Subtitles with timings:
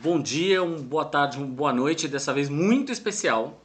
[0.00, 3.60] Bom dia, um boa tarde, uma boa noite, dessa vez muito especial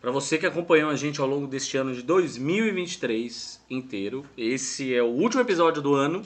[0.00, 4.24] para você que acompanhou a gente ao longo deste ano de 2023 inteiro.
[4.38, 6.24] Esse é o último episódio do ano.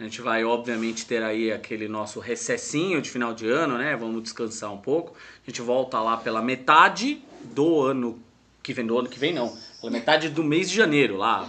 [0.00, 3.94] A gente vai, obviamente, ter aí aquele nosso recessinho de final de ano, né?
[3.94, 5.14] Vamos descansar um pouco.
[5.46, 8.20] A gente volta lá pela metade do ano
[8.64, 11.48] que vem, do ano que vem não, pela metade do mês de janeiro, lá,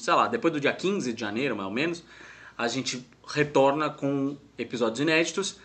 [0.00, 2.02] sei lá, depois do dia 15 de janeiro, mais ou menos
[2.58, 5.60] a gente retorna com episódios inéditos.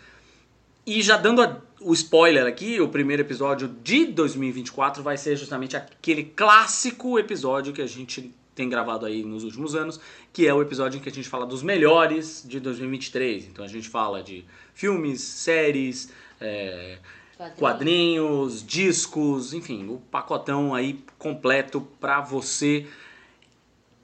[0.84, 5.76] E já dando a, o spoiler aqui, o primeiro episódio de 2024 vai ser justamente
[5.76, 10.00] aquele clássico episódio que a gente tem gravado aí nos últimos anos,
[10.32, 13.46] que é o episódio em que a gente fala dos melhores de 2023.
[13.46, 16.98] Então a gente fala de filmes, séries, é,
[17.36, 17.58] quadrinhos.
[17.58, 22.86] quadrinhos, discos, enfim, o pacotão aí completo para você.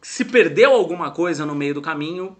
[0.01, 2.37] Se perdeu alguma coisa no meio do caminho,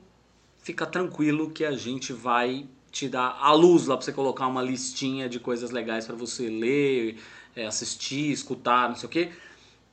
[0.59, 2.67] fica tranquilo que a gente vai
[2.99, 6.49] te dar a luz lá para você colocar uma listinha de coisas legais para você
[6.49, 7.17] ler,
[7.55, 9.29] é, assistir, escutar, não sei o que,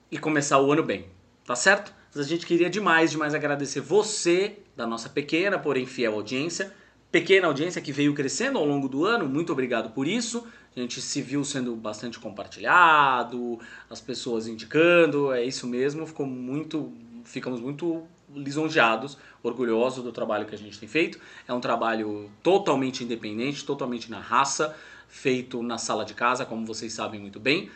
[0.10, 1.06] e começar o ano bem,
[1.46, 1.94] tá certo?
[2.14, 6.74] Mas a gente queria demais, demais agradecer você da nossa pequena, porém fiel audiência,
[7.12, 10.46] pequena audiência que veio crescendo ao longo do ano, muito obrigado por isso.
[10.76, 16.92] A gente se viu sendo bastante compartilhado, as pessoas indicando, é isso mesmo, ficou muito,
[17.24, 21.20] ficamos muito lisonjeados, orgulhosos do trabalho que a gente tem feito.
[21.48, 24.76] É um trabalho totalmente independente, totalmente na raça,
[25.08, 27.70] feito na sala de casa, como vocês sabem muito bem.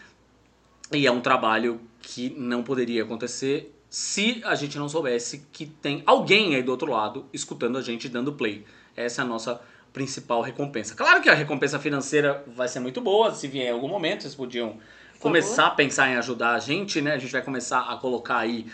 [0.91, 6.03] E é um trabalho que não poderia acontecer se a gente não soubesse que tem
[6.05, 8.65] alguém aí do outro lado escutando a gente dando play.
[8.95, 9.61] Essa é a nossa
[9.91, 10.95] principal recompensa.
[10.95, 14.35] Claro que a recompensa financeira vai ser muito boa, se vier em algum momento, vocês
[14.35, 14.77] podiam
[15.19, 17.13] começar a pensar em ajudar a gente, né?
[17.13, 18.67] A gente vai começar a colocar aí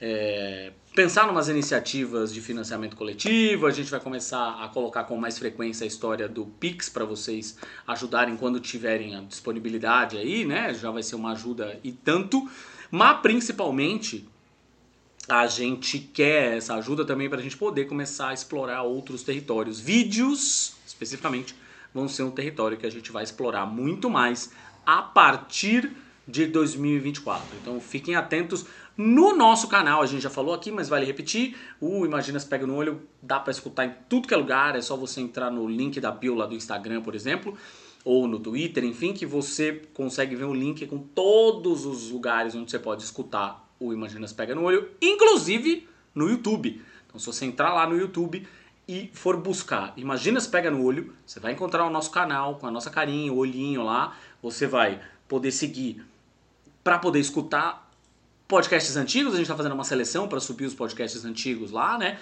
[0.00, 5.16] é, pensar em umas iniciativas de financiamento coletivo, a gente vai começar a colocar com
[5.16, 7.56] mais frequência a história do Pix para vocês
[7.86, 10.74] ajudarem quando tiverem a disponibilidade aí, né?
[10.74, 12.48] Já vai ser uma ajuda e tanto,
[12.90, 14.28] mas principalmente
[15.28, 19.78] a gente quer essa ajuda também para a gente poder começar a explorar outros territórios.
[19.78, 21.54] Vídeos, especificamente,
[21.94, 24.50] vão ser um território que a gente vai explorar muito mais
[24.84, 25.92] a partir
[26.26, 27.46] de 2024.
[27.60, 28.66] Então fiquem atentos
[29.00, 30.02] no nosso canal.
[30.02, 31.56] A gente já falou aqui, mas vale repetir.
[31.80, 34.76] O Imaginas Pega no Olho dá para escutar em tudo que é lugar.
[34.76, 37.56] É só você entrar no link da bio lá do Instagram, por exemplo,
[38.04, 42.70] ou no Twitter, enfim, que você consegue ver um link com todos os lugares onde
[42.70, 46.82] você pode escutar o Imaginas Pega no Olho, inclusive no YouTube.
[47.06, 48.46] Então, se você entrar lá no YouTube
[48.86, 52.70] e for buscar Imaginas Pega no Olho, você vai encontrar o nosso canal com a
[52.70, 54.14] nossa carinha, o olhinho lá.
[54.42, 56.04] Você vai poder seguir
[56.84, 57.89] para poder escutar
[58.50, 62.18] podcasts antigos, a gente está fazendo uma seleção para subir os podcasts antigos lá, né?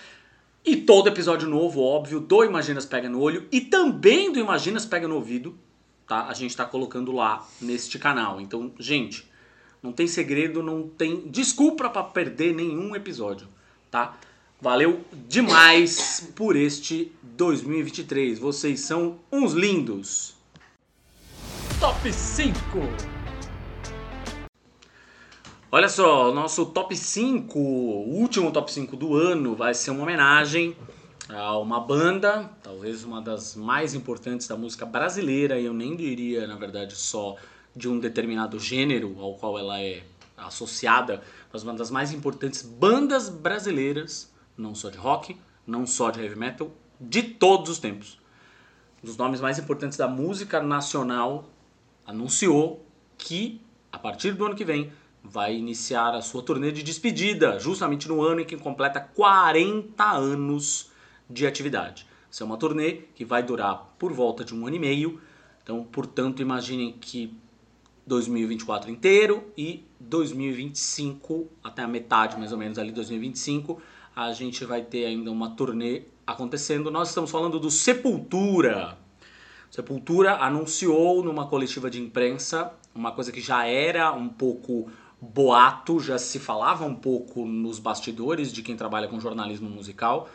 [0.64, 5.08] E todo episódio novo, óbvio, do Imaginas Pega no Olho e também do Imaginas Pega
[5.08, 5.58] no Ouvido,
[6.06, 6.26] tá?
[6.26, 8.38] A gente está colocando lá neste canal.
[8.40, 9.26] Então, gente,
[9.82, 13.48] não tem segredo, não tem desculpa para perder nenhum episódio,
[13.90, 14.18] tá?
[14.60, 18.38] Valeu demais por este 2023.
[18.38, 20.34] Vocês são uns lindos.
[21.80, 23.17] Top 5
[25.70, 30.02] Olha só, o nosso top 5, o último top 5 do ano, vai ser uma
[30.02, 30.74] homenagem
[31.28, 36.46] a uma banda, talvez uma das mais importantes da música brasileira, e eu nem diria,
[36.46, 37.36] na verdade, só
[37.76, 40.04] de um determinado gênero ao qual ela é
[40.38, 45.36] associada, mas uma das mais importantes bandas brasileiras, não só de rock,
[45.66, 48.18] não só de heavy metal, de todos os tempos.
[49.04, 51.44] Um dos nomes mais importantes da música nacional
[52.06, 52.86] anunciou
[53.18, 53.60] que,
[53.92, 54.90] a partir do ano que vem,
[55.22, 60.90] vai iniciar a sua turnê de despedida, justamente no ano em que completa 40 anos
[61.28, 62.06] de atividade.
[62.30, 65.20] Isso é uma turnê que vai durar por volta de um ano e meio,
[65.62, 67.36] então, portanto, imaginem que
[68.06, 73.80] 2024 inteiro e 2025, até a metade mais ou menos ali, 2025,
[74.16, 76.90] a gente vai ter ainda uma turnê acontecendo.
[76.90, 78.96] Nós estamos falando do Sepultura.
[79.70, 86.18] Sepultura anunciou numa coletiva de imprensa uma coisa que já era um pouco boato, já
[86.18, 90.28] se falava um pouco nos bastidores de quem trabalha com jornalismo musical.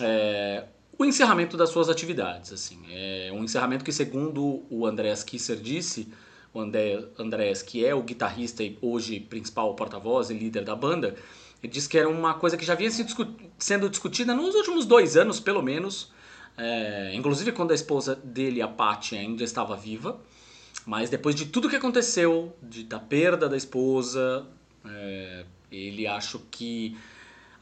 [0.00, 0.64] É,
[0.98, 2.52] o encerramento das suas atividades.
[2.52, 6.12] Assim, é um encerramento que, segundo o Andreas Kisser disse,
[6.52, 11.16] o André, Andrés, que é o guitarrista e hoje principal porta-voz e líder da banda,
[11.62, 12.90] ele disse que era uma coisa que já vinha
[13.58, 16.12] sendo discutida nos últimos dois anos, pelo menos.
[16.56, 20.20] É, inclusive quando a esposa dele, a Patty, ainda estava viva.
[20.84, 24.46] Mas depois de tudo que aconteceu, de, da perda da esposa,
[24.84, 26.96] é, ele acho que,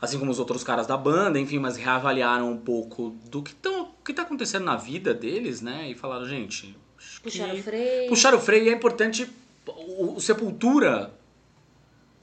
[0.01, 3.93] assim como os outros caras da banda, enfim, mas reavaliaram um pouco do que, tão,
[4.05, 5.91] que tá acontecendo na vida deles, né?
[5.91, 6.77] E falaram, gente.
[7.23, 8.09] Puxaram o freio.
[8.09, 9.31] Puxaram o freio e é importante.
[9.67, 11.13] O, o Sepultura,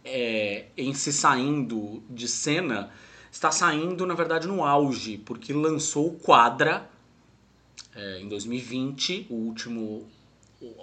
[0.04, 2.90] é, em se saindo de cena,
[3.32, 6.90] está saindo, na verdade, no auge, porque lançou o Quadra
[7.96, 10.08] é, em 2020, o último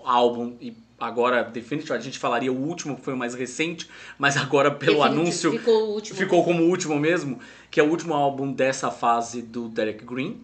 [0.04, 3.88] álbum e agora definitivamente a gente falaria o último que foi o mais recente,
[4.18, 6.18] mas agora pelo anúncio ficou, o último.
[6.18, 7.40] ficou como o último mesmo,
[7.70, 10.40] que é o último álbum dessa fase do Derek Green,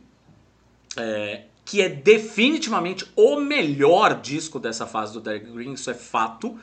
[0.97, 6.59] é, que é definitivamente o melhor disco dessa fase do Derek Green, isso é fato.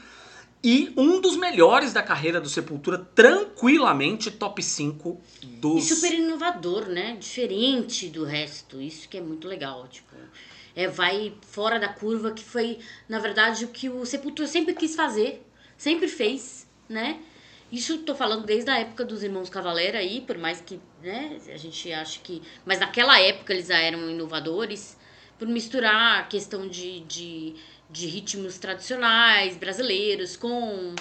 [0.63, 5.89] E um dos melhores da carreira do Sepultura, tranquilamente top 5 dos.
[5.89, 7.15] E super inovador, né?
[7.17, 8.81] Diferente do resto.
[8.81, 9.87] Isso que é muito legal.
[9.87, 10.06] Tipo,
[10.77, 12.77] é, vai fora da curva, que foi,
[13.09, 15.43] na verdade, o que o Sepultura sempre quis fazer,
[15.75, 17.19] sempre fez, né?
[17.71, 21.57] Isso tô falando desde a época dos Irmãos Cavaleira aí, por mais que, né, a
[21.57, 22.43] gente acha que...
[22.63, 24.95] Mas naquela época eles já eram inovadores,
[25.39, 27.55] por misturar a questão de, de,
[27.89, 30.93] de ritmos tradicionais brasileiros com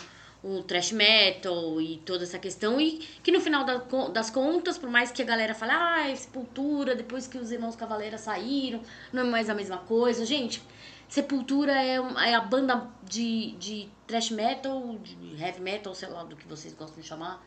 [0.47, 2.81] o thrash metal e toda essa questão.
[2.81, 3.65] E que no final
[4.11, 8.17] das contas, por mais que a galera fale, ah, Sepultura, depois que os Irmãos Cavaleira
[8.17, 8.81] saíram,
[9.13, 10.25] não é mais a mesma coisa.
[10.25, 10.63] Gente,
[11.09, 16.37] Sepultura é, é a banda de, de thrash metal, de heavy metal, sei lá do
[16.37, 17.45] que vocês gostam de chamar,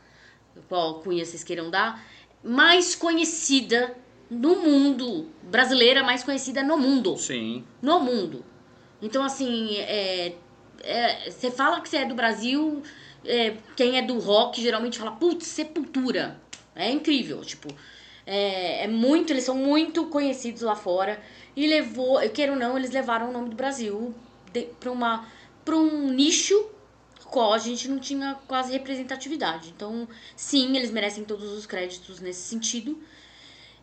[0.68, 2.04] qual cunha vocês queiram dar,
[2.44, 3.96] mais conhecida
[4.30, 5.30] no mundo.
[5.44, 7.18] Brasileira mais conhecida no mundo.
[7.18, 7.64] Sim.
[7.82, 8.46] No mundo.
[9.02, 10.36] Então, assim, é,
[10.84, 12.82] é, você fala que você é do Brasil,
[13.26, 16.40] é, quem é do rock geralmente fala, putz, Sepultura.
[16.76, 17.68] É incrível, tipo,
[18.26, 21.22] é, é, muito, eles são muito conhecidos lá fora.
[21.56, 24.14] E levou, eu quero ou não, eles levaram o nome do Brasil
[24.80, 25.28] para uma
[25.66, 26.70] para um nicho
[27.26, 29.72] qual a gente não tinha quase representatividade.
[29.76, 32.98] Então, sim, eles merecem todos os créditos nesse sentido.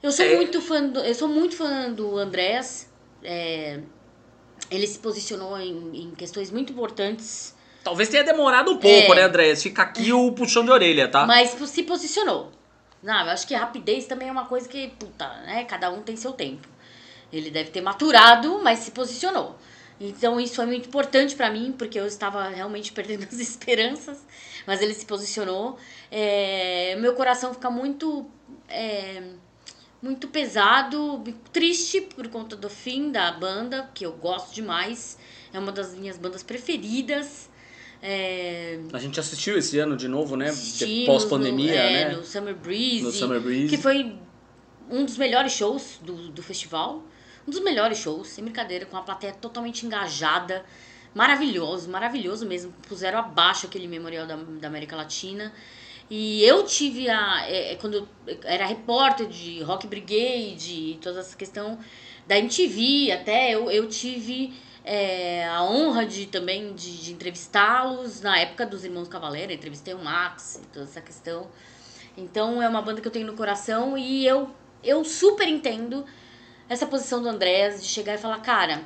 [0.02, 0.36] Eu sou é.
[0.36, 2.90] muito fã do, eu sou muito fã do Andrés.
[3.22, 3.80] É,
[4.70, 7.54] ele se posicionou em, em questões muito importantes.
[7.84, 9.14] Talvez tenha demorado um pouco, é.
[9.14, 9.54] né, André?
[9.54, 11.24] Fica aqui o puxão de orelha, tá?
[11.24, 12.50] Mas se posicionou.
[13.02, 15.64] Não, eu acho que rapidez também é uma coisa que, puta, né?
[15.64, 16.66] Cada um tem seu tempo.
[17.32, 19.56] Ele deve ter maturado, mas se posicionou.
[20.00, 24.18] Então isso é muito importante para mim, porque eu estava realmente perdendo as esperanças,
[24.66, 25.78] mas ele se posicionou.
[26.10, 28.26] É, meu coração fica muito.
[28.68, 29.22] É,
[30.02, 31.22] muito pesado,
[31.52, 35.18] triste por conta do fim da banda, que eu gosto demais.
[35.52, 37.48] É uma das minhas bandas preferidas.
[38.02, 38.78] É...
[38.92, 40.52] A gente assistiu esse ano de novo, né?
[41.06, 42.16] Pós-pandemia, é, né?
[42.16, 43.02] No Summer Breeze.
[43.02, 43.68] No Summer Breeze.
[43.74, 44.16] Que foi
[44.90, 47.02] um dos melhores shows do, do festival.
[47.46, 50.64] Um dos melhores shows, sem brincadeira, com a plateia totalmente engajada.
[51.14, 52.72] Maravilhoso, maravilhoso mesmo.
[52.86, 55.52] Puseram abaixo aquele memorial da, da América Latina.
[56.08, 57.48] E eu tive a.
[57.48, 57.94] É, é, quando
[58.26, 61.78] eu era repórter de Rock Brigade e toda essa questão
[62.26, 64.54] da MTV, até eu, eu tive
[64.84, 69.98] é, a honra de também de, de entrevistá-los na época dos Irmãos Cavaleira, entrevistei o
[69.98, 71.48] Max e toda essa questão.
[72.16, 74.48] Então é uma banda que eu tenho no coração e eu,
[74.82, 76.04] eu super entendo
[76.68, 78.84] essa posição do Andrés de chegar e falar, cara,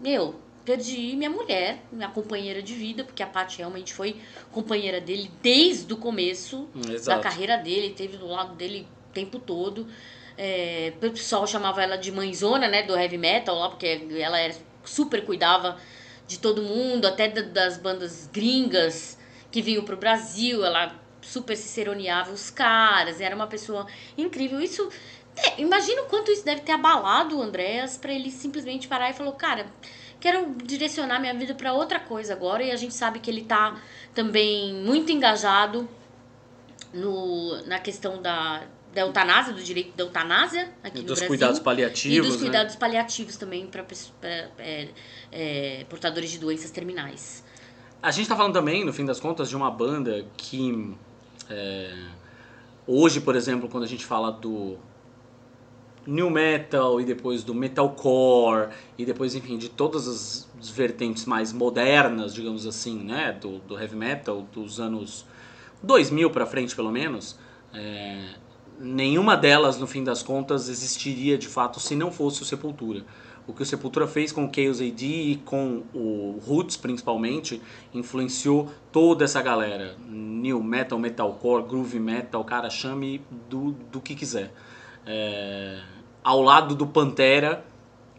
[0.00, 4.16] meu, perdi minha mulher, minha companheira de vida, porque a Paty realmente foi
[4.52, 7.16] companheira dele desde o começo Exato.
[7.16, 9.88] da carreira dele, teve do lado dele o tempo todo.
[10.38, 14.54] É, o pessoal chamava ela de mãezona, né, do heavy metal lá, porque ela era,
[14.84, 15.76] super cuidava
[16.28, 19.18] de todo mundo, até das bandas gringas
[19.50, 24.60] que vinham pro Brasil, ela super se seroneava os caras, era uma pessoa incrível.
[24.60, 24.88] Isso,
[25.36, 29.14] é, imagina o quanto isso deve ter abalado o Andréas para ele simplesmente parar e
[29.14, 29.66] falou, cara,
[30.20, 32.62] quero direcionar minha vida para outra coisa agora.
[32.62, 33.80] E a gente sabe que ele tá
[34.14, 35.88] também muito engajado
[36.92, 38.62] no, na questão da,
[38.92, 41.28] da eutanásia, do direito da eutanásia aqui e no dos Brasil.
[41.28, 42.16] cuidados paliativos.
[42.16, 42.42] E dos né?
[42.42, 43.84] cuidados paliativos também para
[44.58, 44.88] é,
[45.32, 47.44] é, portadores de doenças terminais.
[48.02, 50.96] A gente tá falando também, no fim das contas, de uma banda que.
[51.48, 51.94] É,
[52.86, 54.78] hoje, por exemplo, quando a gente fala do
[56.10, 60.08] new metal e depois do metalcore e depois, enfim, de todas
[60.58, 65.24] as vertentes mais modernas, digamos assim, né, do, do heavy metal dos anos
[65.82, 67.38] 2000 para frente, pelo menos,
[67.72, 68.34] é,
[68.78, 73.04] nenhuma delas, no fim das contas, existiria de fato se não fosse o Sepultura.
[73.46, 77.60] O que o Sepultura fez com o Chaos AD e com o Roots, principalmente,
[77.94, 79.96] influenciou toda essa galera.
[80.08, 84.52] New metal, metalcore, groove metal, cara, chame do, do que quiser.
[85.06, 85.80] É,
[86.22, 87.64] ao lado do Pantera,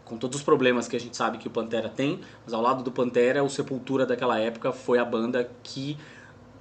[0.04, 2.82] com todos os problemas que a gente sabe que o Pantera tem, mas ao lado
[2.82, 5.96] do Pantera, o Sepultura daquela época foi a banda que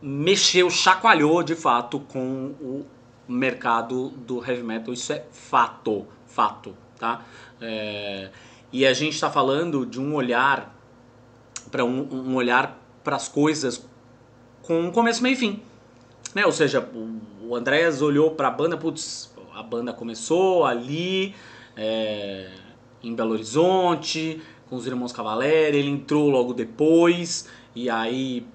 [0.02, 2.86] mexeu, chacoalhou de fato com o
[3.28, 4.94] mercado do heavy metal.
[4.94, 7.24] Isso é fato, fato, tá?
[7.60, 8.30] É,
[8.72, 10.76] e a gente está falando de um olhar
[11.70, 13.86] para um, um, olhar para as coisas
[14.62, 15.62] com um começo, meio e fim.
[16.34, 16.46] Né?
[16.46, 16.88] Ou seja,
[17.42, 19.31] o Andréas olhou para a banda, putz,
[19.62, 21.36] a banda começou ali
[21.78, 22.50] é,
[23.04, 28.46] em Belo Horizonte, com os Irmãos Cavaleira, ele entrou logo depois, e aí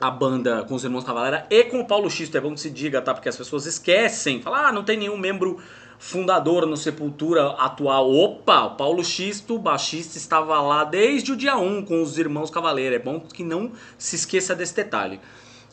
[0.00, 2.70] a banda com os Irmãos Cavaleira e com o Paulo Xisto, é bom que se
[2.70, 3.14] diga, tá?
[3.14, 5.58] Porque as pessoas esquecem, falam, ah, não tem nenhum membro
[5.98, 8.10] fundador no Sepultura atual.
[8.10, 12.96] Opa, o Paulo Xisto, baixista, estava lá desde o dia 1 com os Irmãos Cavaleira.
[12.96, 15.20] É bom que não se esqueça desse detalhe.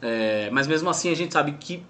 [0.01, 1.83] É, mas mesmo assim a gente sabe que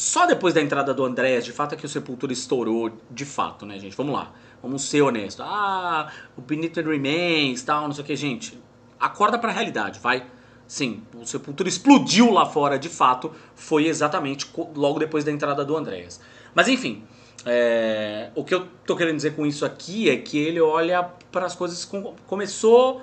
[0.00, 3.66] só depois da entrada do Andréas, de fato, é que o Sepultura estourou de fato,
[3.66, 3.94] né, gente?
[3.94, 5.44] Vamos lá, vamos ser honestos.
[5.46, 8.58] Ah, o Benito Remains, tal, não sei o que, gente.
[8.98, 10.24] Acorda pra realidade, vai.
[10.66, 15.76] Sim, o Sepultura explodiu lá fora, de fato, foi exatamente logo depois da entrada do
[15.76, 16.18] Andréas.
[16.54, 17.04] Mas enfim,
[17.44, 21.44] é, o que eu tô querendo dizer com isso aqui é que ele olha para
[21.44, 23.02] as coisas com, começou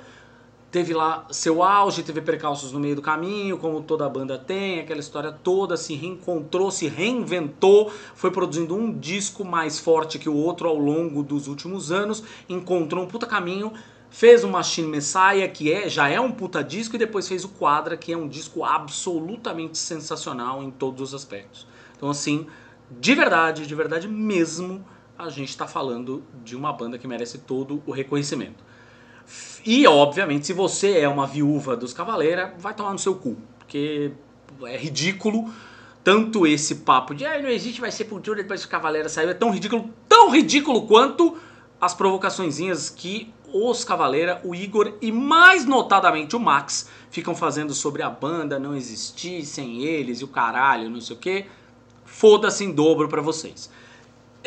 [0.70, 5.00] teve lá seu auge, teve percalços no meio do caminho, como toda banda tem, aquela
[5.00, 10.68] história toda, se reencontrou, se reinventou, foi produzindo um disco mais forte que o outro
[10.68, 13.72] ao longo dos últimos anos, encontrou um puta caminho,
[14.10, 17.50] fez o Machine Messiah, que é, já é um puta disco, e depois fez o
[17.50, 21.66] Quadra, que é um disco absolutamente sensacional em todos os aspectos.
[21.96, 22.46] Então assim,
[22.92, 24.84] de verdade, de verdade mesmo,
[25.18, 28.67] a gente está falando de uma banda que merece todo o reconhecimento.
[29.68, 33.36] E, obviamente, se você é uma viúva dos Cavaleira, vai tomar no seu cu.
[33.60, 34.14] Porque
[34.64, 35.52] é ridículo.
[36.02, 39.30] Tanto esse papo de ah, não existe mais sepultura depois que o Cavaleira saiu.
[39.30, 41.36] É tão ridículo, tão ridículo quanto
[41.82, 48.02] as provocaçõezinhas que os Cavaleira, o Igor e mais notadamente o Max ficam fazendo sobre
[48.02, 51.46] a banda não existir sem eles e o caralho, não sei o que.
[52.06, 53.70] Foda-se em dobro para vocês.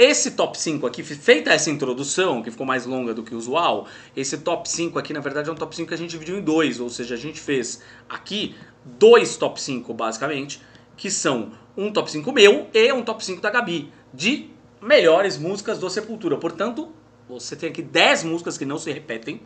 [0.02, 3.86] Esse top 5 aqui, feita essa introdução, que ficou mais longa do que o usual,
[4.16, 6.40] esse top 5 aqui, na verdade, é um top 5 que a gente dividiu em
[6.40, 10.62] dois, ou seja, a gente fez aqui dois top 5, basicamente,
[10.96, 14.48] que são um top 5 meu e um top 5 da Gabi, de
[14.80, 16.38] melhores músicas do Sepultura.
[16.38, 16.90] Portanto,
[17.28, 19.42] você tem aqui 10 músicas que não se repetem,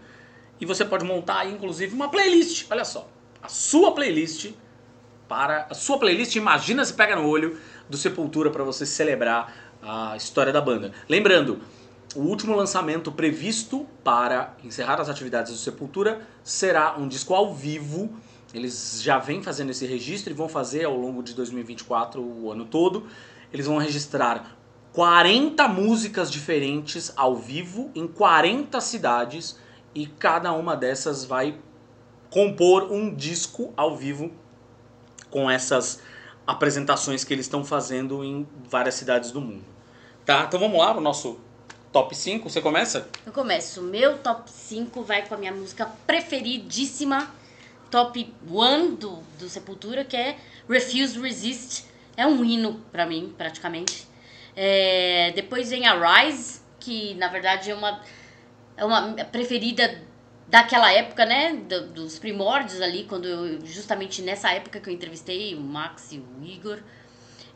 [0.60, 3.08] e você pode montar aí, inclusive, uma playlist, olha só,
[3.42, 4.52] a sua playlist
[5.26, 5.66] para...
[5.68, 7.58] A sua playlist, imagina se pega no olho,
[7.88, 10.92] do Sepultura para você celebrar a história da banda.
[11.08, 11.60] Lembrando,
[12.14, 18.10] o último lançamento previsto para encerrar as atividades do Sepultura será um disco ao vivo.
[18.52, 22.64] Eles já vêm fazendo esse registro e vão fazer ao longo de 2024, o ano
[22.64, 23.06] todo.
[23.52, 24.56] Eles vão registrar
[24.92, 29.58] 40 músicas diferentes ao vivo em 40 cidades
[29.94, 31.58] e cada uma dessas vai
[32.30, 34.30] compor um disco ao vivo
[35.30, 36.00] com essas
[36.46, 39.73] apresentações que eles estão fazendo em várias cidades do mundo.
[40.24, 41.38] Tá, então vamos lá, o nosso
[41.92, 42.48] top 5.
[42.48, 43.10] Você começa?
[43.26, 43.82] Eu começo.
[43.82, 47.30] Meu top 5 vai com a minha música preferidíssima,
[47.90, 51.84] top 1 do, do Sepultura, que é Refuse Resist.
[52.16, 54.08] É um hino para mim, praticamente.
[54.56, 58.00] É, depois vem a Rise, que na verdade é uma,
[58.78, 60.02] é uma preferida
[60.48, 61.52] daquela época, né?
[61.52, 66.18] Do, dos primórdios ali, quando eu, justamente nessa época que eu entrevistei o Max e
[66.18, 66.78] o Igor.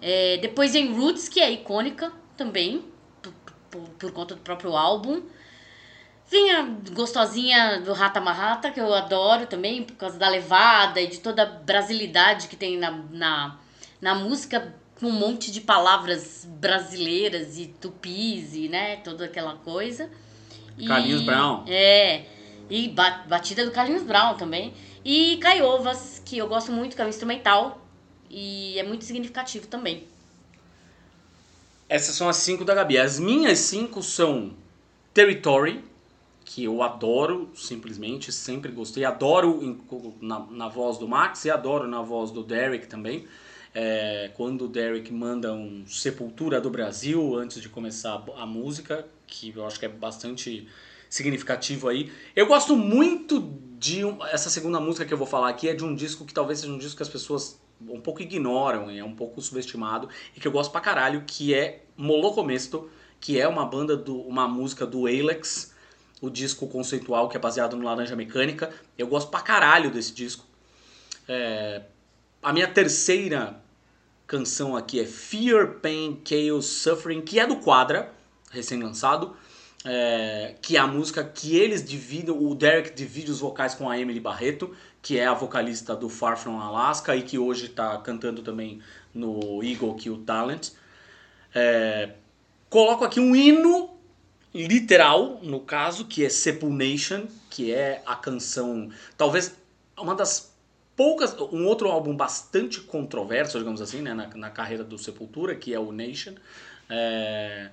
[0.03, 2.85] É, depois vem Roots, que é icônica, também,
[3.21, 5.23] por, por, conta do próprio álbum.
[6.31, 11.21] Vinha gostosinha do Rata Marrata, que eu adoro também, por causa da levada e de
[11.21, 13.59] toda a brasilidade que tem na, na,
[14.01, 20.09] na música, com um monte de palavras brasileiras e tupis e, né, toda aquela coisa.
[20.87, 21.65] Carlinhos Brown.
[21.67, 22.25] É,
[22.71, 24.75] e batida do Carlinhos Brown também.
[25.05, 27.85] E Caiovas, que eu gosto muito, que é um instrumental
[28.29, 30.07] e é muito significativo também.
[31.89, 32.99] Essas são as cinco da Gabi.
[32.99, 34.53] As minhas cinco são
[35.15, 35.83] Territory,
[36.45, 39.05] que eu adoro, simplesmente, sempre gostei.
[39.05, 39.81] Adoro em,
[40.21, 43.27] na, na voz do Max e adoro na voz do Derek também.
[43.75, 49.07] É, quando o Derek manda um Sepultura do Brasil antes de começar a, a música,
[49.27, 50.69] que eu acho que é bastante
[51.09, 52.13] significativo aí.
[52.37, 53.41] Eu gosto muito
[53.79, 56.59] de essa segunda música que eu vou falar aqui, é de um disco que talvez
[56.61, 60.49] seja um disco que as pessoas um pouco ignoram, é um pouco subestimado e que
[60.49, 65.07] eu gosto pra caralho, que é Molocomesto, que é uma banda do uma música do
[65.07, 65.75] Alex,
[66.21, 68.73] o disco conceitual que é baseado no Laranja Mecânica.
[68.97, 70.45] Eu gosto pra caralho desse disco.
[71.29, 71.83] É,
[72.43, 73.61] a minha terceira
[74.27, 78.13] canção aqui é Fear, Pain, Chaos, Suffering, que é do Quadra,
[78.51, 79.37] recém-lançado.
[79.85, 83.99] É, que é a música que eles dividem, o Derek divide os vocais com a
[83.99, 84.75] Emily Barreto,
[85.09, 88.83] que é a vocalista do Far From Alaska e que hoje está cantando também
[89.15, 90.73] no Eagle Kill Talent.
[91.55, 92.11] É,
[92.69, 93.97] coloco aqui um hino
[94.55, 99.57] literal, no caso, que é Sepulnation, que é a canção, talvez
[99.99, 100.55] uma das
[100.95, 105.73] poucas, um outro álbum bastante controverso, digamos assim, né, na, na carreira do Sepultura, que
[105.73, 106.35] é o Nation.
[106.91, 107.71] É,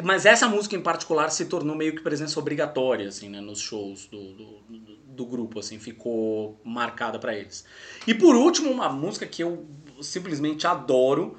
[0.00, 4.06] mas essa música em particular se tornou meio que presença obrigatória, assim, né, nos shows
[4.06, 7.66] do, do, do grupo, assim, ficou marcada para eles.
[8.06, 9.66] E por último, uma música que eu
[10.00, 11.36] simplesmente adoro,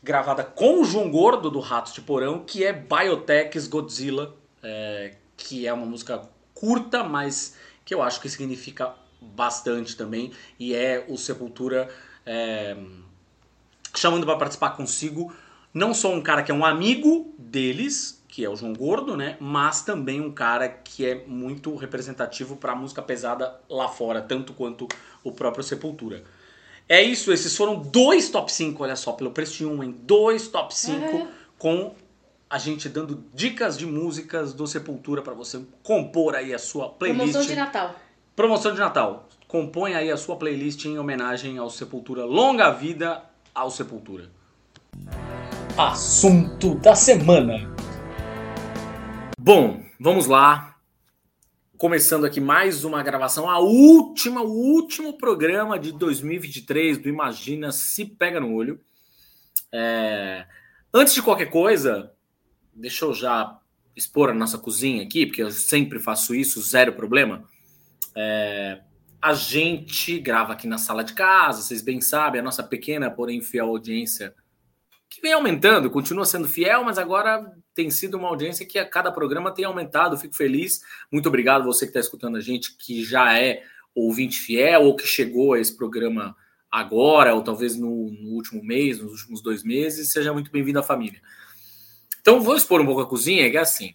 [0.00, 5.66] gravada com o João Gordo do Ratos de Porão, que é Biotech's Godzilla, é, que
[5.66, 6.22] é uma música
[6.54, 11.88] curta, mas que eu acho que significa bastante também, e é o Sepultura
[12.24, 12.76] é,
[13.94, 15.32] chamando para participar consigo
[15.74, 19.36] não só um cara que é um amigo deles, que é o João Gordo, né?
[19.38, 24.54] Mas também um cara que é muito representativo para a música pesada lá fora, tanto
[24.54, 24.88] quanto
[25.22, 26.24] o próprio Sepultura.
[26.88, 30.48] É isso, esses foram dois top 5, olha só, pelo preço de um, em dois
[30.48, 31.28] top 5 uhum.
[31.58, 31.94] com
[32.48, 37.32] a gente dando dicas de músicas do Sepultura para você compor aí a sua playlist.
[37.32, 37.94] Promoção de Natal.
[38.34, 39.28] Promoção de Natal.
[39.46, 42.24] Compõe aí a sua playlist em homenagem ao Sepultura.
[42.24, 43.24] Longa vida
[43.54, 44.30] ao Sepultura.
[45.76, 47.81] Assunto da semana.
[49.44, 50.78] Bom, vamos lá.
[51.76, 58.04] Começando aqui mais uma gravação, a última, o último programa de 2023 do Imagina Se
[58.04, 58.80] Pega no Olho.
[59.72, 60.46] É...
[60.94, 62.12] Antes de qualquer coisa,
[62.72, 63.58] deixa eu já
[63.96, 67.42] expor a nossa cozinha aqui, porque eu sempre faço isso, zero problema.
[68.14, 68.80] É...
[69.20, 73.42] A gente grava aqui na sala de casa, vocês bem sabem, a nossa pequena, porém
[73.42, 74.36] fiel audiência
[75.12, 79.12] que vem aumentando, continua sendo fiel, mas agora tem sido uma audiência que a cada
[79.12, 80.16] programa tem aumentado.
[80.16, 80.80] Fico feliz.
[81.10, 83.62] Muito obrigado você que está escutando a gente, que já é
[83.94, 86.34] ouvinte fiel ou que chegou a esse programa
[86.70, 90.10] agora, ou talvez no, no último mês, nos últimos dois meses.
[90.10, 91.20] Seja muito bem-vindo à família.
[92.22, 93.94] Então, vou expor um pouco a cozinha, que é assim.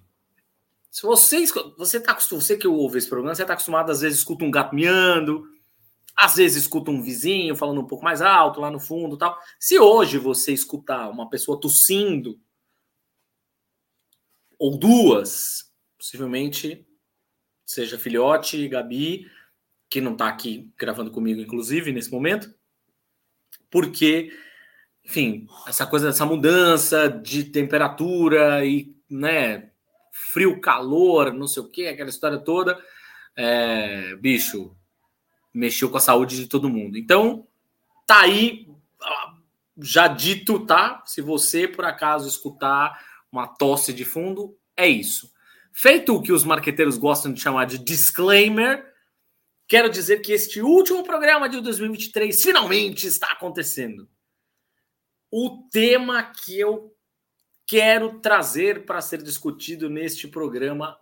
[0.91, 4.51] Se você, tá, você que ouve esse programa, você está acostumado, às vezes, escuta um
[4.51, 5.47] gato miando,
[6.17, 9.39] às vezes escuta um vizinho falando um pouco mais alto lá no fundo tal.
[9.59, 12.39] Se hoje você escutar uma pessoa tossindo,
[14.57, 16.83] ou duas, possivelmente
[17.63, 19.29] seja filhote, Gabi,
[19.89, 22.51] que não está aqui gravando comigo, inclusive, nesse momento,
[23.69, 24.31] porque,
[25.05, 29.69] enfim, essa coisa, essa mudança de temperatura e, né,
[30.11, 32.81] frio, calor, não sei o que, aquela história toda,
[33.35, 34.75] é, bicho,
[35.57, 36.97] mexeu com a saúde de todo mundo.
[36.97, 37.47] Então,
[38.05, 38.67] tá aí
[39.79, 41.03] já dito, tá?
[41.05, 45.31] Se você por acaso escutar uma tosse de fundo, é isso.
[45.71, 48.85] Feito o que os marqueteiros gostam de chamar de disclaimer,
[49.67, 54.09] quero dizer que este último programa de 2023 finalmente está acontecendo.
[55.29, 56.95] O tema que eu
[57.65, 60.97] quero trazer para ser discutido neste programa,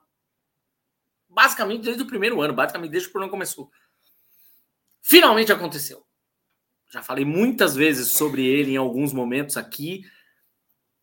[1.29, 3.69] basicamente desde o primeiro ano, basicamente desde que o programa começou
[5.07, 6.03] Finalmente aconteceu.
[6.91, 10.03] Já falei muitas vezes sobre ele em alguns momentos aqui.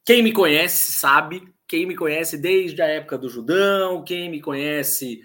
[0.05, 5.23] Quem me conhece sabe, quem me conhece desde a época do Judão, quem me conhece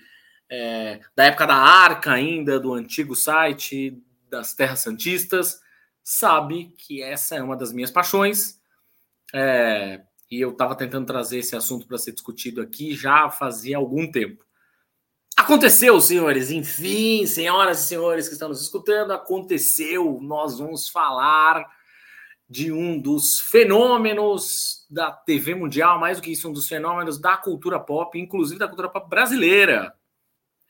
[0.47, 5.59] é, da época da Arca ainda, do antigo site das Terras Santistas,
[6.03, 8.61] sabe que essa é uma das minhas paixões.
[9.33, 14.11] É, e eu estava tentando trazer esse assunto para ser discutido aqui já fazia algum
[14.11, 14.46] tempo.
[15.37, 20.19] Aconteceu, senhores, enfim, senhoras e senhores que estão nos escutando, aconteceu.
[20.19, 21.63] Nós vamos falar
[22.49, 27.37] de um dos fenômenos da TV mundial, mais do que isso, um dos fenômenos da
[27.37, 29.93] cultura pop, inclusive da cultura pop brasileira.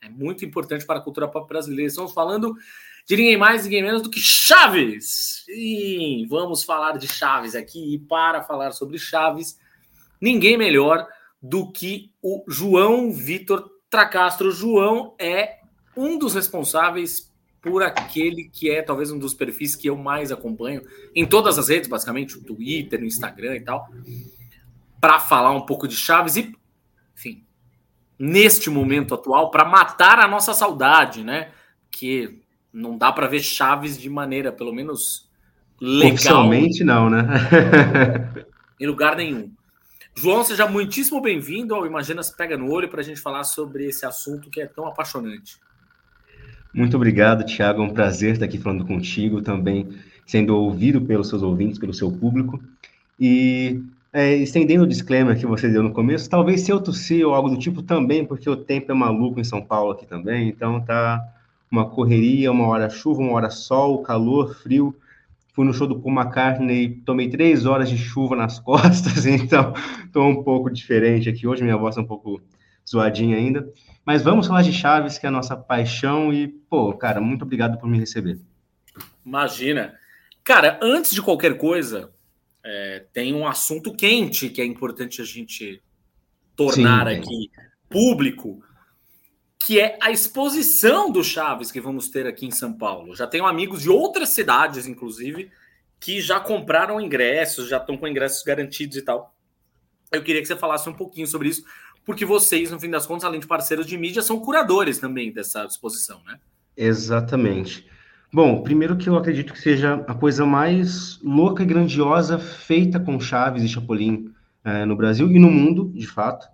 [0.02, 1.88] É muito importante para a cultura pop brasileira.
[1.88, 2.54] Estamos falando
[3.06, 5.44] de ninguém mais, ninguém menos do que Chaves.
[5.46, 7.94] Sim, vamos falar de Chaves aqui.
[7.94, 9.58] E para falar sobre Chaves,
[10.20, 11.08] ninguém melhor
[11.40, 15.58] do que o João Vitor Tracastro João é
[15.96, 20.82] um dos responsáveis por aquele que é talvez um dos perfis que eu mais acompanho
[21.14, 23.88] em todas as redes, basicamente, o Twitter, o Instagram e tal,
[25.00, 26.54] para falar um pouco de Chaves e,
[27.16, 27.44] enfim,
[28.18, 31.50] neste momento atual, para matar a nossa saudade, né?
[31.90, 32.40] Que
[32.72, 35.28] Não dá para ver Chaves de maneira, pelo menos,
[35.80, 36.14] legal.
[36.14, 37.24] Oficialmente não, né?
[38.78, 39.50] em lugar nenhum.
[40.20, 44.04] João, seja muitíssimo bem-vindo ao Imaginas Pega no Olho para a gente falar sobre esse
[44.04, 45.58] assunto que é tão apaixonante.
[46.74, 47.80] Muito obrigado, Thiago.
[47.80, 49.88] É um prazer estar aqui falando contigo, também
[50.26, 52.60] sendo ouvido pelos seus ouvintes, pelo seu público.
[53.18, 53.80] E
[54.12, 57.50] é, estendendo o disclaimer que você deu no começo, talvez se eu tossir ou algo
[57.50, 61.24] do tipo também, porque o tempo é maluco em São Paulo aqui também, então tá
[61.70, 64.92] uma correria, uma hora chuva, uma hora sol, calor, frio.
[65.58, 69.72] Fui no show do Paul McCartney, tomei três horas de chuva nas costas, então
[70.04, 71.48] estou um pouco diferente aqui.
[71.48, 72.40] Hoje minha voz é um pouco
[72.88, 73.68] zoadinha ainda.
[74.06, 77.76] Mas vamos falar de Chaves, que é a nossa paixão, e, pô, cara, muito obrigado
[77.76, 78.38] por me receber.
[79.26, 79.98] Imagina.
[80.44, 82.12] Cara, antes de qualquer coisa,
[82.64, 85.82] é, tem um assunto quente que é importante a gente
[86.54, 87.50] tornar Sim, aqui
[87.90, 88.62] público,
[89.68, 93.14] que é a exposição do Chaves que vamos ter aqui em São Paulo.
[93.14, 95.50] Já tenho amigos de outras cidades, inclusive,
[96.00, 99.36] que já compraram ingressos, já estão com ingressos garantidos e tal.
[100.10, 101.64] Eu queria que você falasse um pouquinho sobre isso,
[102.02, 105.66] porque vocês, no fim das contas, além de parceiros de mídia, são curadores também dessa
[105.66, 106.40] exposição, né?
[106.74, 107.86] Exatamente.
[108.32, 113.20] Bom, primeiro que eu acredito que seja a coisa mais louca e grandiosa feita com
[113.20, 114.32] Chaves e Chapolin
[114.64, 116.48] é, no Brasil e no mundo, de fato.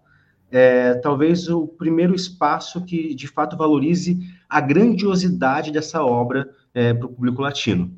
[0.56, 7.06] É, talvez o primeiro espaço que de fato valorize a grandiosidade dessa obra é, para
[7.06, 7.90] o público latino.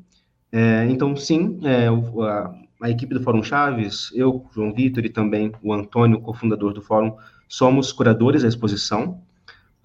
[0.51, 5.51] É, então, sim, é, a, a, equipe do Fórum Chaves, eu, João Vitor e também
[5.61, 7.15] o Antônio, cofundador do Fórum,
[7.47, 9.21] somos curadores da exposição.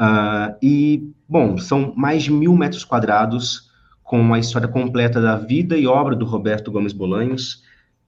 [0.01, 3.71] Uh, e, bom, são mais de mil metros quadrados
[4.03, 7.65] com a história completa da vida e obra do Roberto Gomes Bolanhos,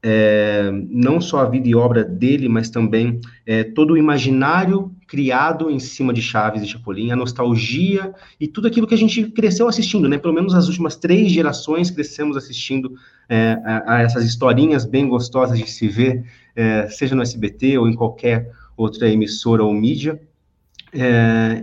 [0.07, 5.71] é, não só a vida e obra dele, mas também é, todo o imaginário criado
[5.71, 9.67] em cima de Chaves e Chapolin, a nostalgia e tudo aquilo que a gente cresceu
[9.67, 10.19] assistindo, né?
[10.19, 12.95] Pelo menos as últimas três gerações crescemos assistindo
[13.31, 16.23] é, a, a, essas historinhas bem gostosas de se ver,
[16.55, 20.21] é, seja no SBT ou em qualquer outra emissora ou mídia.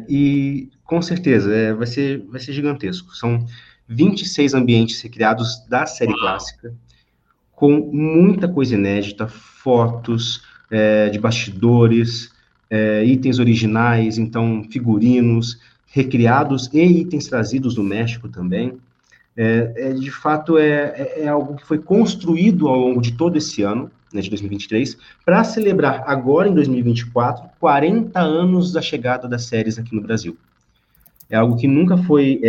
[0.10, 3.16] E com certeza vai, ser, vai ser gigantesco.
[3.16, 3.46] São
[3.88, 6.74] 26 ambientes recriados da série clássica,
[7.62, 12.32] com muita coisa inédita, fotos é, de bastidores,
[12.68, 18.80] é, itens originais, então figurinos recriados e itens trazidos do México também.
[19.38, 23.38] É, é de fato, é, é, é, algo que foi construído ao longo de todo
[23.38, 29.46] esse ano, né, de 2023, para celebrar agora, em 2024, 40 anos da chegada das
[29.46, 30.36] séries aqui no Brasil.
[31.30, 32.42] É algo que nunca foi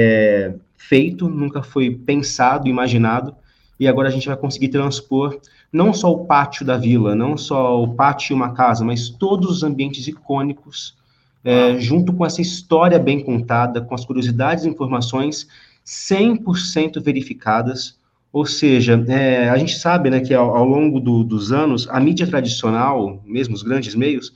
[0.74, 3.36] feito, nunca foi pensado, imaginado,
[3.82, 5.40] e agora a gente vai conseguir transpor
[5.72, 9.50] não só o pátio da vila, não só o pátio e uma casa, mas todos
[9.50, 10.96] os ambientes icônicos,
[11.42, 15.48] é, junto com essa história bem contada, com as curiosidades e informações
[15.84, 17.98] 100% verificadas.
[18.32, 21.98] Ou seja, é, a gente sabe né, que ao, ao longo do, dos anos, a
[21.98, 24.32] mídia tradicional, mesmo os grandes meios,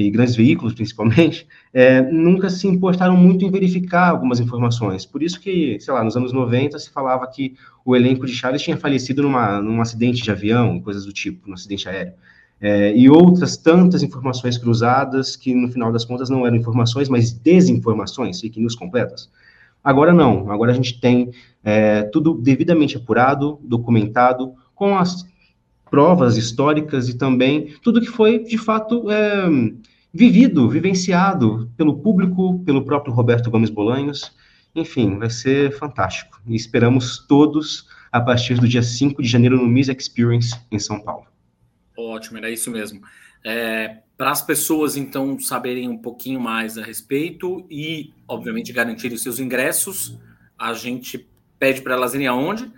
[0.00, 5.04] e grandes veículos principalmente, é, nunca se importaram muito em verificar algumas informações.
[5.04, 8.62] Por isso que, sei lá, nos anos 90 se falava que o elenco de Chaves
[8.62, 12.14] tinha falecido numa, num acidente de avião, coisas do tipo, num acidente aéreo.
[12.60, 17.32] É, e outras tantas informações cruzadas que, no final das contas, não eram informações, mas
[17.32, 19.30] desinformações, fake news completas.
[19.82, 21.30] Agora não, agora a gente tem
[21.64, 25.24] é, tudo devidamente apurado, documentado, com as
[25.90, 29.48] provas históricas e também tudo que foi, de fato, é,
[30.12, 34.32] vivido, vivenciado pelo público, pelo próprio Roberto Gomes Bolanhos.
[34.74, 36.40] Enfim, vai ser fantástico.
[36.46, 41.00] E esperamos todos a partir do dia 5 de janeiro no Miss Experience em São
[41.00, 41.26] Paulo.
[41.96, 43.00] Ótimo, era isso mesmo.
[43.44, 49.22] É, Para as pessoas, então, saberem um pouquinho mais a respeito e, obviamente, garantirem os
[49.22, 50.18] seus ingressos,
[50.58, 52.70] a gente pede para elas irem aonde?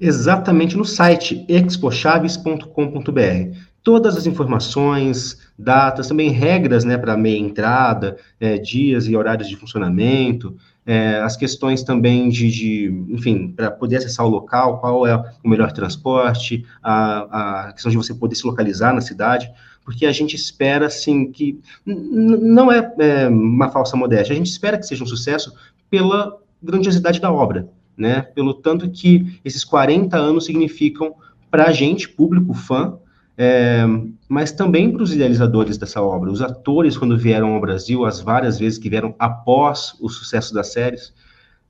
[0.00, 3.69] exatamente no site expochaves.com.br.
[3.82, 9.56] Todas as informações, datas, também regras né, para meia entrada, é, dias e horários de
[9.56, 15.16] funcionamento, é, as questões também de, de enfim, para poder acessar o local, qual é
[15.42, 19.50] o melhor transporte, a, a questão de você poder se localizar na cidade,
[19.84, 24.78] porque a gente espera, assim, que não é, é uma falsa modéstia, a gente espera
[24.78, 25.54] que seja um sucesso
[25.90, 28.22] pela grandiosidade da obra, né?
[28.22, 31.14] Pelo tanto que esses 40 anos significam
[31.50, 32.98] para a gente, público fã,
[33.42, 33.86] é,
[34.28, 38.58] mas também para os idealizadores dessa obra, os atores quando vieram ao Brasil, as várias
[38.58, 41.10] vezes que vieram após o sucesso das séries,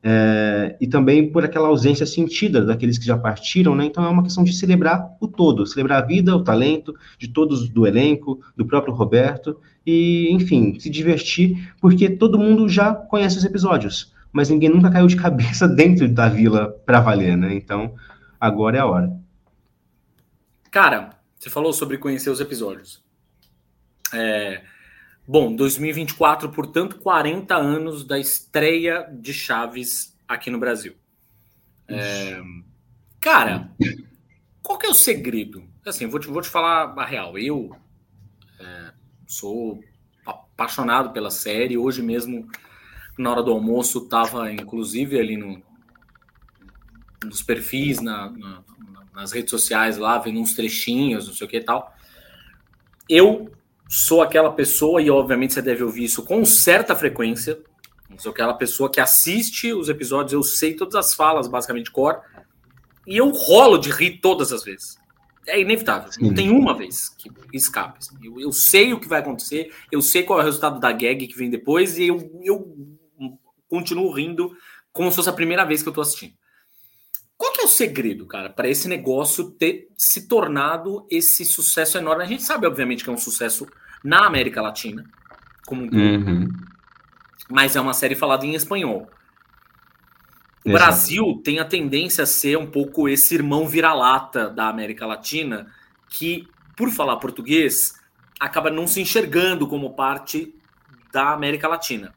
[0.03, 3.85] é, e também por aquela ausência sentida daqueles que já partiram, né?
[3.85, 7.69] Então é uma questão de celebrar o todo, celebrar a vida, o talento de todos
[7.69, 9.57] do elenco, do próprio Roberto,
[9.87, 15.09] e enfim, se divertir, porque todo mundo já conhece os episódios mas ninguém nunca caiu
[15.09, 17.53] de cabeça dentro da vila para valer, né?
[17.53, 17.95] Então,
[18.41, 19.13] agora é a hora.
[20.71, 23.03] Cara, você falou sobre conhecer os episódios.
[24.13, 24.63] É,
[25.27, 30.95] bom, 2024, portanto, 40 anos da estreia de Chaves aqui no Brasil.
[31.89, 32.43] É,
[33.19, 33.71] cara,
[34.63, 35.67] qual que é o segredo?
[35.87, 37.39] Assim, vou te, vou te falar a real.
[37.39, 37.75] Eu
[38.61, 38.93] é,
[39.27, 39.83] sou
[40.27, 41.79] apaixonado pela série.
[41.79, 42.51] Hoje mesmo,
[43.17, 45.63] na hora do almoço, estava inclusive ali no,
[47.25, 48.63] nos perfis, na, na,
[49.15, 51.95] nas redes sociais lá, vendo uns trechinhos, não sei o que e tal.
[53.09, 53.51] Eu
[53.89, 57.61] sou aquela pessoa, e obviamente você deve ouvir isso com certa frequência,
[58.21, 62.19] sou aquela pessoa que assiste os episódios, eu sei todas as falas, basicamente, core,
[63.07, 64.99] e eu rolo de rir todas as vezes.
[65.47, 66.13] É inevitável.
[66.13, 66.23] Sim.
[66.23, 67.99] Não tem uma vez que escape.
[68.23, 71.27] Eu, eu, sei o que vai acontecer, eu sei qual é o resultado da gag
[71.27, 72.99] que vem depois, e eu, eu
[73.69, 74.55] continuo rindo
[74.93, 76.35] como se fosse a primeira vez que eu tô assistindo.
[77.41, 82.23] Qual que é o segredo, cara, para esse negócio ter se tornado esse sucesso enorme?
[82.23, 83.67] A gente sabe, obviamente, que é um sucesso
[84.05, 85.07] na América Latina,
[85.67, 86.49] como um uhum.
[87.49, 89.11] mas é uma série falada em espanhol.
[90.67, 90.85] O Exato.
[90.85, 95.67] Brasil tem a tendência a ser um pouco esse irmão vira-lata da América Latina,
[96.11, 97.95] que, por falar português,
[98.39, 100.55] acaba não se enxergando como parte
[101.11, 102.15] da América Latina.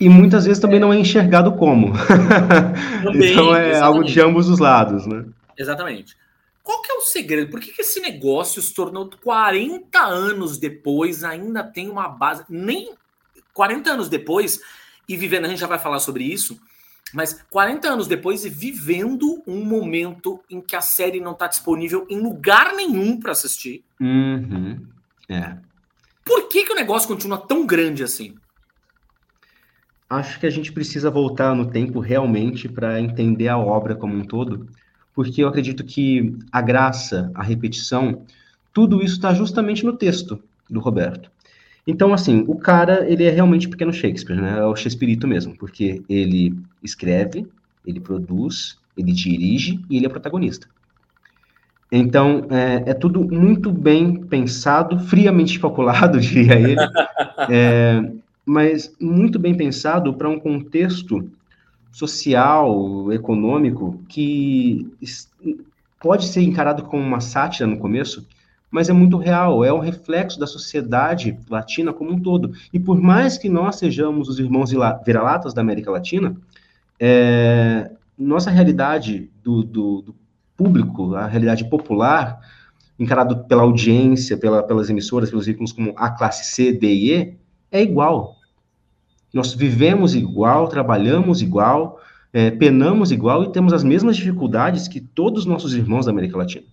[0.00, 1.92] E muitas vezes também não é enxergado como.
[3.04, 3.82] Também, então é exatamente.
[3.82, 5.24] algo de ambos os lados, né?
[5.56, 6.16] Exatamente.
[6.62, 7.50] Qual que é o segredo?
[7.50, 12.44] Por que, que esse negócio se tornou 40 anos depois, ainda tem uma base.
[12.48, 12.94] Nem
[13.52, 14.60] 40 anos depois,
[15.08, 16.58] e vivendo, a gente já vai falar sobre isso,
[17.12, 22.06] mas 40 anos depois e vivendo um momento em que a série não está disponível
[22.08, 23.84] em lugar nenhum para assistir.
[24.00, 24.86] Uhum.
[25.28, 25.56] É.
[26.24, 28.34] Por que, que o negócio continua tão grande assim?
[30.12, 34.22] Acho que a gente precisa voltar no tempo realmente para entender a obra como um
[34.22, 34.68] todo,
[35.14, 38.20] porque eu acredito que a graça, a repetição,
[38.74, 41.30] tudo isso está justamente no texto do Roberto.
[41.86, 44.58] Então, assim, o cara, ele é realmente pequeno Shakespeare, né?
[44.58, 47.48] É o Shakespeare mesmo, porque ele escreve,
[47.86, 50.68] ele produz, ele dirige e ele é protagonista.
[51.90, 56.76] Então, é, é tudo muito bem pensado, friamente calculado, diria ele.
[57.50, 58.12] É,
[58.44, 61.30] mas muito bem pensado para um contexto
[61.90, 64.90] social, econômico, que
[66.00, 68.26] pode ser encarado como uma sátira no começo,
[68.70, 72.52] mas é muito real, é um reflexo da sociedade latina como um todo.
[72.72, 74.72] E por mais que nós sejamos os irmãos
[75.04, 76.34] vira-latas da América Latina,
[76.98, 80.14] é, nossa realidade do, do, do,
[80.56, 82.40] público, a realidade popular,
[82.98, 87.34] encarado pela audiência, pela, pelas emissoras, pelos veículos como a classe C, D e E,
[87.72, 88.36] é igual.
[89.32, 91.98] Nós vivemos igual, trabalhamos igual,
[92.32, 96.36] é, penamos igual e temos as mesmas dificuldades que todos os nossos irmãos da América
[96.36, 96.66] Latina.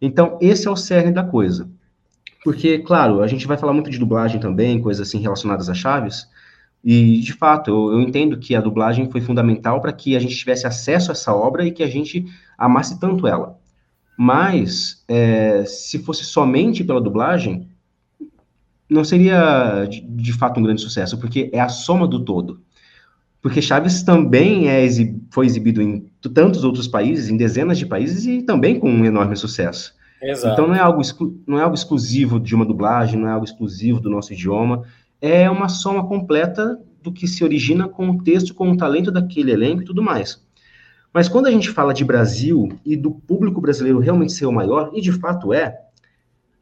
[0.00, 1.68] Então, esse é o cerne da coisa.
[2.44, 6.28] Porque, claro, a gente vai falar muito de dublagem também, coisas assim relacionadas a chaves,
[6.82, 10.36] e, de fato, eu, eu entendo que a dublagem foi fundamental para que a gente
[10.36, 12.24] tivesse acesso a essa obra e que a gente
[12.56, 13.58] amasse tanto ela.
[14.16, 17.68] Mas, é, se fosse somente pela dublagem,
[18.90, 22.60] não seria de, de, fato um grande sucesso, porque é a soma do todo.
[23.40, 28.26] Porque Chaves também é exib foi exibido em tantos outros países, em dezenas de países,
[28.26, 29.94] e também com um enorme sucesso.
[30.20, 30.52] Exato.
[30.52, 31.00] Então não é, algo
[31.46, 34.82] não é algo exclusivo de uma dublagem, não é algo exclusivo do nosso idioma,
[35.20, 39.52] é uma soma completa do que se origina com o texto, com o talento daquele
[39.52, 40.44] elenco e tudo mais.
[41.12, 44.90] Mas quando a gente fala de Brasil e do público brasileiro realmente ser o maior,
[44.94, 45.80] e de fato é,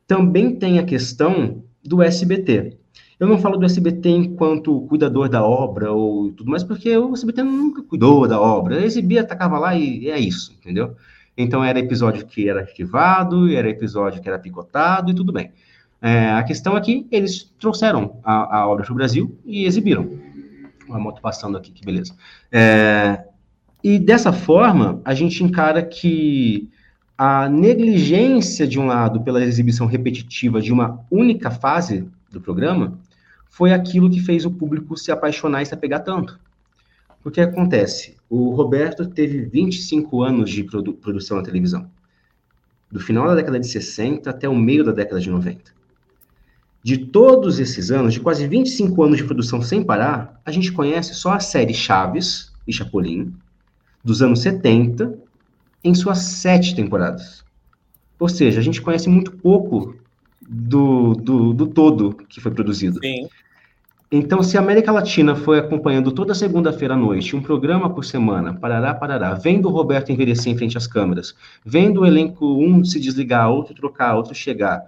[0.07, 2.77] também tem a questão do SBT.
[3.19, 7.43] Eu não falo do SBT enquanto cuidador da obra ou tudo mais, porque o SBT
[7.43, 8.85] nunca cuidou da obra.
[8.85, 10.95] Exibia, atacava lá e é isso, entendeu?
[11.37, 15.51] Então era episódio que era arquivado, era episódio que era picotado e tudo bem.
[16.01, 20.19] É, a questão é que eles trouxeram a, a obra para o Brasil e exibiram.
[20.87, 22.15] Uma moto passando aqui, que beleza.
[22.53, 23.25] É,
[23.83, 26.69] e dessa forma, a gente encara que
[27.19, 32.97] a negligência, de um lado, pela exibição repetitiva de uma única fase do programa,
[33.49, 36.39] foi aquilo que fez o público se apaixonar e se apegar tanto.
[37.21, 41.91] Porque acontece, o Roberto teve 25 anos de produ produção na televisão,
[42.89, 45.73] do final da década de 60 até o meio da década de 90.
[46.85, 51.15] De todos esses anos, de quase 25 anos de produção sem parar, a gente conhece
[51.15, 53.35] só a série Chaves e Chapolin,
[54.05, 55.27] dos anos 70
[55.83, 57.45] em suas sete temporadas.
[58.19, 59.95] Ou seja, a gente conhece muito pouco
[60.49, 62.99] do, do, do todo que foi produzido.
[63.01, 63.29] Sim.
[64.11, 68.55] Então, se a América Latina foi acompanhando toda segunda-feira à noite, um programa por semana,
[68.55, 72.99] parará, parará, vendo o Roberto envelhecer em frente às câmeras, vendo o elenco um se
[72.99, 74.83] desligar, outro trocar, outro chegar,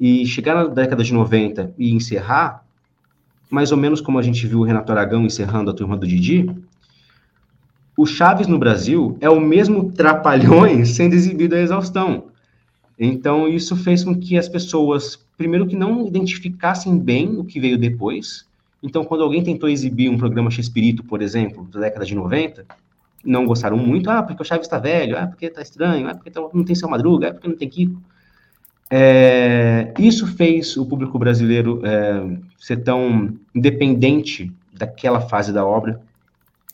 [0.00, 2.64] e chegar na década de 90 e encerrar,
[3.50, 6.50] mais ou menos como a gente viu o Renato Aragão encerrando a turma do Didi,
[7.96, 12.26] o Chaves no Brasil é o mesmo Trapalhões sendo exibido à exaustão.
[12.98, 17.78] Então, isso fez com que as pessoas, primeiro, que não identificassem bem o que veio
[17.78, 18.46] depois.
[18.82, 22.64] Então, quando alguém tentou exibir um programa X-Espírito, por exemplo, da década de 90,
[23.24, 24.10] não gostaram muito.
[24.10, 26.74] Ah, porque o Chaves está velho, ah, porque está estranho, ah, porque tá, não tem
[26.74, 28.00] Seu Madruga, ah, porque não tem Kiko.
[28.94, 36.00] É, isso fez o público brasileiro é, ser tão independente daquela fase da obra,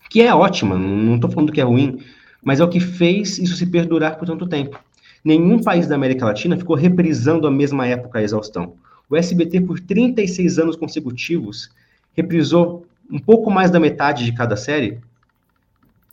[0.08, 1.98] que é ótima, não estou falando que é ruim,
[2.42, 4.78] mas é o que fez isso se perdurar por tanto tempo.
[5.24, 8.74] Nenhum país da América Latina ficou reprisando a mesma época a exaustão.
[9.10, 11.70] O SBT, por 36 anos consecutivos,
[12.14, 14.98] reprisou um pouco mais da metade de cada série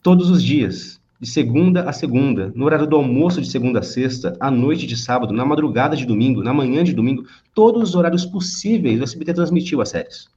[0.02, 4.36] todos os dias de segunda a segunda, no horário do almoço de segunda a sexta,
[4.40, 8.26] à noite de sábado, na madrugada de domingo, na manhã de domingo, todos os horários
[8.26, 10.30] possíveis o SBT transmitiu as séries.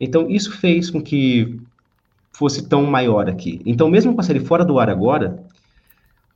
[0.00, 1.58] Então, isso fez com que
[2.38, 3.60] fosse tão maior aqui.
[3.66, 5.42] Então, mesmo com a série fora do ar agora,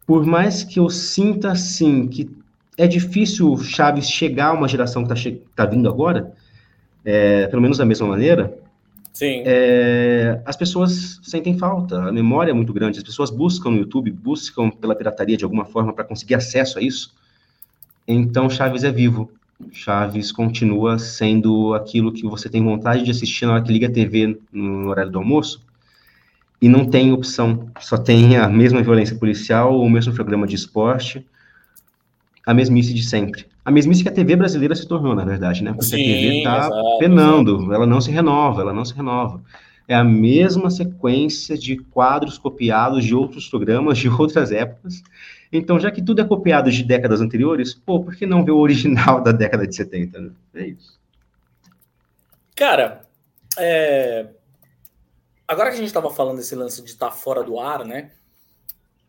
[0.05, 2.29] por mais que eu sinta, assim, que
[2.77, 6.33] é difícil Chaves chegar a uma geração que está tá vindo agora,
[7.05, 8.53] é, pelo menos da mesma maneira,
[9.13, 9.43] Sim.
[9.45, 14.11] É, as pessoas sentem falta, a memória é muito grande, as pessoas buscam no YouTube,
[14.11, 17.15] buscam pela pirataria de alguma forma para conseguir acesso a isso.
[18.09, 19.31] Então, Chaves é vivo.
[19.71, 23.93] Chaves continua sendo aquilo que você tem vontade de assistir na hora que liga a
[23.93, 25.63] TV no horário do almoço
[26.63, 31.27] e não tem opção, só tem a mesma violência policial, o mesmo programa de esporte,
[32.47, 35.73] a mesmice de sempre a mesmice que a TV brasileira se tornou, na verdade, né?
[35.73, 37.73] Porque Sim, a TV está penando, exato.
[37.75, 39.41] ela não se renova, ela não se renova.
[39.87, 45.03] É a mesma sequência de quadros copiados de outros programas de outras épocas.
[45.53, 48.59] Então, já que tudo é copiado de décadas anteriores, pô, por que não ver o
[48.59, 50.21] original da década de 70?
[50.21, 50.31] Né?
[50.55, 50.99] É isso.
[52.57, 53.03] Cara,
[53.59, 54.27] é...
[55.53, 58.11] agora que a gente estava falando desse lance de estar tá fora do ar, né?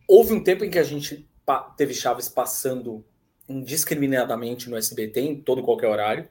[0.07, 1.27] Houve um tempo em que a gente
[1.75, 3.03] teve Chaves passando
[3.47, 6.27] indiscriminadamente no SBT, em todo e qualquer horário.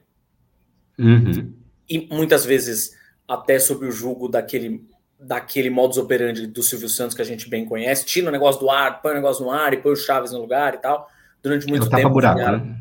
[0.97, 1.53] Uhum.
[1.89, 2.95] E muitas vezes
[3.27, 4.87] até sob o julgo daquele,
[5.19, 8.05] daquele modus operandi do Silvio Santos que a gente bem conhece.
[8.05, 10.39] Tira o negócio do ar, põe o negócio no ar e põe o Chaves no
[10.39, 11.09] lugar e tal.
[11.41, 12.09] Durante muito tempo.
[12.09, 12.79] Buraco, né?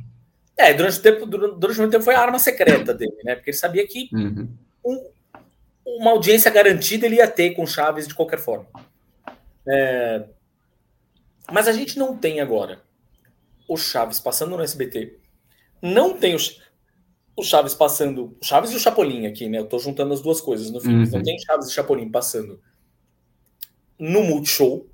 [0.57, 3.35] É, durante, o tempo, durante muito tempo foi a arma secreta dele, né?
[3.35, 4.49] Porque ele sabia que uhum.
[4.85, 5.07] um,
[5.85, 8.67] uma audiência garantida ele ia ter com Chaves de qualquer forma.
[9.67, 10.25] É...
[11.51, 12.83] Mas a gente não tem agora
[13.69, 15.19] o Chaves passando no SBT.
[15.81, 16.39] Não tem o,
[17.37, 18.37] o Chaves passando.
[18.41, 19.59] O Chaves e o Chapolin aqui, né?
[19.59, 21.05] Eu tô juntando as duas coisas no filme.
[21.05, 21.11] Uhum.
[21.11, 22.61] Não tem Chaves e Chapolin passando
[23.99, 24.87] no Multishow,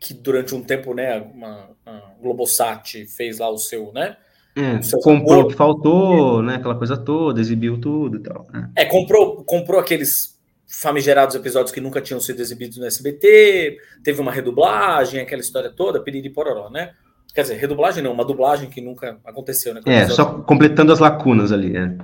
[0.00, 4.16] que durante um tempo, né, uma, a Globosat fez lá o seu, né?
[4.56, 6.56] É, o seu comprou o que faltou, né?
[6.56, 8.46] Aquela coisa toda, exibiu tudo e tal.
[8.52, 8.70] Né?
[8.76, 14.30] É, comprou, comprou aqueles famigerados episódios que nunca tinham sido exibidos no SBT, teve uma
[14.30, 16.92] redublagem, aquela história toda, piriri pororó, né?
[17.34, 19.80] Quer dizer, redublagem não, uma dublagem que nunca aconteceu, né?
[19.86, 21.96] É, só completando as lacunas ali, é.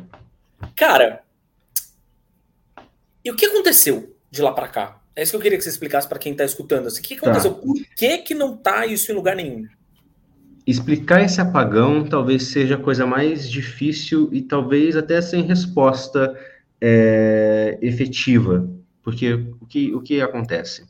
[0.75, 1.23] Cara,
[3.25, 5.01] e o que aconteceu de lá para cá?
[5.15, 6.87] É isso que eu queria que você explicasse para quem tá escutando.
[6.87, 7.55] Assim, o que aconteceu?
[7.55, 7.61] Tá.
[7.61, 9.67] Por que que não tá isso em lugar nenhum?
[10.67, 16.37] Explicar esse apagão talvez seja a coisa mais difícil e talvez até sem resposta
[16.81, 18.69] é, efetiva.
[19.03, 20.83] Porque o que, o que acontece?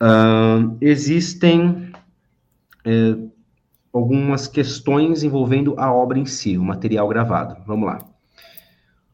[0.00, 1.92] Uh, existem
[2.84, 3.16] é,
[3.92, 7.56] algumas questões envolvendo a obra em si, o material gravado.
[7.66, 7.98] Vamos lá.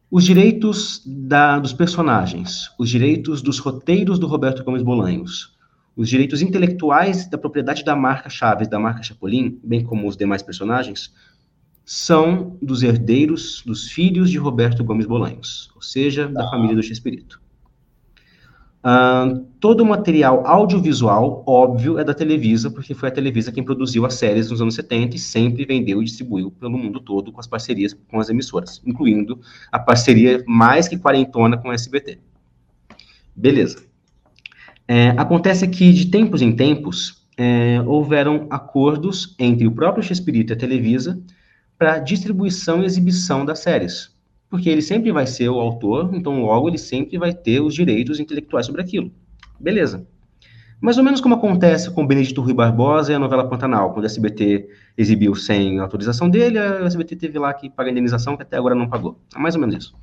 [0.09, 5.56] Os direitos da, dos personagens, os direitos dos roteiros do Roberto Gomes Bolanhos,
[5.97, 10.43] os direitos intelectuais da propriedade da marca Chaves, da marca Chapolin, bem como os demais
[10.43, 11.11] personagens,
[11.83, 16.49] são dos herdeiros dos filhos de Roberto Gomes Bolanhos, ou seja, da ah.
[16.51, 17.41] família do Chespirito.
[18.79, 24.05] Uh, todo o material audiovisual, óbvio, é da Televisa, porque foi a Televisa quem produziu
[24.05, 27.47] as séries nos anos 70 e sempre vendeu e distribuiu pelo mundo todo com as
[27.47, 29.39] parcerias com as emissoras, incluindo
[29.71, 32.19] a parceria mais que quarentona com o SBT.
[33.35, 33.87] Beleza.
[34.87, 40.55] É, acontece que, de tempos em tempos, é, houveram acordos entre o próprio Chespirito e
[40.55, 41.21] a Televisa
[41.77, 44.17] para distribuição e exibição das séries
[44.49, 48.19] porque ele sempre vai ser o autor, então logo ele sempre vai ter os direitos
[48.19, 49.11] intelectuais sobre aquilo.
[49.59, 50.07] Beleza.
[50.79, 54.07] Mais ou menos como acontece com Benedito Rui Barbosa e a novela Pantanal, quando a
[54.07, 58.75] SBT exibiu sem autorização dele, a SBT teve lá que pagar indenização, que até agora
[58.75, 59.19] não pagou.
[59.35, 59.95] É mais ou menos isso.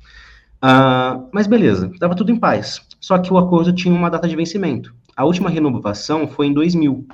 [0.63, 2.81] Uh, mas beleza, estava tudo em paz.
[2.99, 4.95] Só que o acordo tinha uma data de vencimento.
[5.15, 7.07] A última renovação foi em 2000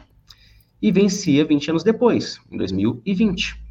[0.82, 3.62] e vencia 20 anos depois, em 2020.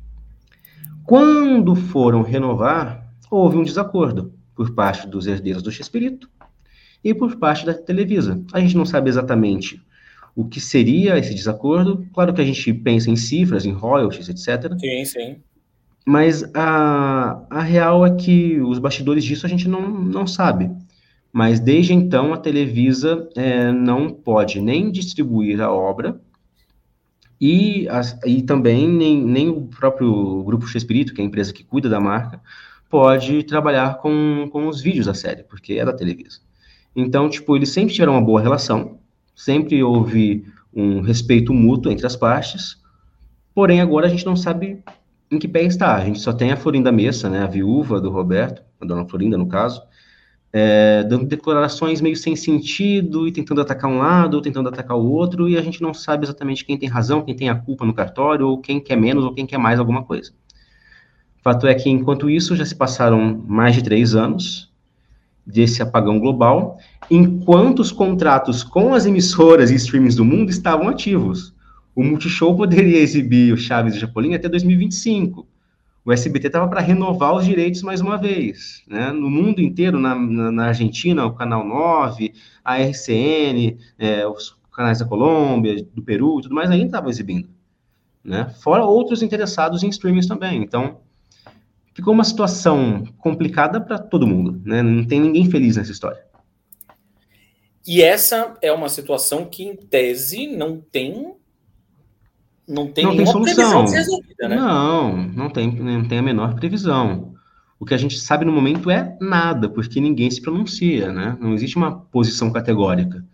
[1.04, 6.28] Quando foram renovar, houve um desacordo por parte dos herdeiros do Chespirito
[7.02, 8.42] e por parte da Televisa.
[8.52, 9.82] A gente não sabe exatamente
[10.36, 12.06] o que seria esse desacordo.
[12.12, 14.72] Claro que a gente pensa em cifras, em royalties, etc.
[14.78, 15.36] Sim, sim.
[16.06, 20.70] Mas a, a real é que os bastidores disso a gente não, não sabe.
[21.32, 26.20] Mas desde então a Televisa é, não pode nem distribuir a obra
[27.40, 27.86] e,
[28.26, 32.00] e também nem, nem o próprio Grupo X-Espírito, que é a empresa que cuida da
[32.00, 32.40] marca,
[32.90, 36.40] pode trabalhar com, com os vídeos da série, porque é da Televisa.
[36.94, 38.98] Então, tipo, eles sempre tiveram uma boa relação,
[39.34, 40.44] sempre houve
[40.74, 42.76] um respeito mútuo entre as partes,
[43.54, 44.82] porém agora a gente não sabe
[45.30, 45.94] em que pé está.
[45.94, 49.38] A gente só tem a Florinda Messa, né, a viúva do Roberto, a dona Florinda,
[49.38, 49.82] no caso,
[50.52, 55.08] é, dando declarações meio sem sentido e tentando atacar um lado ou tentando atacar o
[55.08, 57.94] outro, e a gente não sabe exatamente quem tem razão, quem tem a culpa no
[57.94, 60.32] cartório, ou quem quer menos ou quem quer mais alguma coisa.
[61.42, 64.70] Fato é que, enquanto isso, já se passaram mais de três anos
[65.46, 66.78] desse apagão global,
[67.10, 71.54] enquanto os contratos com as emissoras e streamings do mundo estavam ativos.
[72.00, 75.46] O Multishow poderia exibir o Chaves e Chapolin até 2025
[76.02, 78.82] o SBT estava para renovar os direitos mais uma vez.
[78.88, 79.12] Né?
[79.12, 82.32] No mundo inteiro, na, na, na, Argentina, o Canal 9,
[82.64, 87.50] a RCN, é, os canais da Colômbia, do Peru e tudo mais ainda estavam exibindo.
[88.24, 88.48] Né?
[88.62, 90.62] Fora outros interessados em streamings também.
[90.62, 91.00] Então,
[91.92, 94.58] ficou uma situação complicada para todo mundo.
[94.64, 94.82] Né?
[94.82, 96.24] Não tem ninguém feliz nessa história.
[97.86, 101.34] E essa é uma situação que, em tese, não tem
[102.70, 103.84] não tem não tem solução.
[103.84, 104.56] né?
[104.56, 107.34] Não, não tem, não tem a menor previsão.
[107.78, 111.36] O que a gente sabe no momento é nada, porque ninguém se pronuncia, né?
[111.40, 113.24] Não existe uma posição categórica.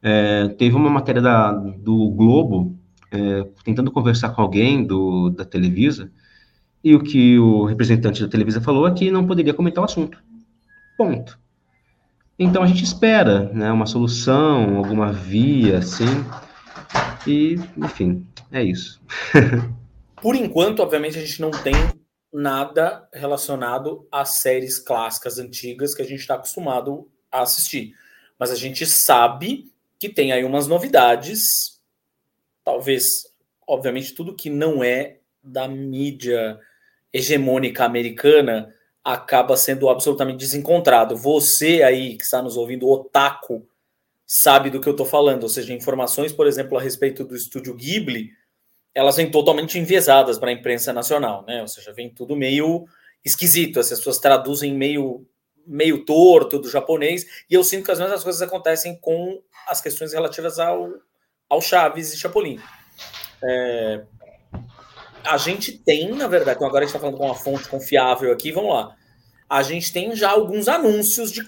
[0.00, 2.78] É, teve uma matéria da, do Globo
[3.10, 6.10] é, tentando conversar com alguém do, da Televisa,
[6.82, 10.18] e o que o representante da Televisa falou é que não poderia comentar o assunto.
[10.96, 11.38] Ponto.
[12.38, 16.24] Então a gente espera né, uma solução, alguma via, assim,
[17.28, 19.00] e, enfim, é isso.
[20.20, 21.74] Por enquanto, obviamente, a gente não tem
[22.32, 27.94] nada relacionado às séries clássicas antigas que a gente está acostumado a assistir.
[28.38, 31.80] Mas a gente sabe que tem aí umas novidades,
[32.64, 33.04] talvez,
[33.66, 36.58] obviamente, tudo que não é da mídia
[37.12, 38.74] hegemônica americana
[39.04, 41.16] acaba sendo absolutamente desencontrado.
[41.16, 43.66] Você aí que está nos ouvindo, otaku,
[44.28, 45.44] sabe do que eu estou falando.
[45.44, 48.30] Ou seja, informações, por exemplo, a respeito do estúdio Ghibli,
[48.94, 51.62] elas vêm totalmente enviesadas para a imprensa nacional, né?
[51.62, 52.86] Ou seja, vem tudo meio
[53.24, 55.26] esquisito, as pessoas traduzem meio
[55.70, 60.14] meio torto do japonês, e eu sinto que as mesmas coisas acontecem com as questões
[60.14, 60.88] relativas ao,
[61.46, 62.58] ao Chaves e Chapolin.
[63.44, 64.02] É,
[65.22, 68.32] a gente tem, na verdade, então agora a gente está falando com uma fonte confiável
[68.32, 68.96] aqui, vamos lá.
[69.46, 71.42] A gente tem já alguns anúncios de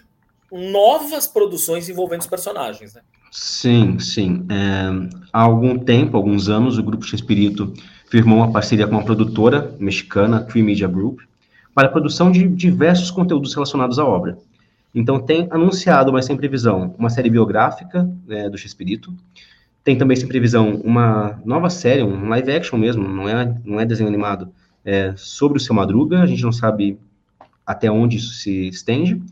[0.52, 3.02] novas produções envolvendo os personagens, né?
[3.30, 4.44] Sim, sim.
[4.50, 7.72] É, há algum tempo, alguns anos, o Grupo X-Espírito
[8.10, 11.20] firmou uma parceria com uma produtora mexicana, Tree Media Group,
[11.72, 14.36] para a produção de diversos conteúdos relacionados à obra.
[14.92, 19.14] Então, tem anunciado, mas sem previsão, uma série biográfica é, do X-Espírito.
[19.84, 23.86] Tem também, sem previsão, uma nova série, um live action mesmo, não é, não é
[23.86, 24.52] desenho animado,
[24.84, 26.20] é, sobre o Seu Madruga.
[26.20, 26.98] A gente não sabe
[27.64, 29.22] até onde isso se estende.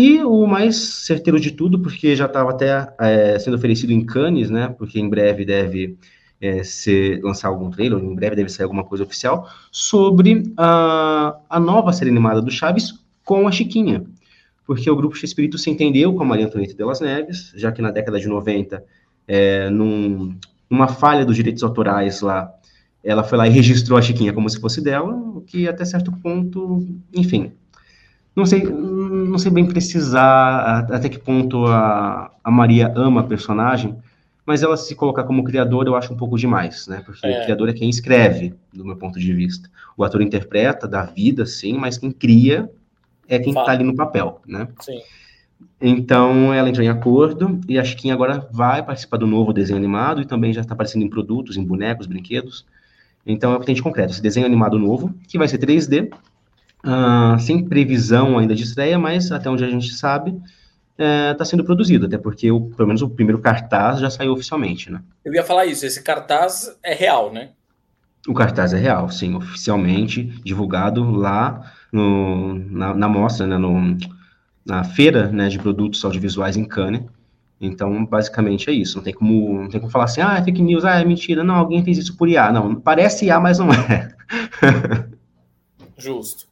[0.00, 4.48] E o mais certeiro de tudo, porque já estava até é, sendo oferecido em Cannes,
[4.48, 4.72] né?
[4.78, 5.98] Porque em breve deve
[6.40, 11.58] é, ser, lançar algum trailer, em breve deve sair alguma coisa oficial, sobre a, a
[11.58, 12.94] nova série animada do Chaves
[13.24, 14.04] com a Chiquinha.
[14.64, 17.82] Porque o grupo X-Espírito se entendeu com a Maria Antonieta de las Neves, já que
[17.82, 18.84] na década de 90,
[19.26, 20.32] é, num,
[20.70, 22.54] numa falha dos direitos autorais lá,
[23.02, 26.12] ela foi lá e registrou a Chiquinha como se fosse dela, o que até certo
[26.12, 27.50] ponto, enfim,
[28.38, 33.96] não sei, não sei bem precisar até que ponto a, a Maria ama a personagem,
[34.46, 37.02] mas ela se colocar como criadora eu acho um pouco demais, né?
[37.04, 37.40] Porque é.
[37.40, 39.68] o criador é quem escreve, do meu ponto de vista.
[39.96, 42.70] O ator interpreta, dá vida, sim, mas quem cria
[43.28, 44.68] é quem está ali no papel, né?
[44.80, 45.00] Sim.
[45.80, 50.22] Então ela entrou em acordo e a Chiquinha agora vai participar do novo desenho animado
[50.22, 52.64] e também já está aparecendo em produtos, em bonecos, brinquedos.
[53.26, 56.10] Então é o que tem de concreto, esse desenho animado novo, que vai ser 3D,
[56.84, 60.40] uh, sem previsão ainda de estreia, mas até onde a gente sabe,
[60.98, 64.90] está é, sendo produzido, até porque o, pelo menos o primeiro cartaz já saiu oficialmente,
[64.90, 65.00] né?
[65.24, 67.50] Eu ia falar isso, esse cartaz é real, né?
[68.26, 73.96] O cartaz é real, sim, oficialmente divulgado lá no, na, na mostra, né, no,
[74.66, 77.02] na feira né, de produtos audiovisuais em Cannes.
[77.60, 78.96] Então, basicamente é isso.
[78.98, 81.42] Não tem como, não tem como falar assim, ah, é fake news, ah, é mentira.
[81.42, 82.52] Não, alguém fez isso por IA.
[82.52, 84.14] Não, parece IA, mas não é.
[85.96, 86.47] Justo.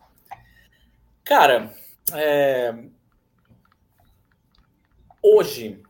[1.27, 1.75] Cara,
[2.15, 2.73] é...
[5.21, 5.83] hoje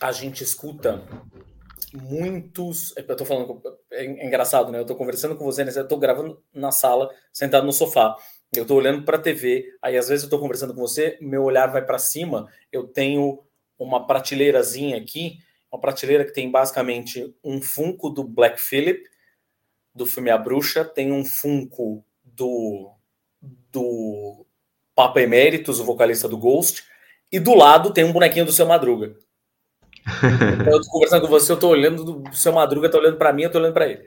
[0.00, 1.02] a gente escuta
[1.92, 2.94] muitos.
[2.96, 3.60] Eu tô falando,
[3.90, 4.78] é engraçado, né?
[4.78, 5.72] Eu tô conversando com você, né?
[5.74, 8.16] eu tô gravando na sala, sentado no sofá.
[8.54, 11.42] Eu tô olhando para a TV, aí às vezes eu tô conversando com você, meu
[11.42, 13.42] olhar vai para cima, eu tenho
[13.76, 19.02] uma prateleirazinha aqui, uma prateleira que tem basicamente um Funko do Black Phillip,
[19.92, 22.94] do filme A Bruxa, tem um Funko do,
[23.72, 24.46] do
[24.94, 26.84] Papa Emeritus, o vocalista do Ghost,
[27.30, 29.14] e do lado tem um bonequinho do Seu Madruga.
[30.60, 33.32] Então, eu tô conversando com você, eu tô olhando do Seu Madruga, tá olhando para
[33.32, 34.04] mim, eu tô olhando para ele.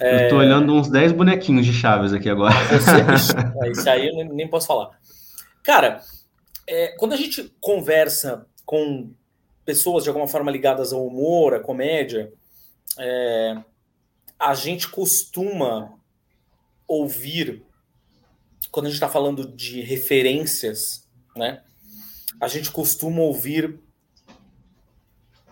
[0.00, 0.26] É...
[0.26, 2.54] Eu tô olhando uns 10 bonequinhos de Chaves aqui agora.
[2.66, 4.90] Você, isso aí eu nem posso falar.
[5.62, 6.00] Cara,
[6.66, 9.10] é, quando a gente conversa com
[9.64, 12.32] pessoas de alguma forma ligadas ao humor, à comédia,
[12.98, 13.56] é,
[14.38, 15.92] a gente costuma
[16.86, 17.62] ouvir,
[18.78, 21.04] quando a gente está falando de referências,
[21.34, 21.62] né?
[22.40, 23.76] A gente costuma ouvir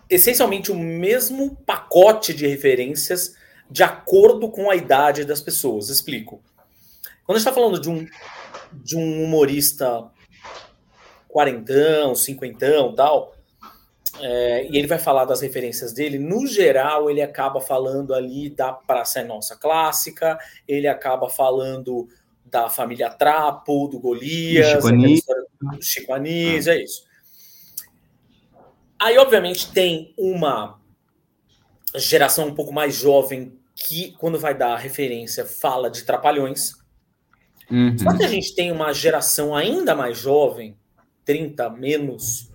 [0.09, 3.35] essencialmente o mesmo pacote de referências
[3.69, 5.89] de acordo com a idade das pessoas.
[5.89, 6.41] Explico.
[7.25, 8.07] Quando a gente está falando de um,
[8.73, 10.09] de um humorista
[11.27, 13.35] quarentão, cinquentão tal,
[14.21, 16.17] é, e ele vai falar das referências dele.
[16.17, 22.07] No geral, ele acaba falando ali da Praça é Nossa Clássica, ele acaba falando
[22.51, 25.35] da família Trapo, do Golias, Chico Anísio,
[25.81, 27.05] Chico Anísio é isso.
[28.99, 30.81] Aí, obviamente, tem uma
[31.95, 36.73] geração um pouco mais jovem que, quando vai dar referência, fala de Trapalhões.
[37.71, 37.99] Uhum.
[37.99, 40.77] Só que a gente tem uma geração ainda mais jovem,
[41.25, 42.51] 30 menos,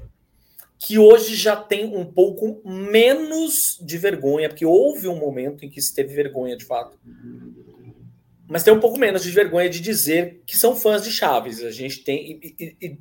[0.80, 5.82] que hoje já tem um pouco menos de vergonha, porque houve um momento em que
[5.82, 6.98] se teve vergonha de fato.
[8.52, 11.64] Mas tem um pouco menos de vergonha de dizer que são fãs de Chaves.
[11.64, 12.38] A gente tem.
[12.44, 12.98] E, e,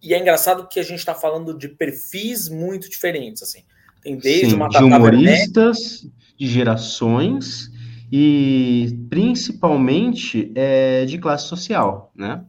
[0.00, 3.42] e é engraçado que a gente está falando de perfis muito diferentes.
[3.42, 3.64] assim.
[4.00, 6.06] Tem desde Sim, uma de humoristas,
[6.38, 7.68] de gerações
[8.12, 12.44] e principalmente é, de classe social, né?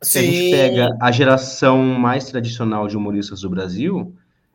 [0.00, 4.14] Se a gente pega a geração mais tradicional de humoristas do Brasil,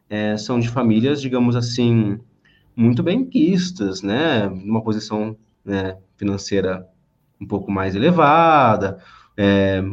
[0.09, 2.19] é, são de famílias, digamos assim,
[2.75, 4.47] muito bem quistas, né?
[4.47, 6.87] Uma posição né, financeira
[7.39, 8.99] um pouco mais elevada,
[9.39, 9.83] é,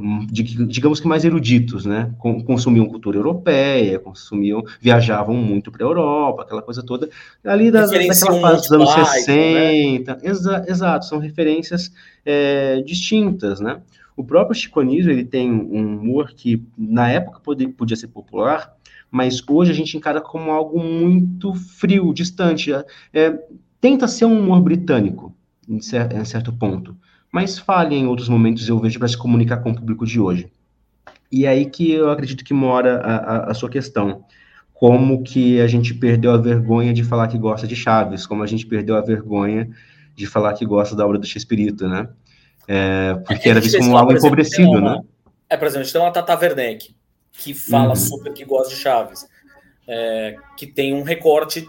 [0.67, 2.11] digamos que mais eruditos, né?
[2.47, 7.11] Consumiam cultura europeia, consumiam, viajavam muito para a Europa, aquela coisa toda.
[7.45, 10.15] Ali da, daquela fase dos anos 60.
[10.15, 10.21] Né?
[10.23, 11.93] Exa, exato, são referências
[12.25, 13.83] é, distintas, né?
[14.17, 18.73] O próprio Chico Anísio, ele tem um humor que na época podia, podia ser popular,
[19.11, 22.73] mas hoje a gente encara como algo muito frio, distante.
[23.13, 23.39] É,
[23.79, 25.37] tenta ser um humor britânico,
[25.69, 26.97] em, cer em certo ponto,
[27.35, 30.49] mas falha em outros momentos, eu vejo, para se comunicar com o público de hoje.
[31.33, 34.25] E é aí que eu acredito que mora a, a, a sua questão
[34.73, 38.47] como que a gente perdeu a vergonha de falar que gosta de Chaves, como a
[38.47, 39.69] gente perdeu a vergonha
[40.15, 42.09] de falar que gosta da obra do Shakespeare, né?
[42.69, 45.01] É, porque é, era visto como algo empobrecido, uma, né?
[45.51, 46.95] É, por exemplo, a gente tem uma Tata Werneck,
[47.33, 47.97] que fala uhum.
[47.97, 49.27] super que gosta de Chaves,
[49.89, 51.67] é, que tem um recorte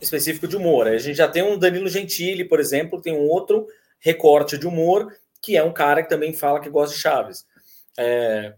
[0.00, 0.86] específico de humor.
[0.86, 3.66] A gente já tem um Danilo Gentili, por exemplo, tem um outro
[4.02, 7.46] recorte de humor, que é um cara que também fala que gosta de Chaves.
[7.96, 8.54] É,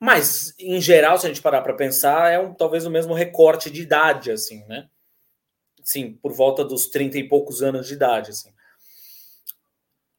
[0.00, 3.70] mas, em geral, se a gente parar para pensar, é um, talvez o mesmo recorte
[3.70, 4.88] de idade, assim, né?
[5.84, 8.52] Sim, por volta dos 30 e poucos anos de idade, assim.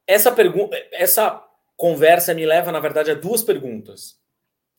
[0.06, 1.44] Essa pergunta, essa
[1.76, 4.18] conversa me leva, na verdade, a duas perguntas.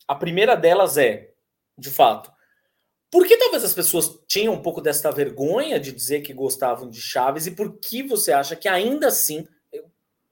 [0.08, 1.34] A primeira delas é,
[1.78, 2.32] de fato,
[3.10, 7.02] por que talvez as pessoas tinham um pouco dessa vergonha de dizer que gostavam de
[7.02, 9.48] Chaves e por que você acha que ainda assim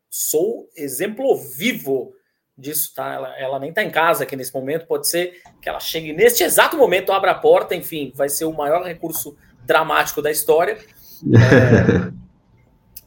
[0.09, 2.13] sou exemplo vivo
[2.57, 3.13] disso, tá?
[3.13, 6.43] Ela, ela nem tá em casa aqui nesse momento, pode ser que ela chegue neste
[6.43, 9.35] exato momento, abra a porta, enfim, vai ser o maior recurso
[9.65, 10.77] dramático da história.
[11.21, 12.13] É,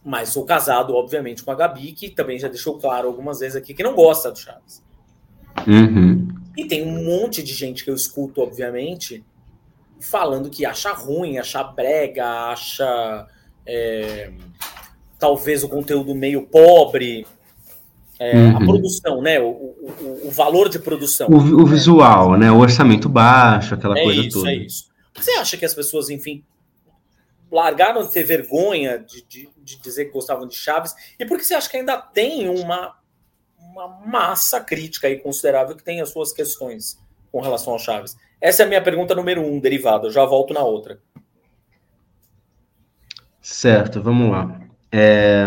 [0.05, 3.73] mas sou casado, obviamente, com a Gabi, que também já deixou claro algumas vezes aqui
[3.73, 4.83] que não gosta do Chaves.
[5.67, 6.29] Uhum.
[6.57, 9.25] E tem um monte de gente que eu escuto, obviamente,
[10.01, 13.27] falando que acha ruim, acha brega, acha
[13.65, 14.33] é,
[15.23, 17.25] talvez o conteúdo meio pobre.
[18.19, 18.57] É, uhum.
[18.57, 19.39] A produção, né?
[19.41, 21.29] O, o, o, valor de produção.
[21.29, 22.51] O, o visual, né?
[22.51, 24.51] O orçamento baixo, aquela é coisa isso, toda.
[24.51, 24.91] É isso.
[25.15, 26.45] Você acha que as pessoas, enfim,
[27.51, 30.93] largaram de ter vergonha de, de, de, dizer que gostavam de Chaves?
[31.19, 32.97] E por que você acha que ainda tem uma,
[33.59, 36.99] uma massa crítica aí considerável que tem as suas questões
[37.31, 38.17] com relação ao Chaves?
[38.41, 40.09] Essa é a minha pergunta número um, derivada.
[40.09, 41.01] Eu já volto na outra.
[43.41, 44.72] Certo, vamos lá.
[44.93, 45.47] É,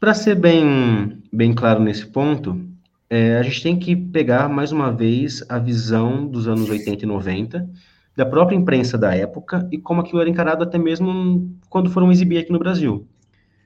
[0.00, 2.60] Para ser bem, bem claro nesse ponto,
[3.08, 7.06] é, a gente tem que pegar mais uma vez a visão dos anos 80 e
[7.06, 7.70] 90,
[8.16, 12.38] da própria imprensa da época e como aquilo era encarado até mesmo quando foram exibir
[12.38, 13.08] aqui no Brasil.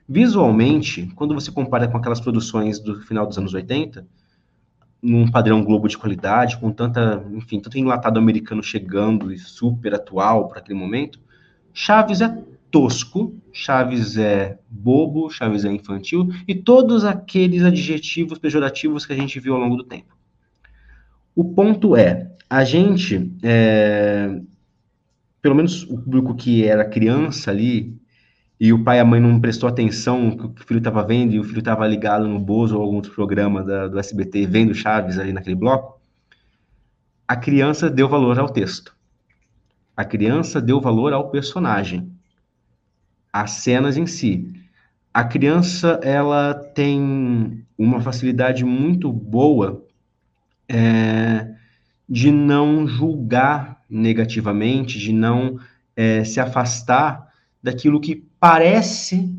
[0.07, 4.07] Visualmente, quando você compara com aquelas produções do final dos anos 80,
[5.01, 10.47] num padrão Globo de qualidade, com tanta, enfim, tanto enlatado americano chegando e super atual
[10.49, 11.19] para aquele momento,
[11.73, 12.37] Chaves é
[12.71, 19.39] tosco, Chaves é bobo, Chaves é infantil e todos aqueles adjetivos pejorativos que a gente
[19.39, 20.17] viu ao longo do tempo.
[21.35, 24.41] O ponto é, a gente, é,
[25.41, 27.97] pelo menos o público que era criança ali,
[28.59, 31.39] e o pai e a mãe não prestou atenção que o filho estava vendo e
[31.39, 35.17] o filho estava ligado no Bozo ou algum outro programa da, do SBT vendo Chaves
[35.17, 35.99] ali naquele bloco,
[37.25, 38.93] a criança deu valor ao texto.
[39.95, 42.11] A criança deu valor ao personagem,
[43.31, 44.53] às cenas em si.
[45.13, 49.83] A criança ela tem uma facilidade muito boa
[50.67, 51.47] é,
[52.07, 55.59] de não julgar negativamente, de não
[55.95, 57.27] é, se afastar
[57.61, 59.33] daquilo que parece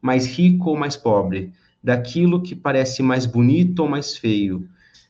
[0.00, 1.52] mais rico ou mais pobre,
[1.82, 4.68] daquilo que parece mais bonito ou mais feio,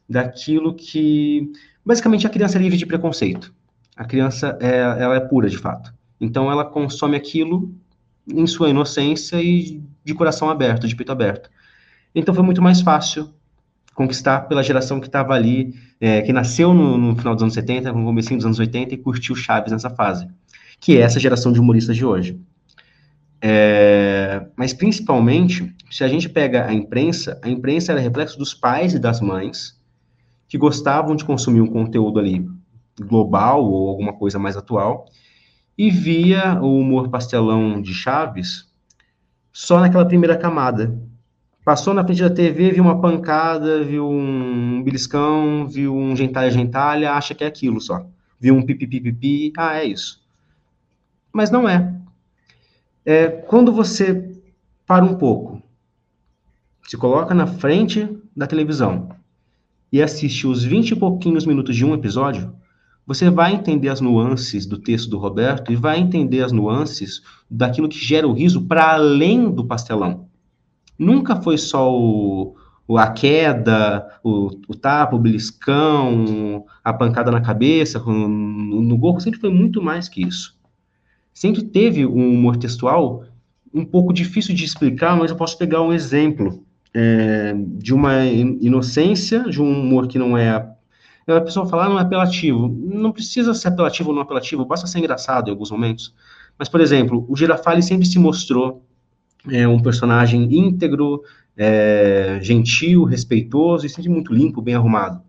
[0.09, 1.51] daquilo que.
[1.85, 3.53] Basicamente, a criança é livre de preconceito.
[3.97, 5.93] A criança é, ela é pura, de fato.
[6.21, 7.75] Então, ela consome aquilo
[8.27, 11.51] em sua inocência e de coração aberto, de peito aberto.
[12.15, 13.33] Então, foi muito mais fácil
[13.95, 17.93] conquistar pela geração que estava ali, é, que nasceu no, no, final dos anos 70,
[17.93, 20.27] no começo dos anos 80 e curtiu Chaves nessa fase,
[20.81, 22.41] que é essa geração de humoristas de hoje.
[23.41, 28.95] É, mas principalmente, se a gente pega a imprensa, a imprensa era reflexo dos pais
[28.95, 29.77] e das mães
[30.49, 32.49] que gostavam de consumir um conteúdo ali
[33.01, 35.07] global ou alguma coisa mais atual
[35.83, 38.69] e via o humor pastelão de Chaves
[39.53, 40.97] só naquela primeira camada.
[41.65, 47.35] Passou na frente da TV, viu uma pancada, viu um beliscão, viu um gentalha-gentalha, acha
[47.35, 48.07] que é aquilo só.
[48.39, 50.23] Viu um pipipipipi, ah, é isso.
[51.33, 51.93] Mas não é
[53.05, 54.41] é quando você
[54.87, 55.61] para um pouco,
[56.87, 59.09] se coloca na frente da televisão
[59.91, 62.55] e assiste os 20 e pouquinhos minutos de um episódio,
[63.15, 67.89] você vai entender as nuances do texto do Roberto e vai entender as nuances daquilo
[67.89, 70.29] que gera o riso para além do pastelão.
[70.99, 72.55] Nunca foi só o,
[72.97, 79.41] a queda, o, o tapa, o beliscão, a pancada na cabeça, no, no gol, sempre
[79.41, 80.61] foi muito mais que isso
[81.33, 83.25] sempre teve um humor textual
[83.75, 89.45] um pouco difícil de explicar, mas eu posso pegar um exemplo é, de uma inocência,
[89.49, 90.69] de um humor que não é.
[91.27, 92.69] A pessoa fala, ah, não é apelativo.
[92.69, 96.15] Não precisa ser apelativo ou não apelativo, basta ser engraçado em alguns momentos.
[96.59, 98.85] Mas, por exemplo, o Girafales sempre se mostrou
[99.51, 101.23] é, um personagem íntegro,
[101.57, 105.23] é, gentil, respeitoso e sempre muito limpo, bem arrumado.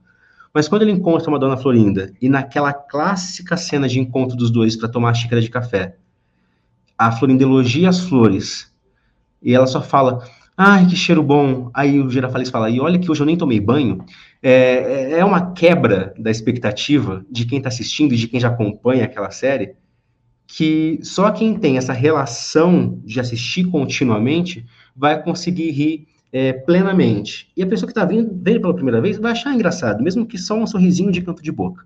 [0.53, 4.75] Mas quando ele encontra uma dona Florinda, e naquela clássica cena de encontro dos dois
[4.75, 5.97] para tomar a xícara de café,
[6.97, 8.71] a Florinda elogia as flores,
[9.41, 10.23] e ela só fala,
[10.55, 11.69] ai, que cheiro bom.
[11.73, 14.05] Aí o Girafales fala, e olha que hoje eu nem tomei banho.
[14.45, 18.49] É, é, é uma quebra da expectativa de quem está assistindo e de quem já
[18.49, 19.75] acompanha aquela série,
[20.45, 27.49] que só quem tem essa relação de assistir continuamente vai conseguir rir é, plenamente.
[27.55, 30.37] E a pessoa que está vendo, vendo pela primeira vez vai achar engraçado, mesmo que
[30.37, 31.85] só um sorrisinho de canto de boca.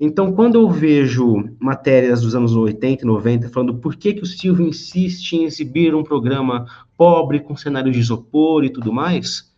[0.00, 4.26] Então, quando eu vejo matérias dos anos 80 e 90 falando por que, que o
[4.26, 6.66] Silvio insiste em exibir um programa
[6.96, 9.54] pobre, com cenários de isopor e tudo mais,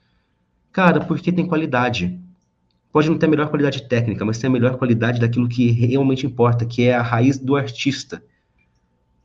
[0.78, 2.16] cara, porque tem qualidade.
[2.92, 6.24] Pode não ter a melhor qualidade técnica, mas tem a melhor qualidade daquilo que realmente
[6.24, 8.22] importa, que é a raiz do artista.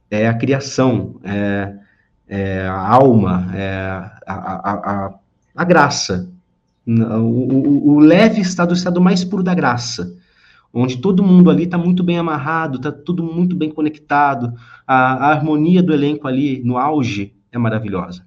[0.09, 1.75] É a criação, é,
[2.27, 3.71] é, a alma, é,
[4.25, 5.13] a, a, a,
[5.55, 6.27] a, graça.
[6.87, 10.11] O, o, o, leve estado, o estado mais puro da graça,
[10.73, 14.55] onde todo mundo ali está muito bem amarrado, está tudo muito bem conectado,
[14.87, 18.25] a, a harmonia do elenco ali no auge é maravilhosa.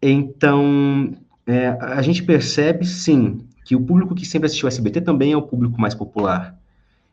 [0.00, 1.12] Então,
[1.50, 5.42] é, a gente percebe, sim, que o público que sempre assistiu SBT também é o
[5.42, 6.56] público mais popular.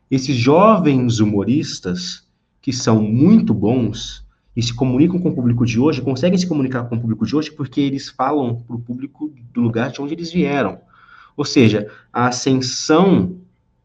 [0.08, 2.24] Esses jovens humoristas,
[2.62, 4.24] que são muito bons,
[4.56, 7.34] e se comunicam com o público de hoje, conseguem se comunicar com o público de
[7.34, 10.78] hoje porque eles falam para o público do lugar de onde eles vieram.
[11.36, 13.36] Ou seja, a ascensão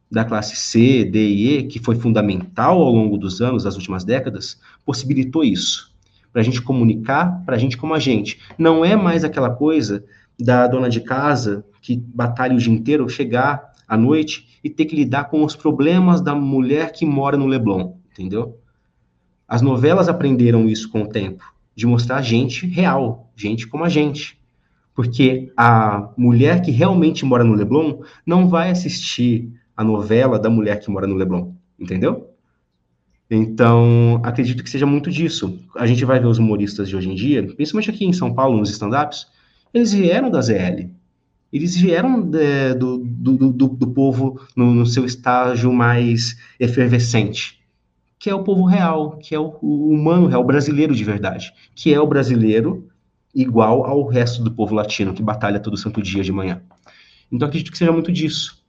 [0.09, 4.03] da classe C, D e E, que foi fundamental ao longo dos anos, das últimas
[4.03, 5.91] décadas, possibilitou isso.
[6.31, 8.39] Para a gente comunicar, para a gente como a gente.
[8.57, 10.03] Não é mais aquela coisa
[10.43, 14.95] da dona de casa que batalha o dia inteiro, chegar à noite e ter que
[14.95, 18.59] lidar com os problemas da mulher que mora no Leblon, entendeu?
[19.47, 21.43] As novelas aprenderam isso com o tempo,
[21.75, 24.37] de mostrar gente real, gente como a gente.
[24.93, 30.79] Porque a mulher que realmente mora no Leblon não vai assistir a novela da mulher
[30.79, 32.29] que mora no Leblon, entendeu?
[33.29, 35.59] Então, acredito que seja muito disso.
[35.75, 38.57] A gente vai ver os humoristas de hoje em dia, principalmente aqui em São Paulo,
[38.57, 39.27] nos stand-ups,
[39.73, 40.89] eles vieram da ZL.
[41.51, 47.59] Eles vieram é, do, do, do, do, povo no, no, seu estágio mais efervescente,
[48.17, 51.53] que é o povo real, que é o, o humano real, o brasileiro de verdade,
[51.75, 52.87] que é o brasileiro
[53.35, 56.61] igual ao resto do povo latino, que batalha todo santo dia de manhã.
[57.31, 58.63] Então, acredito que seja muito disso,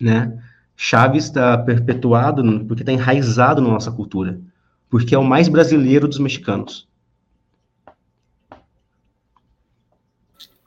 [0.00, 0.36] né?
[0.76, 4.40] Chaves está perpetuado porque está enraizado na nossa cultura,
[4.88, 6.87] porque é o mais brasileiro dos mexicanos.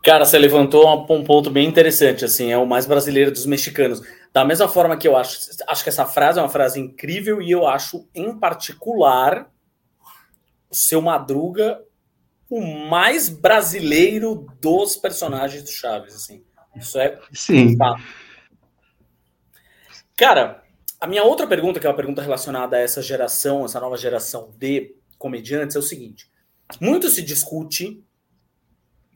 [0.04, 4.02] Cara, você levantou um ponto bem interessante, assim, é o mais brasileiro dos mexicanos.
[4.34, 5.38] Da mesma forma que eu acho,
[5.68, 9.52] acho que essa frase é uma frase incrível e eu acho, em particular,
[10.70, 11.80] o seu Madruga
[12.52, 16.44] o mais brasileiro dos personagens do Chaves, assim.
[16.76, 17.78] Isso é Sim.
[17.78, 18.04] fato.
[20.18, 20.62] Cara,
[21.00, 24.54] a minha outra pergunta, que é uma pergunta relacionada a essa geração, essa nova geração
[24.58, 26.30] de comediantes, é o seguinte:
[26.80, 28.04] muito se discute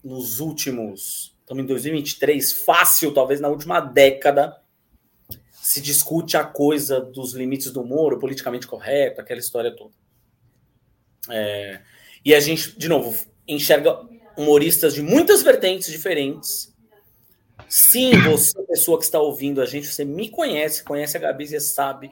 [0.06, 4.56] nos últimos, estamos em 2023, fácil, talvez na última década,
[5.52, 9.94] se discute a coisa dos limites do humor, o politicamente correto, aquela história toda.
[11.30, 11.82] É,
[12.24, 14.00] e a gente, de novo, enxerga
[14.38, 16.76] humoristas de muitas vertentes diferentes
[17.68, 21.60] Sim, você, pessoa que está ouvindo a gente, você me conhece, conhece a Gabi, você
[21.60, 22.12] sabe.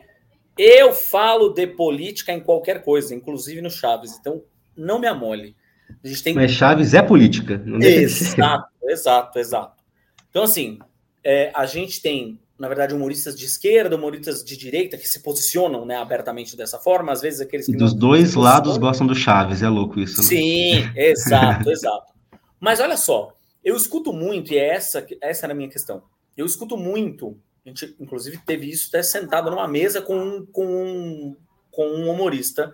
[0.58, 4.18] Eu falo de política em qualquer coisa, inclusive no Chaves.
[4.20, 4.44] Então,
[4.76, 5.56] não me amole.
[6.04, 6.34] A gente tem...
[6.34, 7.62] Mas Chaves é política.
[7.66, 9.84] Não exato, exato, exato.
[10.30, 10.80] Então, assim,
[11.24, 15.86] é, a gente tem, na verdade, humoristas de esquerda, humoristas de direita que se posicionam
[15.86, 17.12] né, abertamente dessa forma.
[17.12, 17.78] Às vezes, aqueles que.
[17.78, 20.18] Dos dois lados gostam do Chaves, é louco isso.
[20.18, 20.28] Né?
[20.28, 22.14] Sim, exato, exato.
[22.60, 26.04] Mas olha só, eu escuto muito, e é essa, essa era a minha questão.
[26.36, 31.36] Eu escuto muito, a gente inclusive teve isso até sentado numa mesa com, com,
[31.72, 32.74] com um humorista,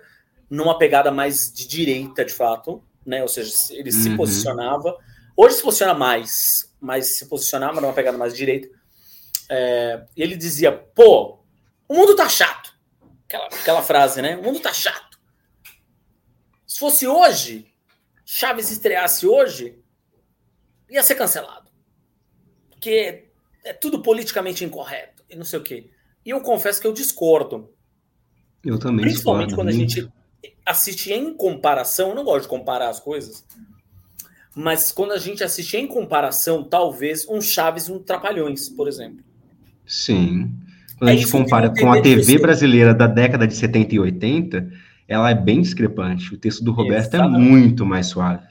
[0.49, 3.21] numa pegada mais de direita, de fato, né?
[3.21, 4.03] Ou seja, ele uhum.
[4.03, 4.97] se posicionava.
[5.35, 8.69] Hoje se posiciona mais, mas se posicionava numa pegada mais direita.
[9.49, 11.39] É, ele dizia: pô,
[11.87, 12.77] o mundo tá chato.
[13.25, 14.35] Aquela, aquela frase, né?
[14.37, 15.19] O mundo tá chato.
[16.65, 17.69] Se fosse hoje,
[18.31, 19.79] Chaves estreasse hoje,
[20.87, 21.71] ia ser cancelado.
[22.69, 23.25] Porque
[23.65, 25.89] é tudo politicamente incorreto e não sei o quê.
[26.23, 27.73] E eu confesso que eu discordo.
[28.63, 30.07] Eu também Principalmente discordo, quando a gente
[30.65, 33.43] assiste em comparação, eu não gosto de comparar as coisas,
[34.55, 39.23] mas quando a gente assiste em comparação, talvez um Chaves e um Trapalhões, por exemplo.
[39.85, 40.51] Sim.
[40.97, 44.71] Quando é a gente compara com a TV brasileira da década de 70 e 80,
[45.07, 46.33] ela é bem discrepante.
[46.33, 47.35] O texto do Roberto é Exatamente.
[47.35, 48.47] é muito mais suave.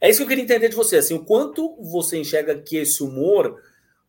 [0.00, 3.02] É isso que eu queria entender de você, assim, o quanto você enxerga que esse
[3.02, 3.58] humor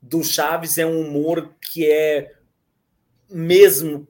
[0.02, 2.34] do Chaves é um humor que é
[3.30, 4.06] mesmo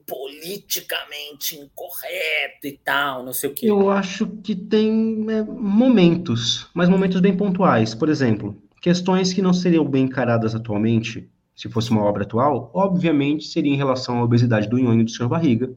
[0.46, 3.66] politicamente incorreto e tal, não sei o quê.
[3.66, 7.94] Eu acho que tem é, momentos, mas momentos bem pontuais.
[7.94, 13.46] Por exemplo, questões que não seriam bem encaradas atualmente, se fosse uma obra atual, obviamente
[13.46, 15.28] seria em relação à obesidade do Nhonho e do Sr.
[15.28, 15.70] Barriga,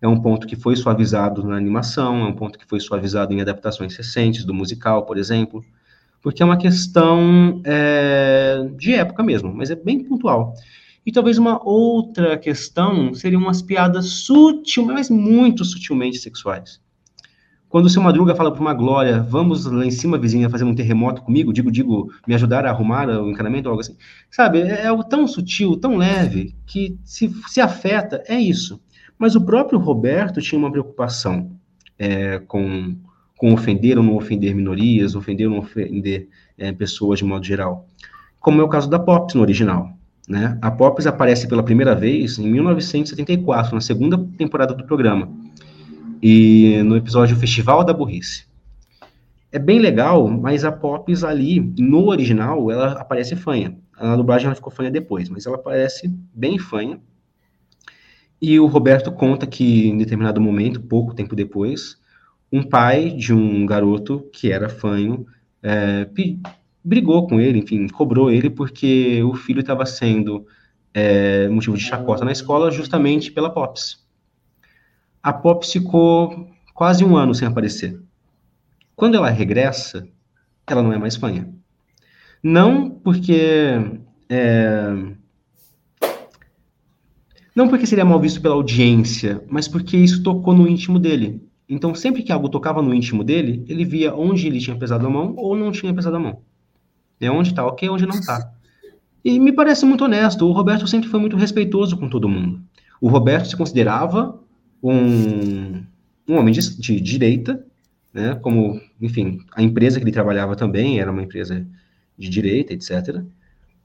[0.00, 3.40] é um ponto que foi suavizado na animação, é um ponto que foi suavizado em
[3.40, 5.64] adaptações recentes do musical, por exemplo,
[6.20, 10.54] porque é uma questão é, de época mesmo, mas é bem pontual.
[11.04, 16.80] E talvez uma outra questão seriam umas piadas sutil, mas muito sutilmente sexuais.
[17.74, 20.76] Quando o seu Madruga fala para uma Glória, vamos lá em cima, vizinha, fazer um
[20.76, 23.96] terremoto comigo, digo, digo, me ajudar a arrumar o encanamento, algo assim.
[24.30, 28.80] Sabe, é algo tão sutil, tão leve, que se, se afeta, é isso.
[29.18, 31.50] Mas o próprio Roberto tinha uma preocupação
[31.98, 32.96] é, com,
[33.36, 37.88] com ofender ou não ofender minorias, ofender ou não ofender é, pessoas de modo geral.
[38.38, 39.90] Como é o caso da Pops no original.
[40.28, 40.58] Né?
[40.62, 45.30] A Pops aparece pela primeira vez em 1974, na segunda temporada do programa,
[46.22, 48.46] e no episódio Festival da Burrice.
[49.52, 53.76] É bem legal, mas a Pops ali, no original, ela aparece fanha.
[54.00, 56.98] Na dublagem ela ficou fanha depois, mas ela aparece bem fanha,
[58.46, 61.98] e o Roberto conta que, em determinado momento, pouco tempo depois,
[62.52, 65.26] um pai de um garoto que era fanho
[65.62, 66.04] é,
[66.84, 70.46] brigou com ele, enfim, cobrou ele porque o filho estava sendo
[70.92, 74.04] é, motivo de chacota na escola justamente pela Pops.
[75.22, 77.98] A Pops ficou quase um ano sem aparecer.
[78.94, 80.06] Quando ela regressa,
[80.66, 81.48] ela não é mais fanha.
[82.42, 83.80] Não porque
[84.28, 85.14] é,
[87.54, 91.40] Não porque seria mal visto pela audiência, mas porque isso tocou no íntimo dele.
[91.68, 95.10] Então, sempre que algo tocava no íntimo dele, ele via onde ele tinha pesado a
[95.10, 96.42] mão ou não tinha pesado a mão.
[97.20, 98.52] É onde está ok, onde não está.
[99.24, 100.46] E me parece muito honesto.
[100.46, 102.60] O Roberto sempre foi muito respeitoso com todo mundo.
[103.00, 104.38] O Roberto se considerava
[104.82, 105.82] um,
[106.28, 107.64] um homem de, de direita,
[108.12, 108.34] né?
[108.36, 111.66] Como, enfim, a empresa que ele trabalhava também era uma empresa
[112.18, 113.22] de direita, etc.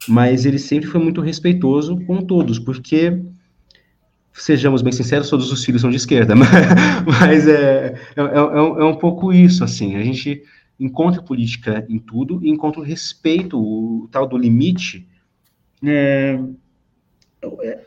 [0.06, 3.18] Mas ele sempre foi muito respeitoso com todos, porque
[4.32, 6.48] sejamos bem sinceros, todos os filhos são de esquerda, mas,
[7.20, 10.42] mas é, é, é, é, um pouco isso, assim, a gente
[10.80, 15.06] encontra política em tudo e encontra o respeito, o tal do limite,
[15.84, 16.40] é,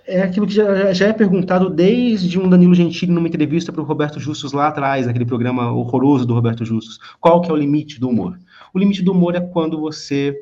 [0.05, 3.85] é aquilo que já, já é perguntado desde um Danilo Gentili numa entrevista para o
[3.85, 7.99] Roberto Justus lá atrás, naquele programa horroroso do Roberto Justus, qual que é o limite
[7.99, 8.39] do humor?
[8.73, 10.39] O limite do humor é quando você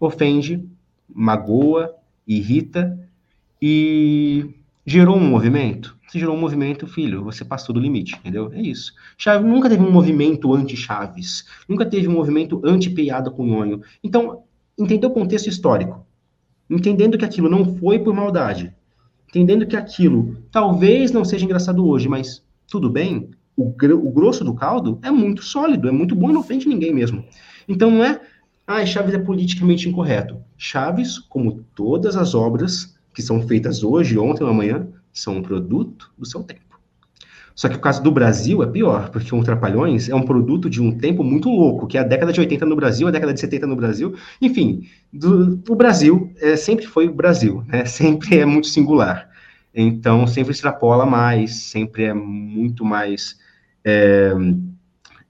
[0.00, 0.66] ofende,
[1.14, 1.94] magoa,
[2.26, 2.98] irrita
[3.60, 4.54] e
[4.90, 5.96] Gerou um movimento?
[6.10, 8.50] Se gerou um movimento, filho, você passou do limite, entendeu?
[8.52, 8.92] É isso.
[9.16, 13.80] Chaves nunca teve um movimento anti-Chaves, nunca teve um movimento anti-piada com Nhonho.
[14.02, 14.42] Então,
[14.76, 16.04] entender o contexto histórico,
[16.68, 18.74] entendendo que aquilo não foi por maldade,
[19.28, 24.52] entendendo que aquilo talvez não seja engraçado hoje, mas tudo bem, o, o grosso do
[24.52, 27.24] caldo é muito sólido, é muito bom e não ofende ninguém mesmo.
[27.68, 28.20] Então, não é,
[28.66, 30.42] ah, Chaves é politicamente incorreto.
[30.58, 36.10] Chaves, como todas as obras que são feitas hoje, ontem ou amanhã, são um produto
[36.18, 36.70] do seu tempo.
[37.54, 40.80] Só que o caso do Brasil é pior, porque o Trapalhões é um produto de
[40.80, 43.40] um tempo muito louco, que é a década de 80 no Brasil, a década de
[43.40, 47.84] 70 no Brasil, enfim, do, o Brasil é, sempre foi o Brasil, né?
[47.86, 49.28] sempre é muito singular.
[49.74, 53.38] Então, sempre extrapola mais, sempre é muito mais
[53.84, 54.32] é,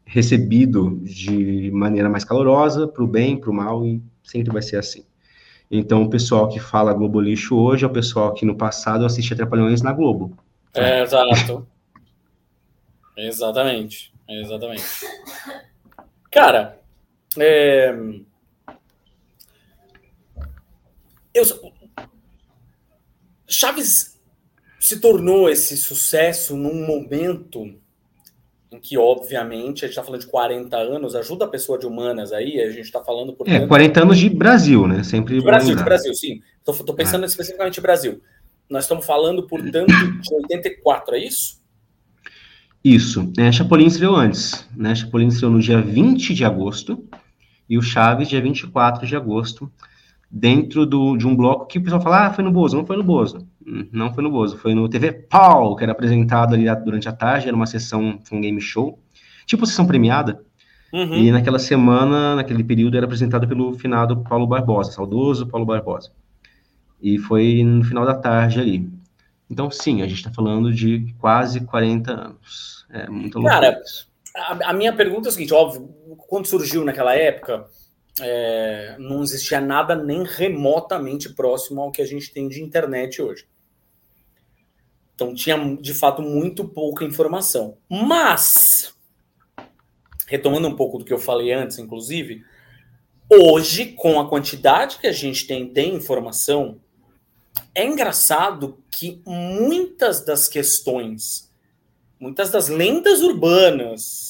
[0.05, 4.77] recebido de maneira mais calorosa, para o bem, para o mal, e sempre vai ser
[4.77, 5.05] assim.
[5.71, 9.37] Então, o pessoal que fala Globo Lixo hoje é o pessoal que no passado assistia
[9.37, 10.37] Trapalhões na Globo.
[10.75, 11.67] É, exato.
[13.17, 14.13] exatamente.
[14.29, 14.85] Exatamente.
[16.31, 16.79] Cara,
[17.39, 17.95] é...
[21.33, 21.45] Eu...
[23.47, 24.21] Chaves
[24.81, 27.80] se tornou esse sucesso num momento
[28.73, 32.33] em que, obviamente, a gente está falando de 40 anos, ajuda a pessoa de humanas
[32.33, 35.03] aí, a gente está falando, por É, 40 anos de Brasil, né?
[35.03, 35.35] Sempre.
[35.35, 36.41] De Brasil, de Brasil, sim.
[36.59, 37.27] Estou pensando ah.
[37.27, 38.21] especificamente em Brasil.
[38.69, 41.61] Nós estamos falando, portanto, de 84, é isso?
[42.85, 43.33] Isso.
[43.37, 44.67] É, Chapolin estreou antes.
[44.77, 44.95] Né?
[44.95, 47.05] Chapolin estreou no dia 20 de agosto
[47.69, 49.71] e o Chaves, dia 24 de agosto,
[50.31, 52.77] dentro do, de um bloco que o pessoal fala, ah, foi no Bozo.
[52.77, 53.47] Não foi no Bozo.
[53.65, 57.47] Não foi no Bozo, foi no TV Pau, que era apresentado ali durante a tarde,
[57.47, 58.99] era uma sessão, um game show,
[59.47, 60.43] tipo sessão premiada.
[60.93, 61.15] Uhum.
[61.15, 66.11] E naquela semana, naquele período, era apresentado pelo finado Paulo Barbosa, saudoso Paulo Barbosa.
[67.01, 68.91] E foi no final da tarde ali.
[69.49, 72.87] Então, sim, a gente está falando de quase 40 anos.
[72.91, 73.51] É muito louco.
[73.51, 73.81] Cara,
[74.37, 75.89] a, a, minha pergunta é a seguinte: óbvio,
[76.29, 77.67] quando surgiu naquela época,
[78.21, 83.47] é, não existia nada nem remotamente próximo ao que a gente tem de internet hoje.
[85.15, 87.77] Então tinha de fato muito pouca informação.
[87.89, 88.95] Mas,
[90.27, 92.43] retomando um pouco do que eu falei antes, inclusive,
[93.29, 96.81] hoje, com a quantidade que a gente tem de informação,
[97.75, 101.53] é engraçado que muitas das questões,
[102.19, 104.30] muitas das lendas urbanas,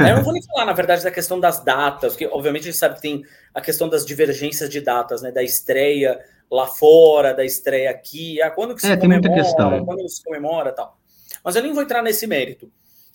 [0.00, 2.76] eu não vou nem falar, na verdade, da questão das datas, porque obviamente a gente
[2.76, 3.24] sabe que tem
[3.54, 5.30] a questão das divergências de datas, né?
[5.30, 6.18] Da estreia
[6.50, 10.98] lá fora, da estreia aqui, ah, quando que se é, comemora, quando se comemora tal.
[11.42, 12.70] Mas eu nem vou entrar nesse mérito.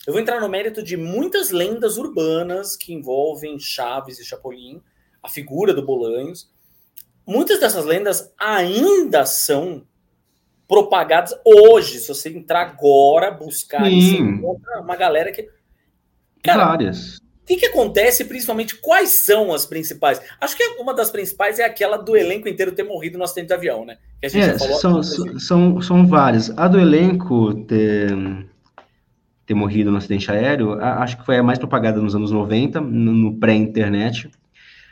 [0.06, 4.82] Eu vou entrar no mérito de muitas lendas urbanas que envolvem Chaves e Chapolin,
[5.22, 6.50] a figura do Bolanhos.
[7.24, 9.86] Muitas dessas lendas ainda são
[10.66, 12.00] propagadas hoje.
[12.00, 15.48] Se você entrar agora, buscar, você encontra uma galera que.
[16.42, 17.22] Cara, Várias.
[17.42, 20.20] O que, que acontece, principalmente, quais são as principais?
[20.40, 23.54] Acho que uma das principais é aquela do elenco inteiro ter morrido no acidente de
[23.54, 23.96] avião, né?
[24.20, 26.56] Que a gente é, falou são, são, são, são várias.
[26.56, 28.16] A do elenco ter,
[29.44, 33.12] ter morrido no acidente aéreo, acho que foi a mais propagada nos anos 90, no,
[33.12, 34.30] no pré-internet.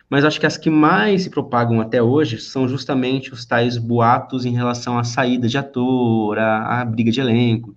[0.09, 4.45] Mas acho que as que mais se propagam até hoje são justamente os tais boatos
[4.45, 7.77] em relação à saída de ator, à, à briga de elenco.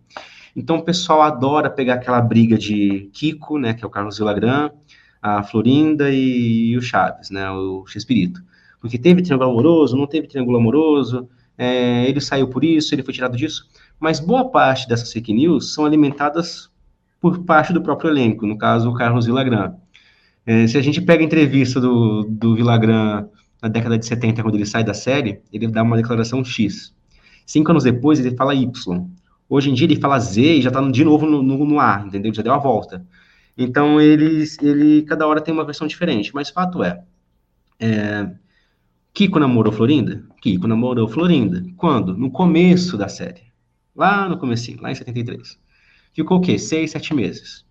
[0.55, 4.69] Então o pessoal adora pegar aquela briga de Kiko, né, que é o Carlos Villagrán,
[5.21, 8.41] a Florinda e, e o Chaves, né, o Chespirito.
[8.79, 11.27] Porque teve triângulo amoroso, não teve triângulo amoroso,
[11.57, 13.67] é, ele saiu por isso, ele foi tirado disso.
[13.99, 16.69] Mas boa parte dessas fake news são alimentadas
[17.21, 19.75] por parte do próprio elenco, no caso o Carlos Villagrán.
[20.45, 23.27] É, se a gente pega a entrevista do, do Villagrán
[23.61, 26.93] na década de 70, quando ele sai da série, ele dá uma declaração X.
[27.45, 28.69] Cinco anos depois, ele fala Y.
[29.53, 32.03] Hoje em dia, ele fala Z e já está de novo no, no, no A,
[32.07, 32.33] entendeu?
[32.33, 33.05] Já deu a volta.
[33.55, 36.33] Então, ele, ele, cada hora tem uma versão diferente.
[36.33, 37.03] Mas fato é,
[37.79, 38.31] é
[39.13, 40.25] Kiko namorou Florinda?
[40.41, 41.63] Kiko namorou Florinda.
[41.77, 42.17] Quando?
[42.17, 43.43] No começo da série.
[43.95, 45.59] Lá no comecinho, lá em 73.
[46.15, 46.57] Ficou o quê?
[46.57, 47.63] Seis, sete meses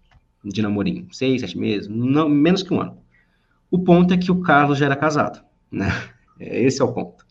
[0.45, 1.09] de namorinho.
[1.11, 2.97] Seis, sete meses, não, menos que um ano.
[3.69, 5.89] O ponto é que o Carlos já era casado, né?
[6.39, 7.27] Esse é o ponto.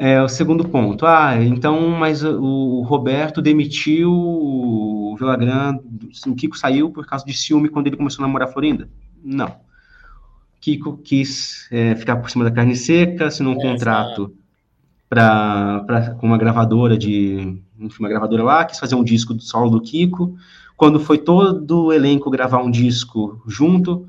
[0.00, 1.04] É, o segundo ponto.
[1.04, 5.80] Ah, então, mas o, Roberto demitiu o Vilagran,
[6.24, 8.88] o Kiko saiu por causa de ciúme quando ele começou a namorar a Florinda?
[9.24, 9.56] Não.
[10.60, 14.32] Kiko quis é, ficar por cima da carne seca, assinou um é, contrato
[15.08, 17.60] para com uma gravadora de
[17.98, 20.36] uma gravadora lá, quis fazer um disco do solo do Kiko.
[20.76, 24.08] Quando foi todo o elenco gravar um disco junto,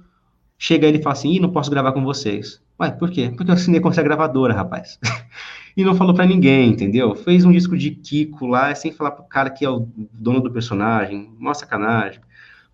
[0.55, 2.61] chega ele e fala assim: Ih, não posso gravar com vocês.
[2.79, 3.31] Ué, por quê?
[3.35, 4.99] Porque eu assinei com essa gravadora, rapaz.
[5.79, 7.15] e não falou para ninguém, entendeu?
[7.15, 10.51] Fez um disco de Kiko lá, sem falar pro cara que é o dono do
[10.51, 12.19] personagem, uma sacanagem.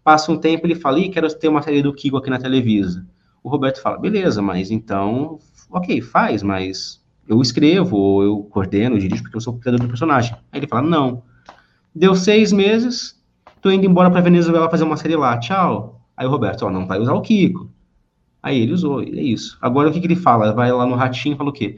[0.03, 3.05] Passa um tempo, ele fala: Ih, quero ter uma série do Kiko aqui na Televisa.
[3.43, 5.37] O Roberto fala: beleza, mas então,
[5.69, 9.87] ok, faz, mas eu escrevo, eu coordeno, eu dirijo, porque eu sou o criador do
[9.87, 10.33] personagem.
[10.51, 11.21] Aí ele fala: não.
[11.93, 13.21] Deu seis meses,
[13.61, 16.01] tô indo embora para Venezuela fazer uma série lá, tchau.
[16.17, 17.69] Aí o Roberto, ó, não vai usar o Kiko.
[18.41, 19.57] Aí ele usou, é isso.
[19.61, 20.51] Agora o que, que ele fala?
[20.53, 21.77] Vai lá no Ratinho e fala o quê?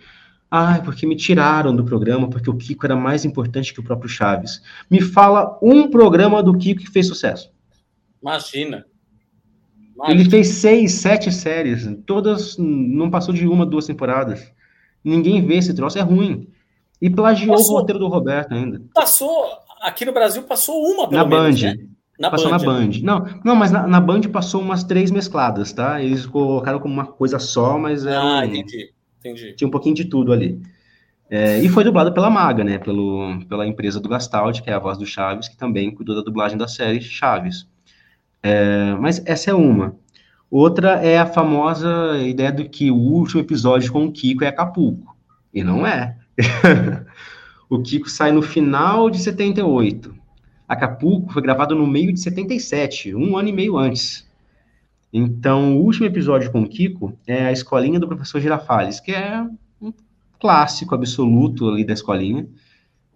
[0.49, 4.09] Ah, porque me tiraram do programa, porque o Kiko era mais importante que o próprio
[4.09, 4.61] Chaves.
[4.89, 7.51] Me fala um programa do Kiko que fez sucesso.
[8.21, 8.85] Imagina.
[10.07, 14.51] Ele fez seis, sete séries, todas não passou de uma, duas temporadas.
[15.03, 16.47] Ninguém vê esse troço, é ruim.
[17.01, 18.81] E plagiou passou, o roteiro do Roberto ainda.
[18.93, 19.45] Passou,
[19.81, 21.67] aqui no Brasil passou uma, pelo Na menos, Band.
[21.67, 21.87] Né?
[22.19, 22.89] Na passou Band, na Band.
[23.01, 26.01] Não, não mas na, na, Band passou umas três mescladas, tá?
[26.01, 28.15] Eles colocaram como uma coisa só, mas é.
[28.15, 28.91] Ah, um, entendi,
[29.31, 29.53] entendi.
[29.53, 30.61] Tinha um pouquinho de tudo ali.
[31.29, 32.77] É, e foi dublado pela Maga, né?
[32.77, 36.21] Pelo, pela empresa do Gastaldi, que é a voz do Chaves, que também cuidou da
[36.21, 37.67] dublagem da série Chaves.
[38.41, 39.95] É, mas essa é uma.
[40.49, 45.17] Outra é a famosa ideia de que o último episódio com o Kiko é Acapulco.
[45.53, 46.17] E não é.
[47.69, 50.15] o Kiko sai no final de 78.
[50.67, 54.26] Acapulco foi gravado no meio de 77, um ano e meio antes.
[55.11, 59.45] Então, o último episódio com o Kiko é a escolinha do professor Girafales, que é
[59.81, 59.93] um
[60.39, 62.47] clássico absoluto ali da escolinha.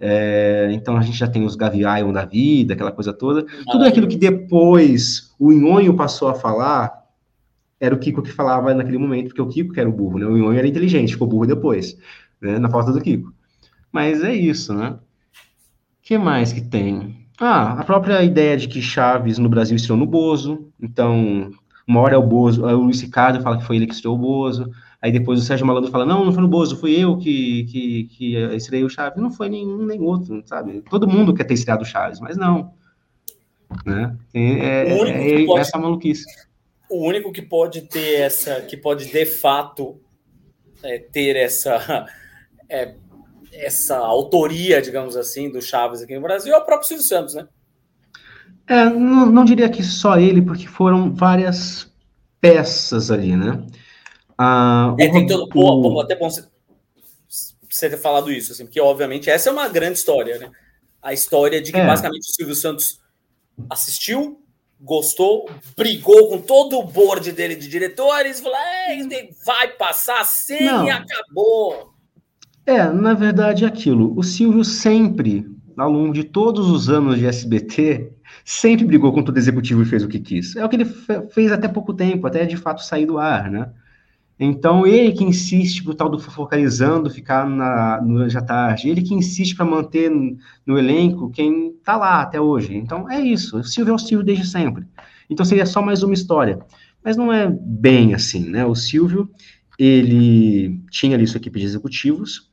[0.04, 3.46] É, então a gente já tem os Gavião da vida, aquela coisa toda.
[3.72, 6.92] Tudo aquilo que depois o Nhonho passou a falar,
[7.80, 10.26] era o Kiko que falava naquele momento, porque o Kiko que era o burro, né?
[10.26, 11.96] O Nhonho era inteligente, ficou burro depois,
[12.42, 12.58] né?
[12.58, 13.32] Na falta do Kiko.
[13.92, 14.92] Mas é isso, né?
[14.92, 14.98] O
[16.02, 17.28] que mais que tem?
[17.40, 21.52] Ah, a própria ideia de que Chaves no Brasil estreou no Bozo, então
[21.92, 24.16] uma hora é o Bozo, é o Luiz Ricardo fala que foi ele que estreou
[24.16, 24.72] o Bozo,
[25.02, 28.04] Aí depois o Sérgio Malandro fala, não, não foi no Bozo, fui eu que, que,
[28.04, 29.20] que estreiei o Chaves.
[29.20, 30.84] Não foi nenhum nem outro, sabe?
[30.88, 32.76] Todo mundo quer ter estreado o Chaves, mas não.
[33.84, 34.16] Né?
[34.32, 36.24] É, é, é pode, essa maluquice.
[36.88, 40.00] O único que pode ter essa, que pode de fato
[40.84, 42.06] é, ter essa,
[42.70, 42.94] é,
[43.52, 47.48] essa autoria, digamos assim, do Chaves aqui no Brasil é o próprio Silvio Santos, né?
[48.68, 51.92] É, não, não diria que só ele, porque foram várias
[52.40, 53.66] peças ali, né?
[54.38, 59.30] Ah, é, tem todo, pô, pô, até bom você, ter falado isso, assim, porque obviamente
[59.30, 60.50] essa é uma grande história, né?
[61.02, 61.86] A história de que é.
[61.86, 63.00] basicamente o Silvio Santos
[63.70, 64.42] assistiu,
[64.80, 68.58] gostou, brigou com todo o board dele de diretores, falou:
[69.46, 70.28] vai passar
[70.60, 70.88] Não.
[70.88, 71.94] e acabou.
[72.66, 74.18] É, na verdade é aquilo.
[74.18, 75.46] O Silvio sempre,
[75.78, 78.12] ao longo de todos os anos de SBT,
[78.44, 80.56] sempre brigou com todo executivo e fez o que quis.
[80.56, 80.86] É o que ele
[81.32, 83.70] fez até pouco tempo, até de fato sair do ar, né?
[84.44, 89.04] Então, ele que insiste pro tal do focalizando ficar na, no Hoje à Tarde, ele
[89.04, 90.36] que insiste para manter no,
[90.66, 92.76] no, elenco quem tá lá até hoje.
[92.76, 93.60] Então, é isso.
[93.60, 94.88] O Silvio é o Silvio desde sempre.
[95.30, 96.58] Então, seria só mais uma história.
[97.04, 98.66] Mas não é bem assim, né?
[98.66, 99.30] O Silvio,
[99.78, 102.51] ele tinha ali sua equipe de executivos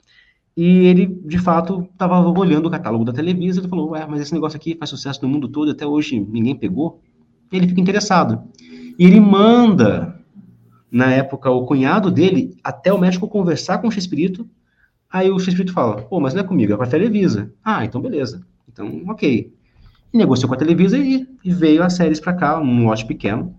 [0.61, 4.35] e ele, de fato, estava olhando o catálogo da Televisa e falou, ué, mas esse
[4.35, 7.01] negócio aqui faz sucesso no mundo todo, até hoje ninguém pegou.
[7.53, 8.43] Ele fica interessado.
[8.99, 10.21] E ele manda
[10.91, 14.51] na época, o cunhado dele, até o médico conversar com o X-Espírito,
[15.09, 17.53] aí o X-Espírito fala, pô, mas não é comigo, é com a Televisa.
[17.65, 18.45] Ah, então beleza.
[18.69, 19.55] Então, ok.
[20.13, 23.55] E negociou com a Televisa e, e veio as séries para cá, um lote pequeno.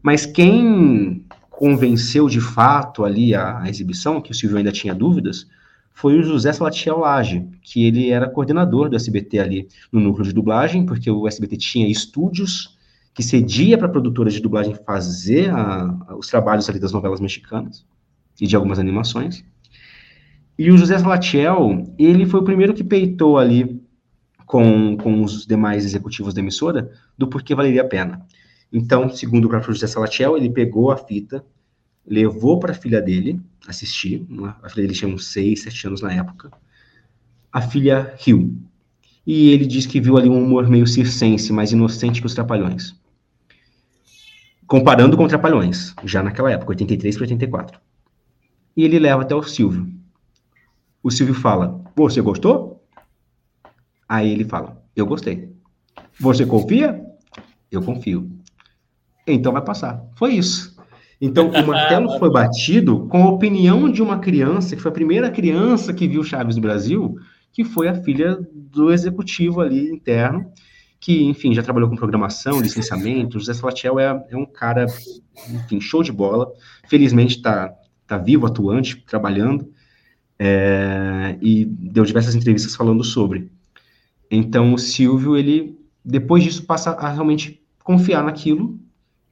[0.00, 5.48] Mas quem convenceu de fato ali a, a, exibição, que o Silvio ainda tinha dúvidas,
[5.98, 10.32] foi o José Salatiel Lage, que ele era coordenador do SBT ali no núcleo de
[10.32, 12.78] dublagem, porque o SBT tinha estúdios
[13.12, 17.84] que cedia para produtoras de dublagem fazer a, a, os trabalhos ali das novelas mexicanas
[18.40, 19.44] e de algumas animações.
[20.56, 23.82] E o José Salatiel, ele foi o primeiro que peitou ali
[24.46, 28.24] com, com os demais executivos da emissora do porquê valeria a pena.
[28.72, 31.44] Então, segundo o próprio José Salatiel, ele pegou a fita,
[32.06, 33.40] levou para a filha dele
[33.70, 34.26] assistir,
[34.62, 36.50] a filha dele tinha uns 6, 7 anos na época,
[37.52, 38.56] a filha riu.
[39.26, 42.94] E ele diz que viu ali um humor meio circense, mais inocente que os Trapalhões.
[44.66, 47.80] Comparando com Trapalhões, já naquela época, 83 para 84.
[48.76, 49.92] E ele leva até o Silvio.
[51.02, 52.86] O Silvio fala: Você gostou?
[54.08, 55.52] Aí ele fala: Eu gostei.
[56.18, 57.04] Você confia?
[57.70, 58.30] Eu confio.
[59.26, 60.02] Então vai passar.
[60.16, 60.77] Foi isso.
[61.20, 65.30] Então o martelo foi batido com a opinião de uma criança, que foi a primeira
[65.30, 67.16] criança que viu Chaves no Brasil,
[67.52, 70.50] que foi a filha do executivo ali interno,
[71.00, 73.36] que, enfim, já trabalhou com programação, licenciamento.
[73.36, 74.86] O José Salatiel é, é um cara,
[75.48, 76.50] enfim, show de bola.
[76.88, 77.72] Felizmente está
[78.06, 79.70] tá vivo, atuante, trabalhando,
[80.38, 83.50] é, e deu diversas entrevistas falando sobre.
[84.30, 88.78] Então, o Silvio, ele, depois disso, passa a realmente confiar naquilo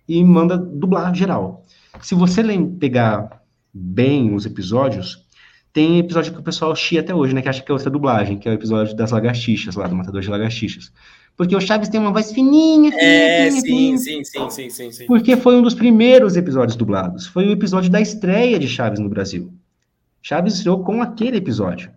[0.09, 1.64] e manda dublar geral.
[2.01, 2.42] Se você
[2.78, 3.42] pegar
[3.72, 5.26] bem os episódios,
[5.72, 7.42] tem episódio que o pessoal chia até hoje, né?
[7.42, 10.22] Que acha que é outra dublagem, que é o episódio das lagartixas, lá do Matador
[10.22, 10.90] de Lagartixas.
[11.36, 13.99] Porque o Chaves tem uma voz fininha, fininha, é, fininha, sim, fininha.
[13.99, 15.07] sim, sim, sim, sim, sim.
[15.07, 17.26] Porque foi um dos primeiros episódios dublados.
[17.26, 19.53] Foi o episódio da estreia de Chaves no Brasil.
[20.22, 21.90] Chaves estreou com aquele episódio.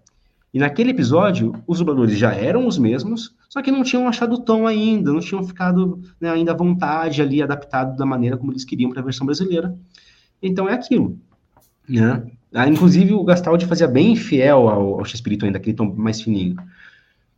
[0.54, 4.42] E naquele episódio, os dubladores já eram os mesmos, só que não tinham achado o
[4.42, 8.64] tom ainda, não tinham ficado né, ainda à vontade ali, adaptado da maneira como eles
[8.64, 9.76] queriam para a versão brasileira.
[10.42, 11.20] Então é aquilo.
[11.88, 12.24] Né?
[12.54, 16.58] Ah, inclusive, o Gastaldi fazia bem fiel ao, ao X-Espírito ainda, aquele tom mais fininho.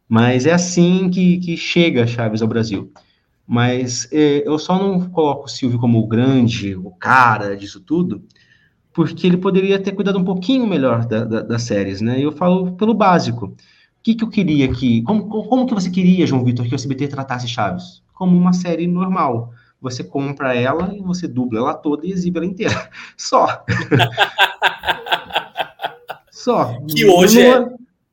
[0.07, 2.91] Mas é assim que, que chega Chaves ao Brasil.
[3.47, 8.22] Mas é, eu só não coloco o Silvio como o grande, o cara disso tudo,
[8.93, 12.20] porque ele poderia ter cuidado um pouquinho melhor da, da, das séries, né?
[12.20, 13.55] Eu falo pelo básico.
[14.02, 15.04] O que, que eu queria que...
[15.04, 18.02] Como, como que você queria, João Vitor, que o SBT tratasse Chaves?
[18.16, 19.54] Como uma série normal.
[19.80, 22.89] Você compra ela e você dubla ela toda e exibe ela inteira.
[23.16, 23.45] Só.
[26.32, 26.80] Só.
[26.89, 27.70] Que hoje é,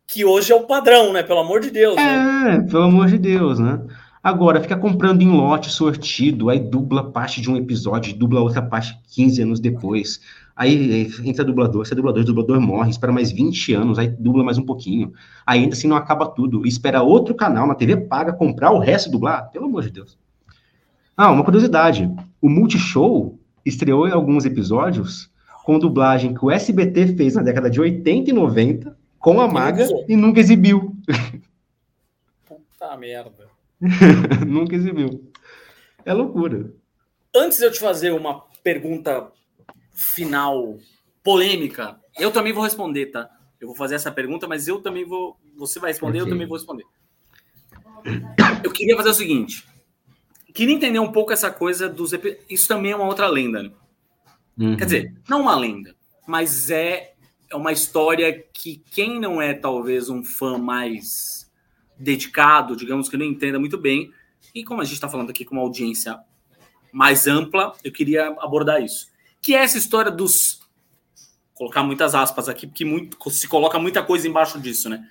[0.07, 1.23] que hoje é o padrão, né?
[1.23, 1.97] Pelo amor de Deus.
[1.97, 2.67] É, né?
[2.71, 3.81] pelo amor de Deus, né?
[4.23, 8.95] Agora, fica comprando em lote sortido, aí dubla parte de um episódio, dubla outra parte
[9.15, 10.21] 15 anos depois.
[10.59, 14.59] Aí entra dublador, se é dublador, dublador morre, espera mais 20 anos, aí dubla mais
[14.59, 15.13] um pouquinho.
[15.47, 16.67] Aí ainda assim não acaba tudo.
[16.67, 19.53] Espera outro canal na TV paga comprar o resto e dublar.
[19.53, 20.19] Pelo amor de Deus.
[21.17, 22.13] Ah, uma curiosidade.
[22.43, 25.31] O Multishow estreou em alguns episódios
[25.65, 29.87] com dublagem que o SBT fez na década de 80 e 90 com a Maga
[30.09, 30.97] e nunca exibiu.
[32.45, 33.47] Puta merda.
[34.45, 35.31] nunca exibiu.
[36.05, 36.73] É loucura.
[37.33, 39.31] Antes de eu te fazer uma pergunta
[39.99, 40.79] final
[41.25, 43.29] polêmica, eu também vou responder, tá?
[43.61, 45.37] Eu vou fazer essa pergunta, mas eu também vou.
[45.57, 46.29] Você vai responder, okay.
[46.29, 46.85] eu também vou responder.
[48.63, 49.67] Eu queria fazer o seguinte.
[50.55, 52.13] Queria entender um pouco essa coisa dos.
[52.49, 53.73] Isso também é uma outra lenda, né?
[54.57, 54.77] Uhum.
[54.77, 55.95] Quer dizer, não uma lenda,
[56.27, 57.15] mas é,
[57.51, 61.51] é uma história que quem não é talvez um fã mais
[61.99, 64.13] dedicado, digamos que não entenda muito bem,
[64.55, 66.19] e como a gente está falando aqui com uma audiência
[66.93, 69.09] mais ampla, eu queria abordar isso.
[69.43, 70.61] Que é essa história dos.
[71.55, 75.09] Colocar muitas aspas aqui, porque muito, se coloca muita coisa embaixo disso, né?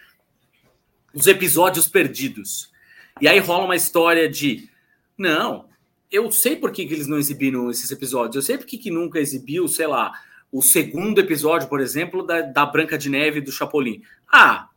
[1.13, 2.71] Os episódios perdidos.
[3.19, 4.69] E aí rola uma história de.
[5.17, 5.65] Não,
[6.11, 8.35] eu sei por que, que eles não exibiram esses episódios.
[8.35, 10.13] Eu sei por que, que nunca exibiu, sei lá,
[10.51, 14.01] o segundo episódio, por exemplo, da, da Branca de Neve do Chapolin.
[14.31, 14.69] Ah,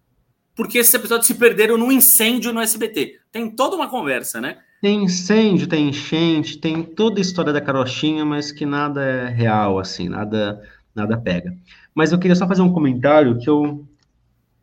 [0.55, 3.21] porque esses episódios se perderam num incêndio no SBT.
[3.31, 4.59] Tem toda uma conversa, né?
[4.81, 9.79] Tem incêndio, tem enchente, tem toda a história da carochinha, mas que nada é real,
[9.79, 10.63] assim, nada,
[10.95, 11.55] nada pega.
[11.95, 13.85] Mas eu queria só fazer um comentário que eu.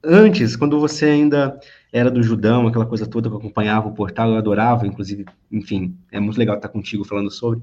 [0.04, 1.60] Antes, quando você ainda
[1.92, 5.96] era do Judão, aquela coisa toda que eu acompanhava o portal, eu adorava, inclusive, enfim,
[6.12, 7.62] é muito legal estar contigo falando sobre.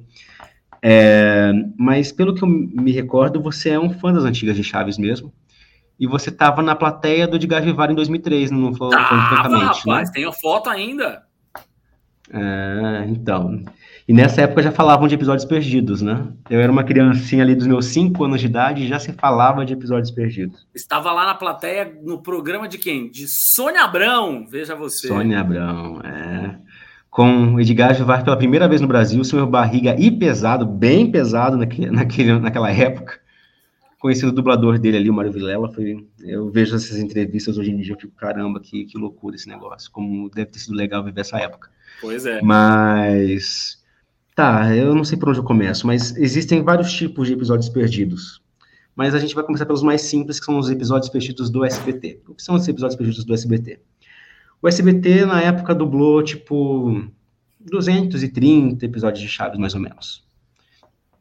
[0.82, 4.98] É, mas pelo que eu me recordo, você é um fã das antigas de Chaves
[4.98, 5.32] mesmo.
[5.98, 10.12] E você estava na plateia do Edgar Vivar em 2003, não falou francamente, rapaz, né?
[10.12, 11.23] tem a foto ainda.
[12.32, 13.62] É, então.
[14.06, 16.26] E nessa época já falavam de episódios perdidos, né?
[16.48, 19.64] Eu era uma criancinha ali dos meus 5 anos de idade e já se falava
[19.64, 20.66] de episódios perdidos.
[20.74, 23.10] Estava lá na plateia no programa de quem?
[23.10, 25.08] De Sônia Abrão, veja você.
[25.08, 26.56] Sônia Abrão, é.
[27.10, 31.90] Com Edgar Vivar pela primeira vez no Brasil, seu barriga e pesado, bem pesado naquele,
[31.90, 33.23] naquele, naquela época.
[34.04, 35.72] Conheci o dublador dele ali, o Mário Vilela.
[35.72, 39.48] Foi, eu vejo essas entrevistas hoje em dia, eu fico, caramba, que, que loucura esse
[39.48, 39.90] negócio.
[39.90, 41.70] Como deve ter sido legal viver essa época.
[42.02, 42.42] Pois é.
[42.42, 43.82] Mas
[44.34, 48.42] Tá, eu não sei por onde eu começo, mas existem vários tipos de episódios perdidos.
[48.94, 52.20] mas a gente vai começar pelos mais simples, que são os episódios perdidos do SBT.
[52.28, 53.80] O que são os episódios perdidos do SBT?
[54.60, 57.10] O SBT, na época, dublou, tipo,
[57.58, 60.23] 230 episódios de Chaves, mais ou menos.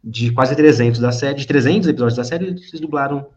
[0.03, 3.27] De quase 300 da série, de 300 episódios da série, eles dublaram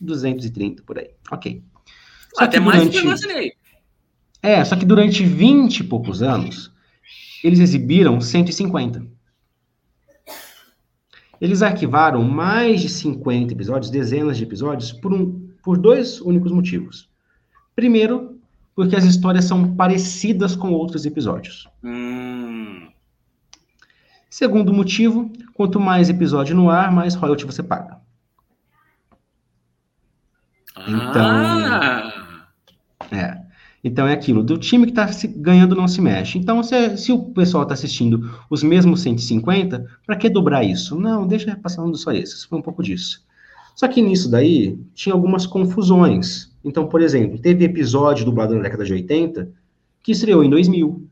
[0.00, 1.10] 230 por aí.
[1.30, 1.62] Ok.
[2.34, 3.52] Só Até mais do que eu imaginei.
[4.42, 6.72] É, só que durante 20 e poucos anos,
[7.42, 9.06] eles exibiram 150.
[11.40, 17.08] Eles arquivaram mais de 50 episódios, dezenas de episódios, por, um, por dois únicos motivos.
[17.76, 18.40] Primeiro,
[18.74, 21.68] porque as histórias são parecidas com outros episódios.
[21.82, 22.88] Hum.
[24.28, 27.98] Segundo motivo, quanto mais episódio no ar, mais royalty você paga.
[30.86, 32.48] Então, Ah.
[33.10, 33.38] é.
[33.82, 36.38] Então é aquilo, do time que está ganhando não se mexe.
[36.38, 40.96] Então, se, se o pessoal está assistindo os mesmos 150, para que dobrar isso?
[40.96, 42.44] Não, deixa passando só esses.
[42.44, 43.24] Foi um pouco disso.
[43.74, 46.52] Só que nisso daí tinha algumas confusões.
[46.64, 49.50] Então, por exemplo, teve episódio dublado na década de 80
[50.04, 51.08] que estreou em 2000,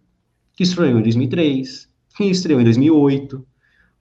[0.55, 3.45] que estreou em 2003, que estreou em 2008.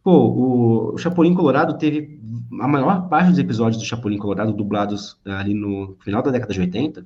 [0.06, 2.20] Pô, o, Chapolin Colorado teve
[2.62, 6.60] a maior parte dos episódios do Chapolin Colorado dublados ali no final da década de
[6.60, 7.04] 80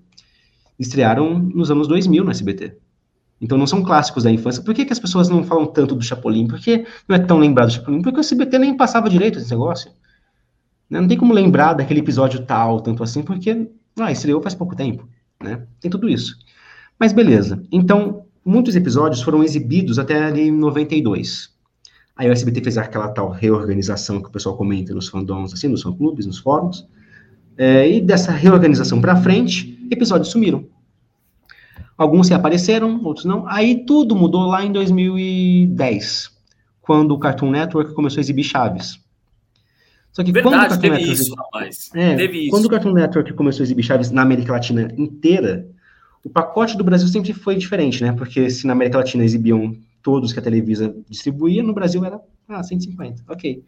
[0.77, 2.76] estrearam nos anos 2000 no SBT.
[3.39, 4.61] Então não são clássicos da infância.
[4.61, 6.45] Por que, que as pessoas não falam tanto do Chapolin?
[6.45, 8.01] Por que não é tão lembrado do Chapolin?
[8.01, 9.89] Porque o SBT nem passava direito esse negócio.
[10.89, 10.99] Né?
[10.99, 15.07] Não tem como lembrar daquele episódio tal, tanto assim, porque ah, estreou faz pouco tempo.
[15.41, 15.65] Né?
[15.80, 16.35] Tem tudo isso.
[16.99, 17.63] Mas beleza.
[17.71, 21.57] Então, muitos episódios foram exibidos até ali em 92.
[22.19, 25.81] Aí o SBT fez aquela tal reorganização que o pessoal comenta nos fandoms, assim, nos
[25.81, 26.85] fã-clubes, nos fóruns.
[27.57, 30.67] É, e dessa reorganização para frente, episódios sumiram.
[31.97, 33.47] Alguns se apareceram, outros não.
[33.47, 36.29] Aí tudo mudou lá em 2010,
[36.81, 38.99] quando o Cartoon Network começou a exibir Chaves.
[40.11, 41.89] Só que Verdade, quando o Cartoon teve Network, isso, rapaz.
[41.95, 42.67] É, teve quando isso.
[42.67, 45.65] o Cartoon Network começou a exibir Chaves na América Latina inteira,
[46.21, 48.11] o pacote do Brasil sempre foi diferente, né?
[48.11, 52.63] Porque se na América Latina exibiam todos que a Televisa distribuía, no Brasil era ah,
[52.63, 53.63] 150, ok.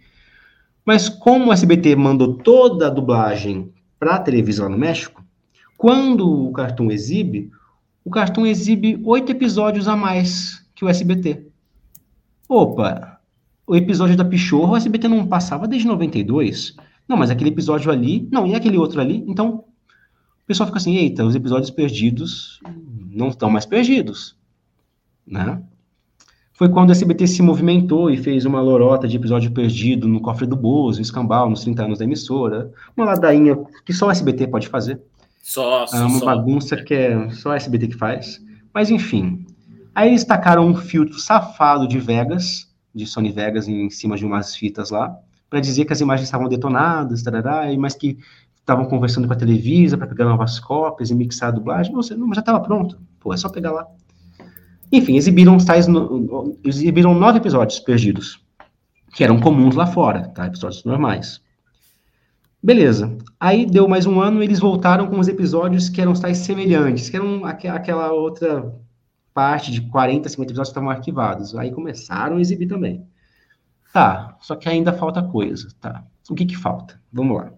[0.86, 5.24] Mas como o SBT mandou toda a dublagem para a Televisa lá no México,
[5.78, 7.52] quando o Cartoon exibe,
[8.04, 11.48] o Cartoon exibe oito episódios a mais que o SBT.
[12.50, 13.20] Opa,
[13.68, 16.76] o episódio da Pichorra, o SBT não passava desde 92.
[17.08, 19.66] Não, mas aquele episódio ali, não, e aquele outro ali, então
[20.44, 22.60] o pessoal fica assim, eita, os episódios perdidos
[23.12, 24.36] não estão mais perdidos,
[25.26, 25.62] né?
[26.62, 30.46] Foi quando o SBT se movimentou e fez uma lorota de episódio perdido no cofre
[30.46, 32.72] do Bozo, escambau, nos 30 anos da emissora.
[32.96, 35.02] Uma ladainha que só o SBT pode fazer.
[35.42, 36.26] Só, É uma só.
[36.26, 38.40] bagunça que é só a SBT que faz.
[38.72, 39.44] Mas enfim.
[39.96, 44.56] Aí eles tacaram um filtro safado de Vegas, de Sony Vegas, em cima de umas
[44.56, 45.18] fitas lá,
[45.50, 48.20] para dizer que as imagens estavam detonadas, tarará, mas que
[48.60, 51.92] estavam conversando com a Televisa para pegar novas cópias e mixar a dublagem.
[51.92, 52.04] Não,
[52.36, 53.00] já estava pronto.
[53.20, 53.88] Pô, é só pegar lá.
[54.92, 58.44] Enfim, exibiram tais no- exibiram nove episódios perdidos,
[59.14, 60.48] que eram comuns lá fora, tá?
[60.48, 61.42] Episódios normais.
[62.64, 63.18] Beleza.
[63.40, 67.16] Aí deu mais um ano, eles voltaram com os episódios que eram tais semelhantes, que
[67.16, 68.72] eram aque- aquela outra
[69.34, 71.56] parte de 40, 50 episódios que estavam arquivados.
[71.56, 73.06] Aí começaram a exibir também.
[73.94, 76.04] Tá, só que ainda falta coisa, tá?
[76.30, 77.00] O que que falta?
[77.12, 77.52] Vamos lá.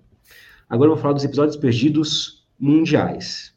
[0.70, 3.53] Agora eu vou falar dos episódios perdidos mundiais.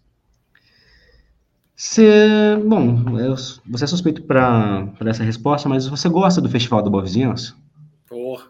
[1.76, 3.36] Você, bom, eu-
[3.66, 7.54] você é suspeito para essa resposta, mas você gosta do Festival da Boa Vizinhança?
[8.08, 8.46] Porra.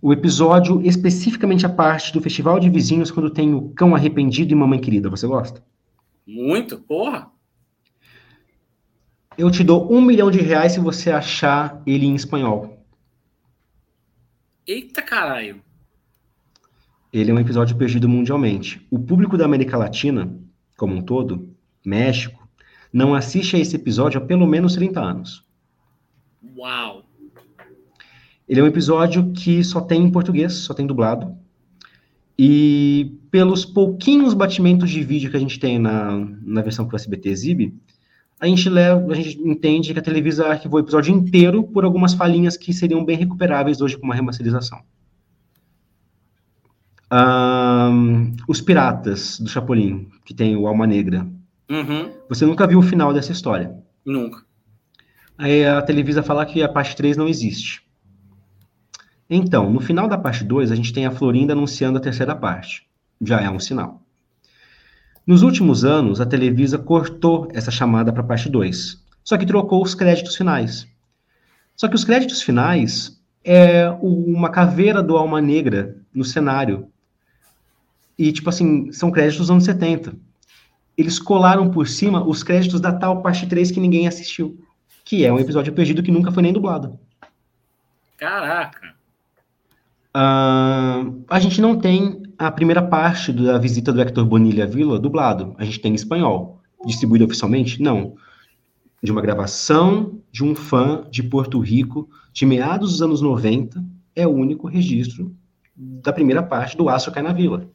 [0.00, 4.54] O episódio, especificamente a parte do Festival de Vizinhos, quando tem o cão arrependido e
[4.54, 5.64] mamãe querida, você gosta?
[6.24, 6.78] Muito?
[6.78, 7.28] Porra.
[9.36, 12.84] Eu te dou um milhão de reais se você achar ele em espanhol.
[14.64, 15.60] Eita caralho.
[17.12, 18.86] Ele é um episódio perdido mundialmente.
[18.90, 20.38] O público da América Latina,
[20.76, 21.53] como um todo,
[21.84, 22.48] México,
[22.92, 25.44] não assiste a esse episódio há pelo menos 30 anos.
[26.56, 27.04] Uau.
[28.48, 31.36] Ele é um episódio que só tem em português, só tem dublado.
[32.38, 36.96] E pelos pouquinhos batimentos de vídeo que a gente tem na, na versão que o
[36.96, 37.74] SBT exibe,
[38.40, 42.14] a gente, leva, a gente entende que a Televisa arquivou o episódio inteiro por algumas
[42.14, 44.80] falhinhas que seriam bem recuperáveis hoje com uma remasterização.
[47.10, 51.26] Ahn, os Piratas do Chapolin, que tem o Alma Negra.
[51.70, 52.12] Uhum.
[52.28, 53.74] Você nunca viu o final dessa história.
[54.04, 54.42] Nunca.
[55.36, 57.82] Aí a Televisa fala que a parte 3 não existe.
[59.28, 62.86] Então, no final da parte 2, a gente tem a Florinda anunciando a terceira parte.
[63.20, 64.02] Já é um sinal.
[65.26, 69.82] Nos últimos anos, a Televisa cortou essa chamada para a parte 2, só que trocou
[69.82, 70.86] os créditos finais.
[71.74, 76.88] Só que os créditos finais é uma caveira do Alma Negra no cenário.
[78.18, 80.14] E, tipo assim, são créditos dos anos 70.
[80.96, 84.58] Eles colaram por cima os créditos da tal parte 3 que ninguém assistiu.
[85.04, 86.98] Que é um episódio perdido que nunca foi nem dublado.
[88.16, 88.94] Caraca!
[90.16, 94.98] Uh, a gente não tem a primeira parte da visita do Hector Bonilha à vila
[94.98, 95.54] dublado.
[95.58, 96.60] A gente tem em espanhol.
[96.86, 97.82] Distribuído oficialmente?
[97.82, 98.14] Não.
[99.02, 103.84] De uma gravação de um fã de Porto Rico de meados dos anos 90
[104.14, 105.34] é o único registro
[105.76, 107.68] da primeira parte do Astro Cai na Vila.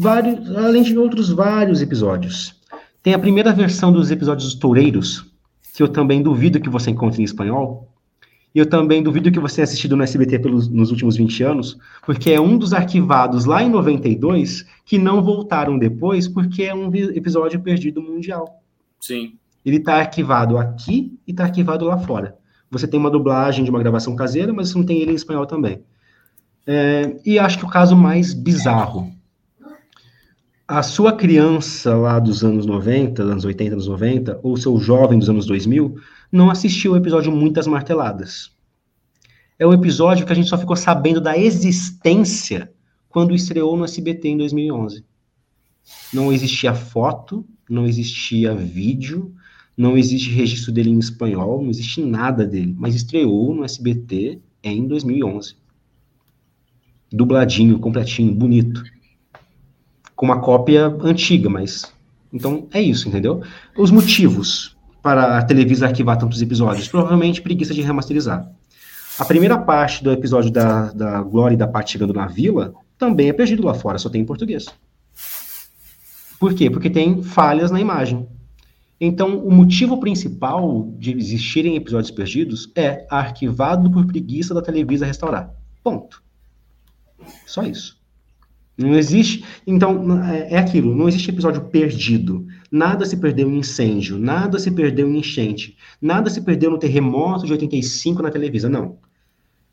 [0.00, 2.54] Vários, além de outros vários episódios.
[3.02, 5.26] Tem a primeira versão dos episódios dos Toureiros,
[5.74, 7.92] que eu também duvido que você encontre em espanhol,
[8.54, 11.76] e eu também duvido que você tenha assistido no SBT pelos, nos últimos 20 anos,
[12.06, 16.94] porque é um dos arquivados lá em 92 que não voltaram depois, porque é um
[16.94, 18.62] episódio perdido mundial.
[19.00, 19.32] Sim.
[19.66, 22.36] Ele está arquivado aqui e está arquivado lá fora.
[22.70, 25.44] Você tem uma dublagem de uma gravação caseira, mas você não tem ele em espanhol
[25.44, 25.82] também.
[26.64, 29.17] É, e acho que o caso mais bizarro.
[30.70, 35.30] A sua criança lá dos anos 90, anos 80, anos 90, ou seu jovem dos
[35.30, 35.96] anos 2000,
[36.30, 38.52] não assistiu o episódio Muitas Marteladas.
[39.58, 42.70] É um episódio que a gente só ficou sabendo da existência
[43.08, 45.06] quando estreou no SBT em 2011.
[46.12, 49.34] Não existia foto, não existia vídeo,
[49.74, 54.86] não existe registro dele em espanhol, não existe nada dele, mas estreou no SBT em
[54.86, 55.56] 2011.
[57.10, 58.82] Dubladinho, completinho, bonito.
[60.18, 61.94] Com uma cópia antiga, mas.
[62.32, 63.40] Então é isso, entendeu?
[63.76, 66.88] Os motivos para a Televisa arquivar tantos episódios?
[66.88, 68.50] Provavelmente preguiça de remasterizar.
[69.16, 73.28] A primeira parte do episódio da, da Glória e da parte chegando na vila também
[73.28, 74.66] é perdido lá fora, só tem em português.
[76.40, 76.68] Por quê?
[76.68, 78.26] Porque tem falhas na imagem.
[79.00, 85.54] Então, o motivo principal de existirem episódios perdidos é arquivado por preguiça da Televisa restaurar.
[85.84, 86.20] Ponto.
[87.46, 87.97] Só isso.
[88.78, 89.44] Não existe.
[89.66, 92.46] Então, é, é aquilo, não existe episódio perdido.
[92.70, 97.44] Nada se perdeu em incêndio, nada se perdeu em enchente, nada se perdeu no terremoto
[97.44, 98.98] de 85 na televisão, não.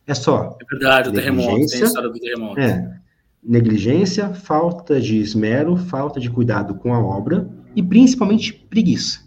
[0.07, 0.57] É só.
[0.59, 2.59] É verdade, o terremoto, tem a história do terremoto.
[2.59, 2.99] É.
[3.43, 9.19] Negligência, falta de esmero, falta de cuidado com a obra e principalmente preguiça.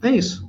[0.00, 0.46] É isso.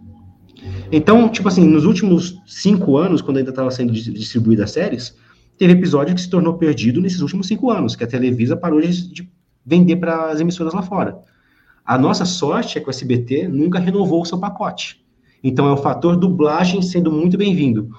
[0.91, 5.15] Então, tipo assim, nos últimos cinco anos, quando ainda estava sendo distribuídas as séries,
[5.57, 9.13] teve episódio que se tornou perdido nesses últimos cinco anos, que a Televisa parou de,
[9.13, 9.29] de
[9.65, 11.19] vender para as emissoras lá fora.
[11.85, 15.03] A nossa sorte é que o SBT nunca renovou o seu pacote.
[15.43, 17.89] Então é o fator dublagem sendo muito bem-vindo.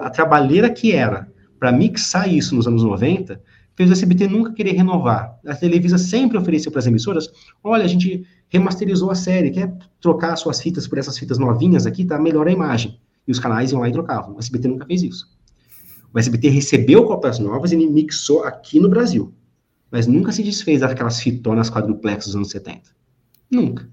[0.00, 3.40] A trabalheira que era para mixar isso nos anos 90
[3.74, 5.38] fez o SBT nunca querer renovar.
[5.46, 7.30] A Televisa sempre ofereceu para as emissoras:
[7.62, 12.04] olha, a gente remasterizou a série, quer trocar suas fitas por essas fitas novinhas aqui,
[12.04, 12.18] tá?
[12.18, 13.00] Melhor a imagem.
[13.26, 14.34] E os canais iam lá e trocavam.
[14.34, 15.37] O SBT nunca fez isso.
[16.12, 19.32] O SBT recebeu cópias novas e mixou aqui no Brasil.
[19.90, 22.90] Mas nunca se desfez daquelas fitonas quadruplex dos anos 70.
[23.50, 23.88] Nunca.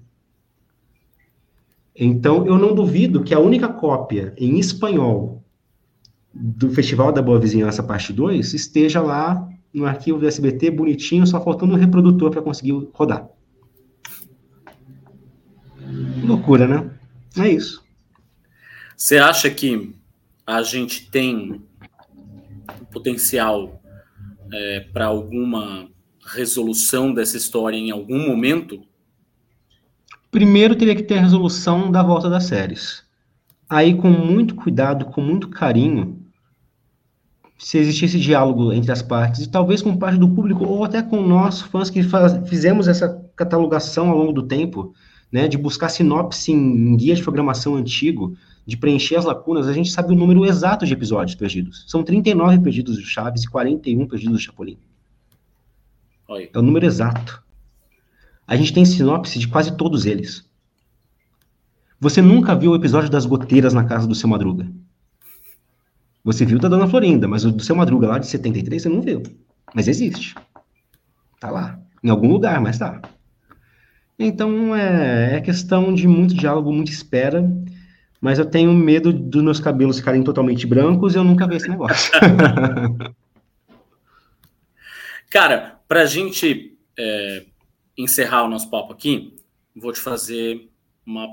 [1.94, 5.42] Então, eu não duvido que a única cópia em espanhol
[6.32, 11.42] do Festival da Boa Vizinhança Parte 2 esteja lá no arquivo do SBT, bonitinho, só
[11.42, 13.28] faltando um reprodutor para conseguir rodar.
[16.22, 16.90] Loucura, né?
[17.38, 17.82] É isso.
[18.96, 19.94] Você acha que
[20.46, 21.62] a gente tem
[22.96, 23.78] potencial
[24.50, 25.86] é, para alguma
[26.34, 28.80] resolução dessa história em algum momento?
[30.30, 33.04] Primeiro teria que ter a resolução da volta das séries.
[33.68, 36.22] Aí, com muito cuidado, com muito carinho,
[37.58, 41.20] se existisse diálogo entre as partes, e talvez com parte do público, ou até com
[41.20, 44.94] nós, fãs que faz, fizemos essa catalogação ao longo do tempo,
[45.30, 48.34] né, de buscar sinopse em, em guia de programação antigo,
[48.66, 51.84] de preencher as lacunas, a gente sabe o número exato de episódios perdidos.
[51.86, 54.76] São 39 perdidos do Chaves e 41 perdidos do Chapolin.
[56.28, 56.50] Oi.
[56.52, 57.40] É o número exato.
[58.44, 60.44] A gente tem sinopse de quase todos eles.
[62.00, 64.68] Você nunca viu o episódio das goteiras na casa do seu Madruga.
[66.24, 69.00] Você viu da Dona Florinda, mas o do seu Madruga lá de 73 você não
[69.00, 69.22] viu.
[69.72, 70.34] Mas existe.
[71.38, 71.78] Tá lá.
[72.02, 73.00] Em algum lugar, mas tá.
[74.18, 77.48] Então é, é questão de muito diálogo, muita espera
[78.26, 81.68] mas eu tenho medo dos meus cabelos ficarem totalmente brancos e eu nunca vi esse
[81.68, 82.10] negócio.
[85.30, 87.46] Cara, para a gente é,
[87.96, 89.36] encerrar o nosso papo aqui,
[89.76, 90.68] vou te fazer
[91.06, 91.28] uma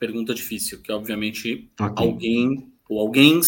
[0.00, 2.04] pergunta difícil, que obviamente okay.
[2.04, 3.40] alguém ou alguém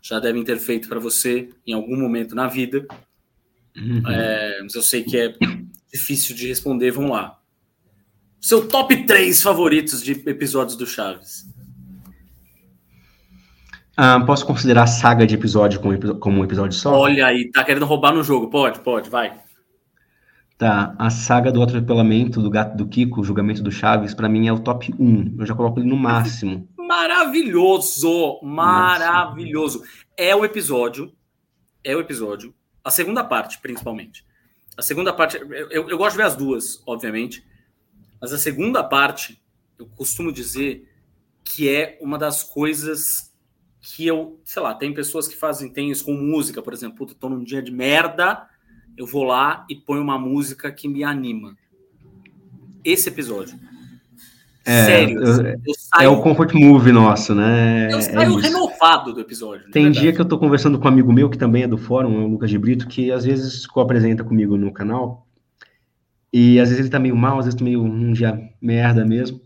[0.00, 2.86] já devem ter feito para você em algum momento na vida.
[3.76, 4.08] Uhum.
[4.08, 5.34] É, mas eu sei que é
[5.92, 6.92] difícil de responder.
[6.92, 7.40] Vamos lá.
[8.40, 11.50] Seu top 3 favoritos de episódios do Chaves.
[13.96, 15.80] Ah, posso considerar a saga de episódio
[16.18, 16.94] como, um episódio só?
[16.94, 18.48] Olha aí, tá querendo roubar no jogo.
[18.48, 19.38] Pode, pode, vai.
[20.56, 24.46] Tá, a saga do atropelamento do gato do Kiko, o julgamento do Chaves, para mim
[24.46, 25.36] é o top 1.
[25.38, 26.68] Eu já coloco ele no máximo.
[26.78, 28.40] Maravilhoso!
[28.42, 29.82] Maravilhoso.
[30.16, 31.12] É o episódio.
[31.84, 32.54] É o episódio.
[32.84, 34.24] A segunda parte, principalmente.
[34.76, 35.36] A segunda parte.
[35.36, 37.44] Eu, eu gosto de ver as duas, obviamente.
[38.20, 39.42] Mas a segunda parte,
[39.78, 40.88] eu costumo dizer
[41.44, 43.31] que é uma das coisas
[43.82, 47.14] que eu, sei lá, tem pessoas que fazem tem isso com música, por exemplo, puta,
[47.18, 48.46] tô num dia de merda,
[48.96, 51.56] eu vou lá e ponho uma música que me anima.
[52.84, 53.58] Esse episódio.
[54.64, 55.20] É, Sério.
[55.20, 57.92] Eu, eu saio, é o comfort movie nosso, né?
[57.92, 59.68] Eu é saio é renovado do episódio.
[59.72, 62.24] Tem dia que eu tô conversando com um amigo meu, que também é do fórum,
[62.24, 65.26] o Lucas de Brito, que às vezes co-apresenta comigo no canal.
[66.32, 69.40] E às vezes ele tá meio mal, às vezes tá meio um dia merda mesmo.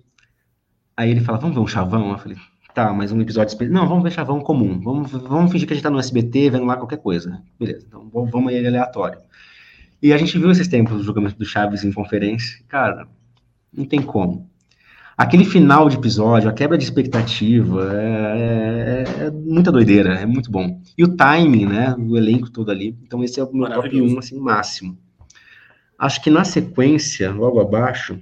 [0.95, 2.11] Aí ele fala, vamos ver um chavão?
[2.13, 2.37] Eu falei,
[2.77, 3.57] tá, mas um episódio.
[3.71, 4.79] Não, vamos ver chavão comum.
[4.79, 7.43] Vamos, vamos fingir que a gente tá no SBT, vendo lá qualquer coisa.
[7.59, 9.19] Beleza, então vamos aí aleatório.
[10.03, 12.63] E a gente viu esses tempos do julgamento do Chaves em conferência.
[12.69, 13.09] Cara,
[13.73, 14.51] não tem como.
[15.17, 20.51] Aquele final de episódio, a quebra de expectativa, é, é, é muita doideira, é muito
[20.51, 20.79] bom.
[20.99, 22.95] E o timing, né, o elenco todo ali.
[23.03, 24.99] Então esse é o meu top 1, assim, máximo.
[25.99, 28.21] Acho que na sequência, logo abaixo,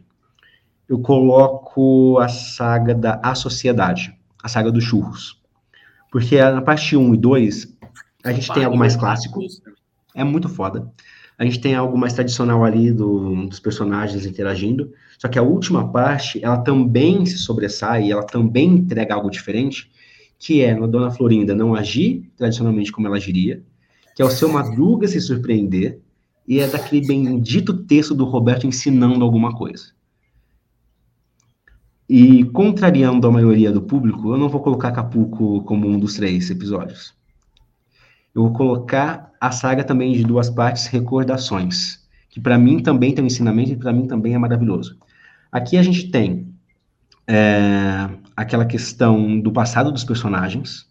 [0.89, 5.41] eu coloco a saga da A Sociedade, a saga dos churros.
[6.13, 7.77] Porque na parte 1 e 2,
[8.23, 9.41] a gente tem algo mais clássico.
[10.15, 10.93] É muito foda.
[11.39, 14.93] A gente tem algo mais tradicional ali do, dos personagens interagindo.
[15.19, 19.91] Só que a última parte, ela também se sobressai, ela também entrega algo diferente,
[20.39, 23.63] que é a Dona Florinda não agir tradicionalmente como ela agiria,
[24.15, 25.99] que é o seu Madruga se surpreender,
[26.47, 29.87] e é daquele bendito texto do Roberto ensinando alguma coisa.
[32.09, 36.51] E contrariando a maioria do público, eu não vou colocar Capuco como um dos três
[36.51, 37.15] episódios.
[38.35, 43.25] Eu vou colocar a saga também de duas partes, Recordações, que para mim também tem
[43.25, 44.99] um ensinamento e para mim também é maravilhoso.
[45.51, 46.53] Aqui a gente tem
[47.27, 50.87] é, aquela questão do passado dos personagens.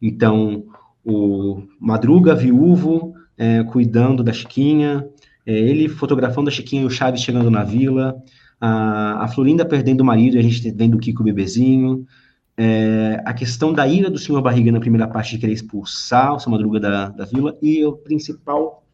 [0.00, 0.64] Então,
[1.04, 5.08] o Madruga, viúvo, é, cuidando da Chiquinha,
[5.46, 8.22] é, ele fotografando a Chiquinha e o Chaves chegando na vila,
[8.64, 12.06] a, a Florinda perdendo o marido a gente vendo o Kiko bebezinho,
[12.56, 16.38] é, a questão da ira do senhor Barriga na primeira parte de querer expulsar o
[16.38, 18.84] seu Madruga da, da vila, e o principal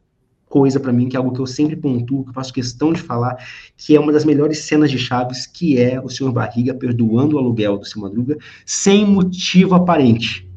[0.49, 3.03] coisa para mim, que é algo que eu sempre pontuo, que eu faço questão de
[3.03, 3.37] falar,
[3.77, 7.39] que é uma das melhores cenas de Chaves, que é o senhor Barriga perdoando o
[7.39, 10.49] aluguel do seu Madruga sem motivo aparente.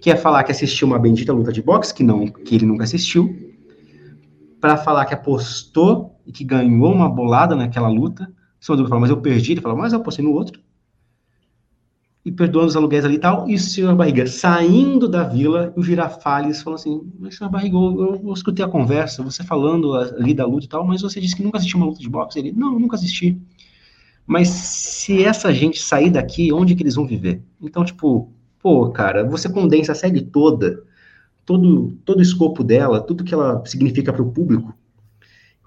[0.00, 2.84] Que é falar que assistiu uma bendita luta de boxe, que, não, que ele nunca
[2.84, 3.36] assistiu,
[4.60, 8.30] para falar que apostou e que ganhou uma bolada naquela luta.
[8.72, 9.52] O senhor fala, mas eu perdi.
[9.52, 10.58] Ele fala, mas eu apostei no outro.
[12.24, 13.46] E perdoando os aluguéis ali e tal.
[13.46, 18.22] E o senhor Barriga saindo da vila, o Girafales falou assim: Mas, senhor Barriga, eu,
[18.24, 21.42] eu, escutei a conversa, você falando ali da luta e tal, mas você disse que
[21.42, 22.38] nunca assistiu uma luta de boxe.
[22.38, 23.38] Ele, não, nunca assisti.
[24.26, 27.42] Mas se essa gente sair daqui, onde que eles vão viver?
[27.60, 28.32] Então, tipo,
[28.62, 30.82] pô, cara, você condensa a série toda,
[31.44, 34.74] todo, todo o escopo dela, tudo que ela significa para o público,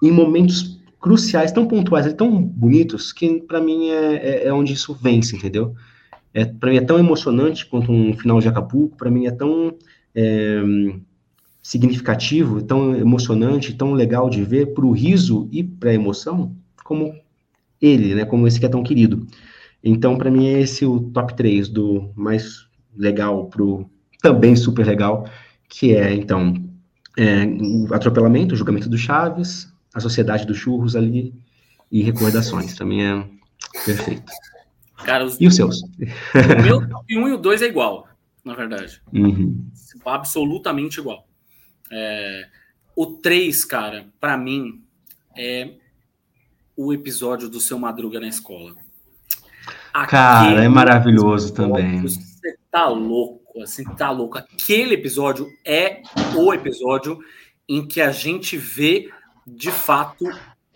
[0.02, 4.94] em momentos cruciais, tão pontuais, tão bonitos, que para mim é, é, é, onde isso
[4.94, 5.74] vence, entendeu?
[6.34, 9.74] É, para mim é tão emocionante quanto um final de Acapulco, para mim é tão
[10.14, 10.62] é,
[11.62, 16.54] significativo, tão emocionante, tão legal de ver para o riso e para a emoção,
[16.84, 17.14] como
[17.80, 19.26] ele, né, como esse que é tão querido.
[19.82, 22.66] Então, para mim, é esse o top 3 do mais
[22.96, 23.88] legal pro
[24.20, 25.28] também super legal,
[25.68, 26.54] que é, então,
[27.16, 31.34] é, o atropelamento, o julgamento do Chaves, a sociedade dos churros ali
[31.90, 32.74] e recordações.
[32.74, 33.24] Também é
[33.84, 34.30] perfeito.
[35.04, 35.40] Cara, os...
[35.40, 35.80] E os seus?
[36.58, 38.08] O meu top 1 e o 2 é igual,
[38.44, 39.00] na verdade.
[39.12, 39.64] Uhum.
[40.04, 41.26] Absolutamente igual.
[41.90, 42.48] É...
[42.96, 44.82] O 3, cara, para mim,
[45.36, 45.74] é
[46.76, 48.74] o episódio do seu Madruga na escola.
[49.92, 52.00] Cara, é maravilhoso também.
[52.02, 54.38] Você tá louco, assim, tá louco.
[54.38, 56.02] Aquele episódio é
[56.36, 57.18] o episódio
[57.68, 59.10] em que a gente vê,
[59.56, 60.24] de fato,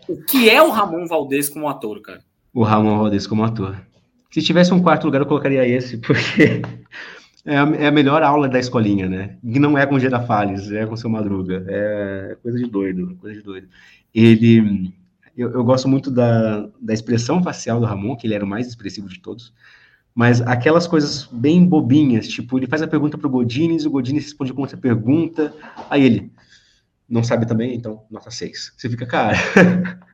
[0.07, 2.21] o que é o Ramon Valdez como ator, cara.
[2.53, 3.77] O Ramon Valdez como ator.
[4.31, 6.61] Se tivesse um quarto lugar, eu colocaria esse, porque
[7.45, 9.37] é a, é a melhor aula da escolinha, né?
[9.43, 11.65] E não é com Gerafales, é com seu Madruga.
[11.67, 13.67] É coisa de doido, coisa de doido.
[14.13, 14.93] Ele
[15.35, 18.67] eu, eu gosto muito da, da expressão facial do Ramon, que ele era o mais
[18.67, 19.53] expressivo de todos.
[20.13, 24.53] Mas aquelas coisas bem bobinhas, tipo, ele faz a pergunta pro Godines, o Godines responde
[24.53, 25.51] com outra pergunta,
[25.89, 26.31] aí ele
[27.09, 28.73] não sabe também, então nota 6.
[28.77, 29.37] Você fica, cara.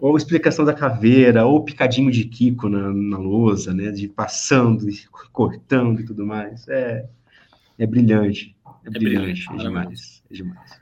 [0.00, 3.90] ou explicação da caveira, ou picadinho de Kiko na, na lousa, né?
[3.90, 4.98] De passando e
[5.32, 6.66] cortando e tudo mais.
[6.68, 7.06] É,
[7.78, 8.56] é brilhante.
[8.84, 9.48] É, é brilhante, brilhante.
[9.52, 10.22] É demais.
[10.30, 10.80] É demais.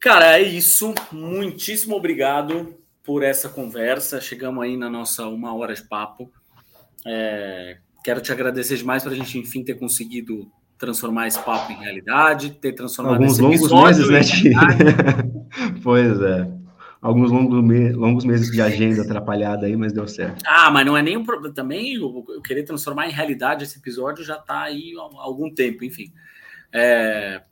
[0.00, 0.94] Cara, é isso.
[1.12, 4.20] Muitíssimo obrigado por essa conversa.
[4.20, 6.32] Chegamos aí na nossa uma hora de papo.
[7.06, 11.76] É, quero te agradecer demais para a gente, enfim, ter conseguido transformar esse papo em
[11.76, 14.60] realidade, ter transformado Alguns longos meses, né?
[15.82, 16.50] pois é.
[17.04, 17.92] Alguns longos, me...
[17.92, 20.42] longos meses de agenda atrapalhada aí, mas deu certo.
[20.46, 21.54] Ah, mas não é nem um problema.
[21.54, 25.84] Também eu, eu querer transformar em realidade esse episódio já está aí há algum tempo,
[25.84, 26.10] enfim.
[26.72, 27.42] É...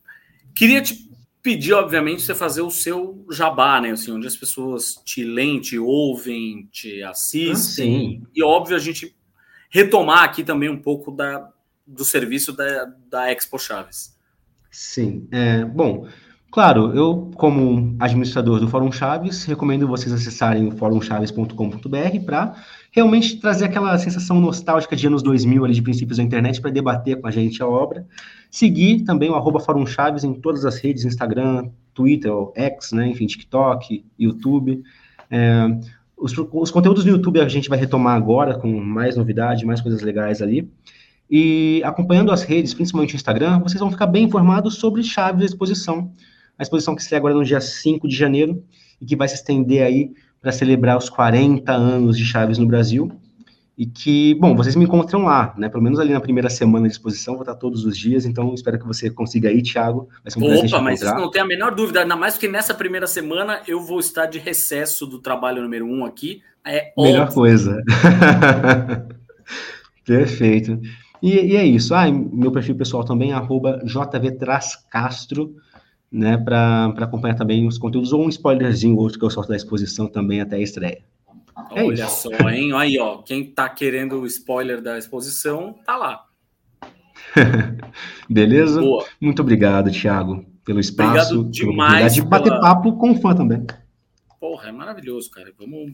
[0.55, 1.11] Queria te
[1.43, 3.90] pedir, obviamente, você fazer o seu jabá, né?
[3.90, 8.23] Assim, onde as pessoas te leem, te ouvem, te assistem.
[8.24, 9.15] Ah, e, óbvio, a gente
[9.69, 11.52] retomar aqui também um pouco da,
[11.93, 14.16] do serviço da, da Expo Chaves.
[14.70, 15.28] Sim.
[15.31, 16.06] É, bom,
[16.51, 22.55] claro, eu, como administrador do Fórum Chaves, recomendo vocês acessarem o forumchaves.com.br para
[22.90, 27.20] realmente trazer aquela sensação nostálgica de anos 2000, ali, de princípios da internet, para debater
[27.20, 28.06] com a gente a obra.
[28.51, 33.27] Seguir também o arroba Fórum Chaves em todas as redes, Instagram, Twitter, X, né, enfim,
[33.27, 34.82] TikTok, YouTube.
[35.31, 35.66] É,
[36.16, 40.02] os, os, conteúdos no YouTube a gente vai retomar agora com mais novidade, mais coisas
[40.02, 40.70] legais ali.
[41.34, 45.46] E acompanhando as redes, principalmente o Instagram, vocês vão ficar bem informados sobre Chaves da
[45.46, 46.12] exposição.
[46.59, 48.62] A exposição que estreia agora no dia 5 de janeiro
[49.00, 50.10] e que vai se estender aí
[50.42, 53.10] para celebrar os 40 anos de Chaves no Brasil.
[53.78, 55.70] E que, bom, vocês me encontram lá, né?
[55.70, 58.78] Pelo menos ali na primeira semana de exposição, vou estar todos os dias, então espero
[58.78, 60.10] que você consiga ir, Thiago.
[60.22, 62.74] Vai ser um Opa, mas isso não tem a menor dúvida, ainda mais que nessa
[62.74, 66.42] primeira semana eu vou estar de recesso do trabalho número um aqui.
[66.62, 67.34] É Melhor óbvio.
[67.34, 67.82] coisa.
[70.04, 70.78] Perfeito.
[71.23, 71.94] E, e, é isso.
[71.94, 73.36] Ah, meu perfil pessoal também é
[73.85, 75.55] jvtrascastro,
[76.11, 80.09] né, para acompanhar também os conteúdos, ou um spoilerzinho outro que eu solto da exposição
[80.09, 81.03] também até a estreia.
[81.70, 82.23] É Olha isso.
[82.23, 82.73] só, hein?
[82.74, 86.27] Aí, ó, quem tá querendo o spoiler da exposição, tá lá.
[88.28, 88.81] Beleza?
[88.81, 89.07] Boa.
[89.20, 91.39] Muito obrigado, Thiago, pelo espaço.
[91.39, 92.15] Obrigado demais.
[92.15, 92.61] De bater pela...
[92.61, 93.65] papo com o fã também.
[94.40, 95.53] Porra, é maravilhoso, cara.
[95.59, 95.93] Vamos.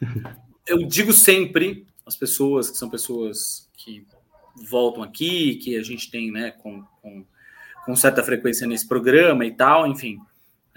[0.66, 4.06] Eu digo sempre as pessoas que são pessoas que
[4.56, 7.24] voltam aqui, que a gente tem, né, com, com,
[7.84, 10.18] com certa frequência nesse programa e tal, enfim.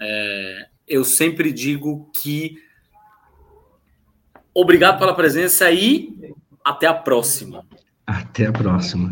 [0.00, 2.62] É, eu sempre digo que
[4.54, 6.32] Obrigado pela presença e
[6.64, 7.66] até a próxima.
[8.06, 9.10] Até a próxima.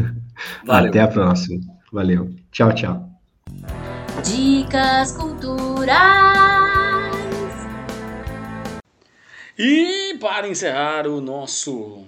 [0.64, 0.88] Valeu.
[0.88, 1.60] Até a próxima.
[1.92, 2.34] Valeu.
[2.50, 3.10] Tchau, tchau.
[4.24, 5.92] Dicas culturais.
[9.58, 12.06] E para encerrar o nosso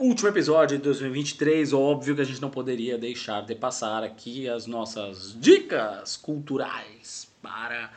[0.00, 4.66] último episódio de 2023, óbvio que a gente não poderia deixar de passar aqui as
[4.66, 7.92] nossas dicas culturais para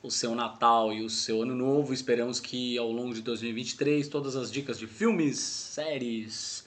[0.00, 1.92] o seu Natal e o seu Ano Novo.
[1.92, 6.64] Esperamos que ao longo de 2023 todas as dicas de filmes, séries,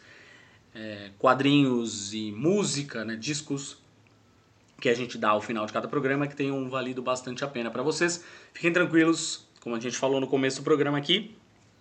[0.75, 3.77] é, quadrinhos e música, né, discos
[4.81, 7.71] que a gente dá ao final de cada programa que tenham valido bastante a pena
[7.71, 8.25] para vocês.
[8.51, 11.33] Fiquem tranquilos, como a gente falou no começo do programa aqui,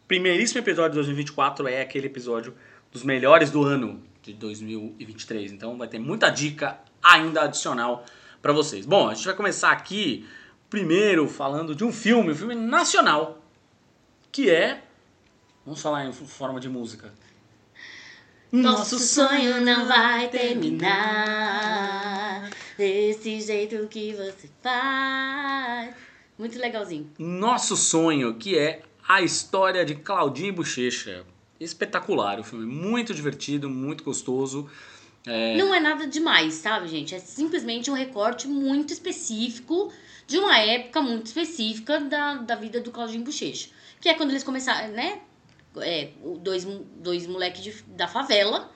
[0.06, 2.52] primeiríssimo episódio de 2024 é aquele episódio
[2.92, 5.52] dos melhores do ano de 2023.
[5.52, 8.04] Então vai ter muita dica ainda adicional
[8.42, 8.86] para vocês.
[8.86, 10.26] Bom, a gente vai começar aqui
[10.70, 13.42] Primeiro, falando de um filme, um filme nacional,
[14.30, 14.84] que é.
[15.66, 17.12] Vamos falar em forma de música.
[18.52, 20.88] Nosso sonho não vai terminar
[22.78, 25.92] desse jeito que você faz.
[26.38, 27.10] Muito legalzinho.
[27.18, 31.26] Nosso sonho, que é a história de Claudinho Bochecha.
[31.60, 34.68] Espetacular o filme, muito divertido, muito gostoso.
[35.26, 35.56] É...
[35.56, 37.14] Não é nada demais, sabe, gente?
[37.14, 39.92] É simplesmente um recorte muito específico
[40.26, 43.68] de uma época muito específica da, da vida do Claudinho Bochecha.
[44.00, 45.20] Que é quando eles começaram, né?
[45.76, 46.64] É, dois,
[46.96, 48.72] dois moleques da favela,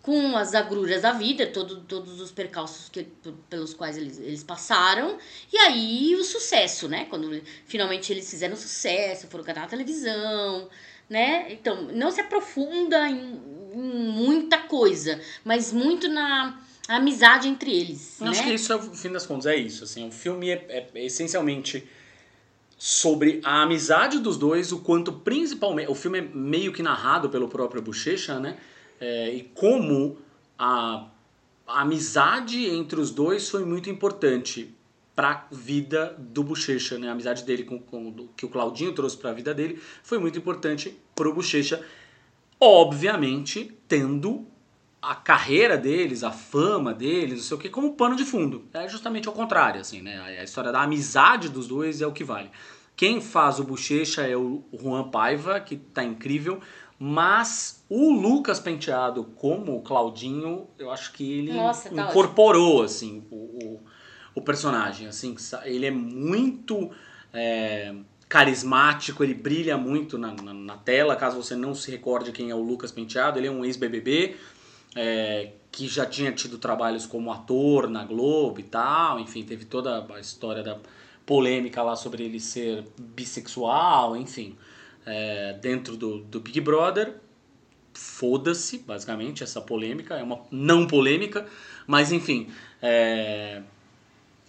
[0.00, 3.04] com as agruras da vida, todo, todos os percalços que,
[3.48, 5.18] pelos quais eles, eles passaram.
[5.52, 7.04] E aí o sucesso, né?
[7.04, 10.68] Quando finalmente eles fizeram sucesso, foram cantar na televisão,
[11.12, 11.52] né?
[11.52, 13.38] Então, não se aprofunda em,
[13.74, 16.58] em muita coisa, mas muito na
[16.88, 18.18] amizade entre eles.
[18.18, 18.32] Eu né?
[18.32, 19.84] Acho que isso, no fim das contas, é isso.
[19.84, 21.86] Assim, o filme é, é, essencialmente
[22.78, 25.90] sobre a amizade dos dois, o quanto principalmente.
[25.90, 28.56] O filme é meio que narrado pelo próprio Bochecha, né?
[28.98, 30.16] É, e como
[30.58, 31.08] a,
[31.66, 34.74] a, amizade entre os dois foi muito importante
[35.14, 37.08] para a vida do Bochecha, né?
[37.08, 40.38] A amizade dele com, com que o Claudinho trouxe para a vida dele foi muito
[40.38, 41.84] importante para o Bochecha,
[42.58, 44.46] obviamente tendo
[45.00, 48.64] a carreira deles, a fama deles, não sei o que, como pano de fundo.
[48.72, 50.38] É justamente ao contrário, assim, né?
[50.38, 52.50] A história da amizade dos dois é o que vale.
[52.94, 56.60] Quem faz o Bochecha é o Juan Paiva, que tá incrível.
[57.04, 63.26] Mas o Lucas Penteado, como o Claudinho, eu acho que ele Nossa, tá incorporou assim,
[63.28, 63.80] o, o,
[64.34, 65.06] o personagem.
[65.06, 65.34] Assim,
[65.64, 66.90] ele é muito
[67.32, 67.94] é,
[68.28, 71.16] carismático, ele brilha muito na, na, na tela.
[71.16, 74.36] Caso você não se recorde quem é o Lucas Penteado, ele é um ex-BBB
[74.94, 79.18] é, que já tinha tido trabalhos como ator na Globo e tal.
[79.18, 80.78] Enfim, teve toda a história da
[81.26, 84.56] polêmica lá sobre ele ser bissexual, enfim.
[85.04, 87.16] É, dentro do, do Big Brother,
[87.92, 90.14] foda-se, basicamente, essa polêmica.
[90.14, 91.46] É uma não polêmica,
[91.86, 92.48] mas enfim.
[92.80, 93.62] é,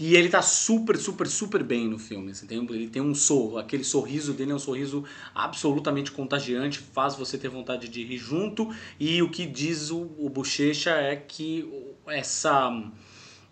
[0.05, 2.31] E ele tá super, super, super bem no filme.
[2.31, 7.15] Assim, tem, ele tem um sorro, aquele sorriso dele é um sorriso absolutamente contagiante, faz
[7.15, 8.69] você ter vontade de rir junto.
[8.99, 11.65] E o que diz o, o Bochecha é que
[12.05, 12.83] essa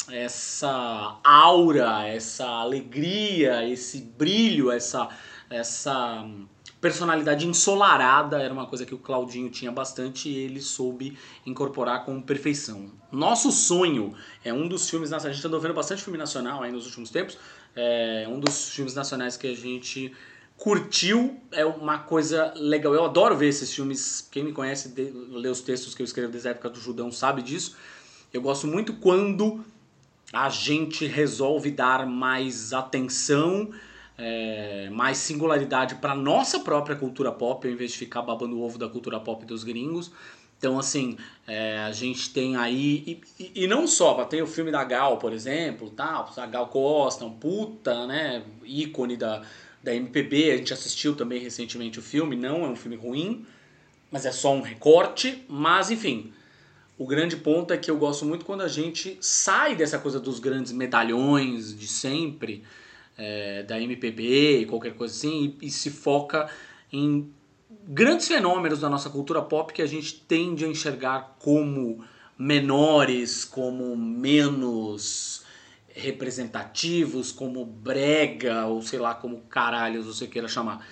[0.09, 5.07] essa aura, essa alegria, esse brilho, essa
[5.49, 6.29] essa
[6.81, 12.19] personalidade ensolarada era uma coisa que o Claudinho tinha bastante e ele soube incorporar com
[12.19, 12.91] perfeição.
[13.11, 16.71] Nosso Sonho é um dos filmes nacionais, a gente andou vendo bastante filme nacional aí
[16.71, 17.37] nos últimos tempos,
[17.75, 20.11] é um dos filmes nacionais que a gente
[20.57, 22.93] curtiu, é uma coisa legal.
[22.93, 26.31] Eu adoro ver esses filmes, quem me conhece, de, lê os textos que eu escrevo
[26.31, 27.75] desde a época do Judão sabe disso.
[28.33, 29.63] Eu gosto muito quando
[30.33, 33.71] a gente resolve dar mais atenção,
[34.21, 38.77] é, mais singularidade para nossa própria cultura pop, ao invés de ficar babando o ovo
[38.77, 40.11] da cultura pop dos gringos.
[40.59, 41.17] Então, assim,
[41.47, 43.03] é, a gente tem aí.
[43.39, 46.67] E, e- e não só, tem o filme da Gal, por exemplo, tal, a Gal
[46.67, 49.41] Costa, um puta, né, ícone da,
[49.81, 50.51] da MPB.
[50.51, 53.43] A gente assistiu também recentemente o filme, não é um filme ruim,
[54.11, 55.43] mas é só um recorte.
[55.49, 56.31] Mas, enfim,
[56.95, 60.37] o grande ponto é que eu gosto muito quando a gente sai dessa coisa dos
[60.39, 62.63] grandes medalhões de sempre,
[63.21, 66.49] é, da MPB e qualquer coisa assim, e, e se foca
[66.91, 67.31] em
[67.87, 72.03] grandes fenômenos da nossa cultura pop que a gente tende a enxergar como
[72.37, 75.43] menores, como menos
[75.93, 80.83] representativos, como brega, ou sei lá como caralhos você queira chamar.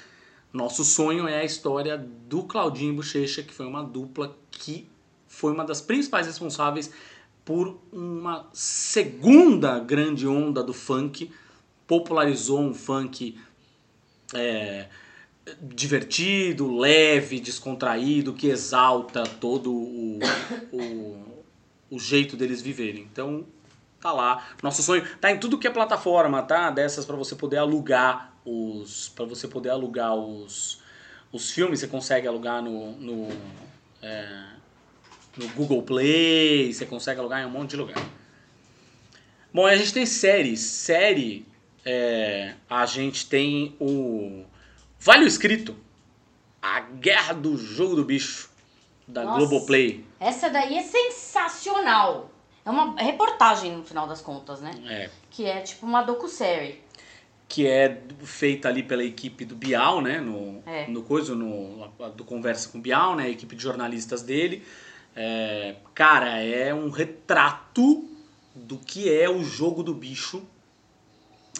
[0.53, 4.87] Nosso sonho é a história do Claudinho e Bochecha, que foi uma dupla que
[5.27, 6.91] foi uma das principais responsáveis
[7.45, 11.31] por uma segunda grande onda do funk,
[11.89, 13.35] popularizou um funk
[14.35, 14.85] é,
[15.59, 20.19] divertido, leve, descontraído, que exalta todo o,
[20.71, 21.43] o,
[21.89, 23.01] o jeito deles viverem.
[23.11, 23.43] Então,
[23.99, 24.49] tá lá.
[24.61, 26.69] Nosso sonho tá em tudo que é plataforma, tá?
[26.69, 30.83] Dessas para você poder alugar os para você poder alugar os
[31.31, 33.27] os filmes, você consegue alugar no no,
[34.03, 34.45] é,
[35.35, 37.97] no Google Play, você consegue alugar em um monte de lugar.
[39.51, 40.59] Bom, a gente tem séries.
[40.59, 41.47] Série,
[41.89, 44.43] é, a gente tem o
[44.99, 45.75] Vale o Escrito.
[46.61, 48.49] A Guerra do Jogo do Bicho,
[49.07, 49.37] da Nossa.
[49.37, 50.05] Globoplay.
[50.19, 52.29] Essa daí é sensacional.
[52.65, 54.71] É uma reportagem no final das contas, né?
[54.85, 56.81] É, Que é tipo uma docu-série.
[57.47, 60.19] que é feita ali pela equipe do Bial, né?
[60.19, 60.85] No, É.
[60.87, 63.23] no coisa, no, do Conversa com o Bial, né?
[63.23, 64.63] A equipe de jornalistas dele.
[65.15, 68.07] É, cara, é um retrato
[68.53, 70.43] do que é o jogo do bicho.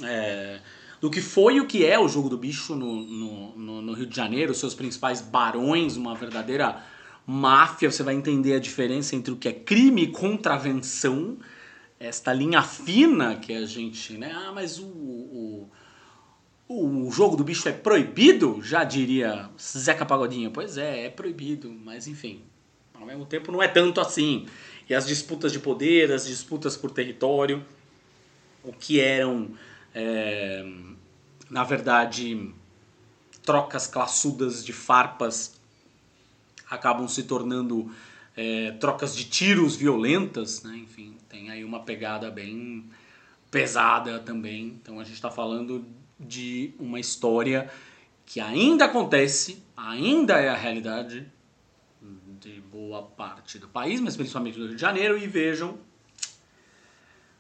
[0.04, 0.60] É,
[1.02, 4.06] do que foi e o que é o jogo do bicho no, no, no- Rio
[4.06, 6.82] de Janeiro, seus principais barões, uma verdadeira
[7.26, 7.92] máfia.
[7.92, 11.38] Você vai entender a diferença entre o que é crime e contravenção
[12.00, 14.32] esta linha fina que a gente, né?
[14.34, 15.70] Ah, mas o, o,
[16.70, 18.62] o jogo do bicho é proibido?
[18.64, 20.52] Já diria Zeca Pagodinho.
[20.52, 22.42] Pois é, é proibido, mas enfim,
[22.94, 24.46] ao mesmo tempo não é tanto assim.
[24.90, 27.64] E as disputas de poder, as disputas por território,
[28.64, 29.50] o que eram,
[29.94, 30.66] é,
[31.50, 32.54] na verdade,
[33.44, 35.60] trocas classudas de farpas
[36.70, 37.92] acabam se tornando
[38.38, 40.78] é, trocas de tiros violentas, né?
[40.78, 42.90] Enfim, tem aí uma pegada bem
[43.50, 44.80] pesada também.
[44.82, 45.86] Então a gente está falando
[46.20, 47.70] de uma história
[48.26, 51.26] que ainda acontece, ainda é a realidade
[52.40, 55.18] de boa parte do país, mas principalmente do Rio de Janeiro.
[55.18, 55.78] E vejam,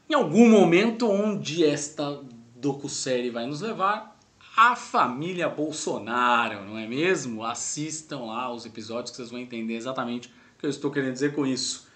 [0.09, 2.19] em algum momento onde esta
[2.59, 4.17] docu-série vai nos levar,
[4.55, 7.45] a família Bolsonaro, não é mesmo?
[7.45, 11.33] Assistam lá os episódios que vocês vão entender exatamente o que eu estou querendo dizer
[11.33, 11.87] com isso.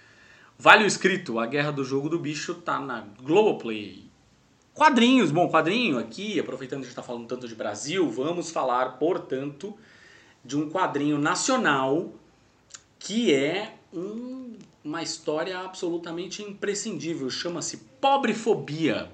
[0.58, 4.06] Vale o escrito, A Guerra do Jogo do Bicho tá na Globoplay.
[4.74, 8.98] Quadrinhos, bom, quadrinho aqui, aproveitando que a gente está falando tanto de Brasil, vamos falar,
[8.98, 9.78] portanto,
[10.44, 12.12] de um quadrinho nacional
[12.98, 14.54] que é um-
[14.84, 17.30] uma história absolutamente imprescindível.
[17.30, 19.12] Chama-se Pobrefobia.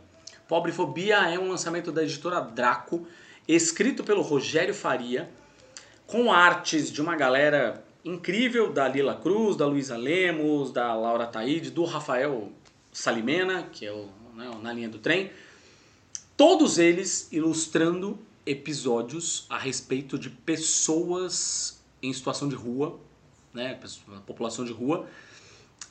[0.50, 3.06] Pobrefobia é um lançamento da editora Draco.
[3.48, 5.30] escrito pelo Rogério Faria,
[6.08, 11.70] com artes de uma galera incrível, da Lila Cruz, da Luísa Lemos, da Laura Taide,
[11.70, 12.52] do Rafael
[12.92, 15.30] Salimena, que é o, né, na linha do trem.
[16.36, 23.00] Todos eles ilustrando episódios a respeito de pessoas em situação de rua,
[23.54, 23.80] né,
[24.26, 25.08] população de rua,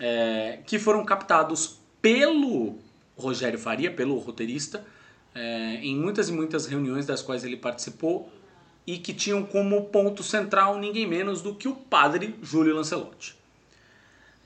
[0.01, 2.88] é, que foram captados pelo
[3.19, 4.86] Rogério Faria, pelo roteirista,
[5.35, 8.32] é, em muitas e muitas reuniões das quais ele participou
[8.86, 13.36] e que tinham como ponto central ninguém menos do que o padre Júlio Lancelotti,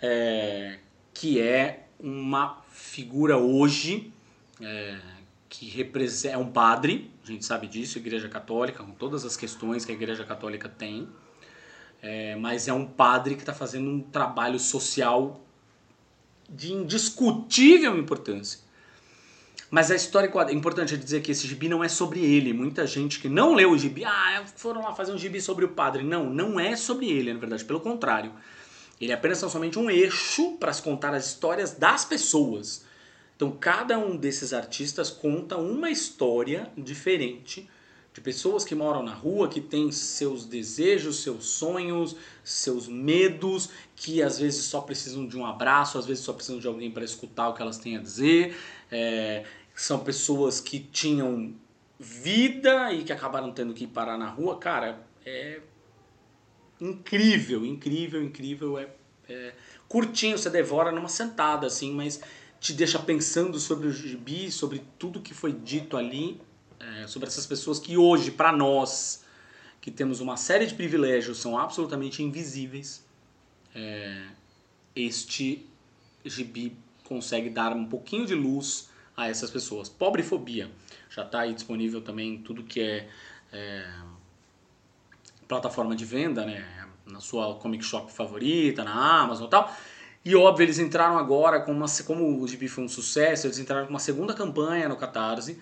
[0.01, 0.79] é,
[1.15, 4.13] que é uma figura hoje
[4.61, 4.99] é,
[5.49, 9.85] que representa é um padre, a gente sabe disso, Igreja Católica, com todas as questões
[9.85, 11.09] que a Igreja Católica tem,
[12.01, 15.41] é, mas é um padre que está fazendo um trabalho social
[16.53, 18.61] de indiscutível importância
[19.73, 22.53] mas a história é importante dizer que esse gibi não é sobre ele.
[22.53, 25.69] Muita gente que não leu o gibi, ah, foram lá fazer um gibi sobre o
[25.69, 26.03] padre.
[26.03, 28.35] Não, não é sobre ele, na verdade, pelo contrário.
[29.01, 32.85] Ele é apenas somente um eixo para se contar as histórias das pessoas.
[33.35, 37.67] Então, cada um desses artistas conta uma história diferente
[38.13, 42.15] de pessoas que moram na rua, que têm seus desejos, seus sonhos,
[42.45, 46.67] seus medos, que às vezes só precisam de um abraço, às vezes só precisam de
[46.67, 48.55] alguém para escutar o que elas têm a dizer.
[48.91, 49.45] É,
[49.75, 51.55] são pessoas que tinham
[51.99, 55.61] vida e que acabaram tendo que parar na rua, cara, é
[56.81, 58.79] incrível, incrível, incrível.
[58.79, 58.89] É,
[59.29, 59.55] é
[59.89, 62.21] curtinho, você devora numa sentada, assim, mas
[62.61, 66.41] te deixa pensando sobre o gibi, sobre tudo que foi dito ali,
[66.83, 69.25] é, sobre essas pessoas que hoje, para nós,
[69.81, 73.05] que temos uma série de privilégios, são absolutamente invisíveis.
[73.75, 74.27] É,
[74.95, 75.67] este
[76.25, 79.89] gibi consegue dar um pouquinho de luz a essas pessoas.
[79.89, 80.71] Pobrefobia
[81.11, 83.09] já está aí disponível também tudo que é,
[83.53, 83.93] é,
[85.47, 86.65] plataforma de venda, né?
[87.07, 89.77] Na sua comic shop favorita, na Amazon e tal.
[90.25, 91.87] E óbvio, eles entraram agora com uma.
[92.07, 95.61] Como o gibi foi um sucesso, eles entraram com uma segunda campanha no Catarse.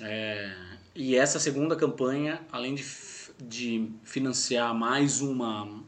[0.00, 0.52] É,
[0.94, 2.84] e essa segunda campanha, além de,
[3.42, 5.82] de financiar mais uma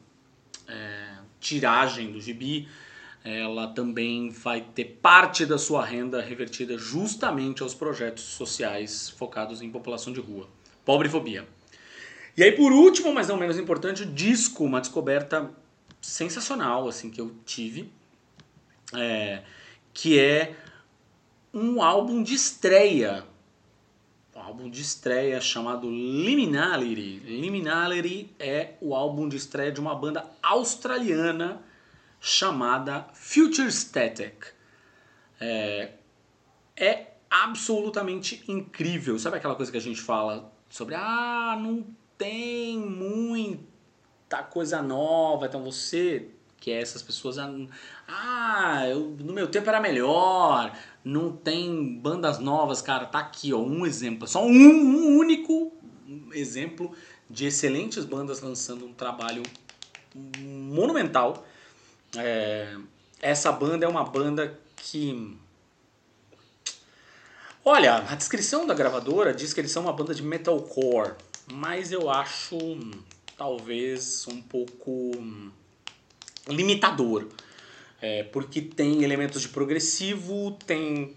[0.69, 2.69] é, tiragem do gibi,
[3.25, 9.71] ela também vai ter parte da sua renda revertida justamente aos projetos sociais focados em
[9.71, 10.49] população de rua.
[10.85, 11.47] Pobrefobia.
[12.37, 15.51] E aí, por último, mas não menos importante, o disco, uma descoberta
[16.01, 17.91] sensacional assim que eu tive,
[18.95, 19.43] é,
[19.93, 20.55] que é
[21.53, 23.25] um álbum de estreia.
[24.47, 27.19] Um álbum de estreia chamado Liminality.
[27.19, 31.61] Liminality é o álbum de estreia de uma banda australiana
[32.21, 34.55] chamada Future Static.
[35.41, 35.95] É,
[36.77, 39.19] é absolutamente incrível.
[39.19, 41.85] Sabe aquela coisa que a gente fala sobre, ah, não
[42.17, 46.31] tem muita coisa nova, então você
[46.61, 52.83] que é essas pessoas, ah, eu, no meu tempo era melhor, não tem bandas novas,
[52.83, 55.73] cara, tá aqui, ó, um exemplo, só um, um único
[56.33, 56.93] exemplo
[57.29, 59.43] de excelentes bandas lançando um trabalho
[60.39, 61.45] monumental
[62.17, 62.77] é,
[63.21, 65.37] essa banda é uma banda que.
[67.65, 71.15] Olha, a descrição da gravadora diz que eles são uma banda de metalcore,
[71.53, 72.57] mas eu acho
[73.37, 75.11] talvez um pouco
[76.49, 77.27] limitador.
[78.01, 81.15] É, porque tem elementos de progressivo, tem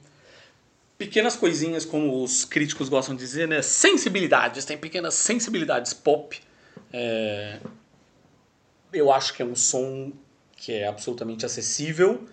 [0.98, 3.62] pequenas coisinhas, como os críticos gostam de dizer, né?
[3.62, 6.40] Sensibilidades, tem pequenas sensibilidades pop.
[6.92, 7.60] É,
[8.92, 10.12] eu acho que é um som
[10.56, 12.28] que é absolutamente acessível,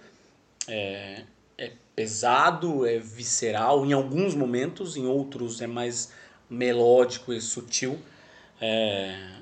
[0.66, 1.22] é,
[1.56, 6.12] é pesado, é visceral em alguns momentos, em outros é mais
[6.50, 7.98] melódico e sutil.
[8.60, 9.36] É,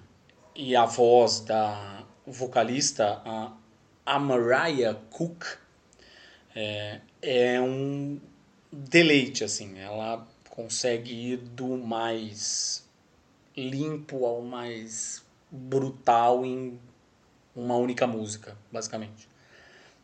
[0.55, 1.94] e a voz da
[2.27, 3.53] vocalista, a,
[4.07, 5.45] a Mariah Cook,
[6.55, 8.21] é, é um
[8.73, 9.79] deleite, assim.
[9.79, 12.89] Ela consegue ir do mais
[13.57, 16.79] limpo ao mais brutal em
[17.55, 19.29] uma única música, basicamente.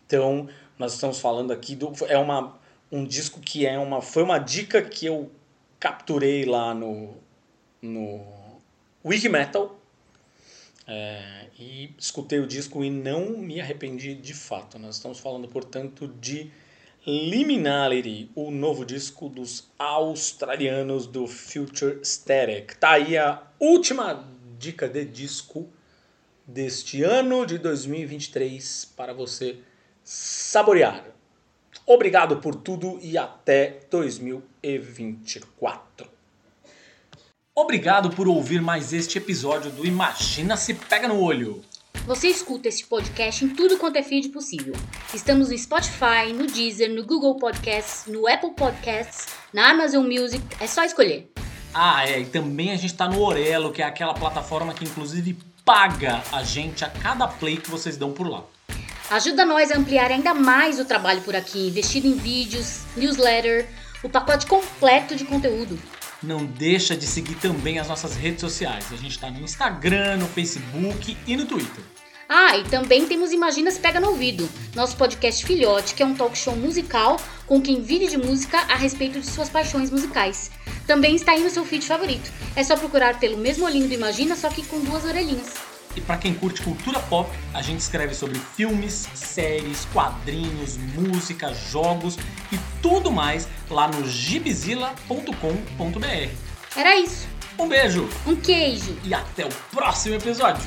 [0.06, 0.48] Então,
[0.78, 2.58] nós estamos falando aqui do é uma
[2.90, 5.30] um disco que é uma foi uma dica que eu
[5.78, 7.14] capturei lá no
[7.80, 8.24] no
[9.04, 9.79] Wikimetal
[10.92, 14.76] é, e escutei o disco e não me arrependi de fato.
[14.76, 16.50] Nós estamos falando, portanto, de
[17.06, 22.76] Liminality, o novo disco dos australianos do Future Static.
[22.76, 25.68] Tá aí a última dica de disco
[26.44, 29.60] deste ano de 2023 para você
[30.02, 31.04] saborear.
[31.86, 36.19] Obrigado por tudo e até 2024.
[37.62, 41.62] Obrigado por ouvir mais este episódio do Imagina se Pega no Olho.
[42.06, 44.74] Você escuta este podcast em tudo quanto é feed possível.
[45.12, 50.66] Estamos no Spotify, no Deezer, no Google Podcasts, no Apple Podcasts, na Amazon Music, é
[50.66, 51.30] só escolher.
[51.74, 55.36] Ah, é, e também a gente tá no Orelo, que é aquela plataforma que inclusive
[55.62, 58.42] paga a gente a cada play que vocês dão por lá.
[59.10, 63.68] Ajuda nós a ampliar ainda mais o trabalho por aqui, investido em vídeos, newsletter,
[64.02, 65.78] o pacote completo de conteúdo.
[66.22, 68.86] Não deixa de seguir também as nossas redes sociais.
[68.92, 71.82] A gente está no Instagram, no Facebook e no Twitter.
[72.28, 76.14] Ah, e também temos Imagina se Pega no Ouvido, nosso podcast filhote, que é um
[76.14, 80.50] talk show musical com quem vive de música a respeito de suas paixões musicais.
[80.86, 82.30] Também está aí no seu feed favorito.
[82.54, 85.69] É só procurar pelo mesmo olhinho do Imagina, só que com duas orelhinhas.
[85.96, 92.16] E para quem curte cultura pop, a gente escreve sobre filmes, séries, quadrinhos, música, jogos
[92.52, 96.30] e tudo mais lá no gibizilla.com.br.
[96.76, 97.28] Era isso.
[97.58, 98.96] Um beijo Um queijo.
[99.04, 100.62] e até o próximo episódio.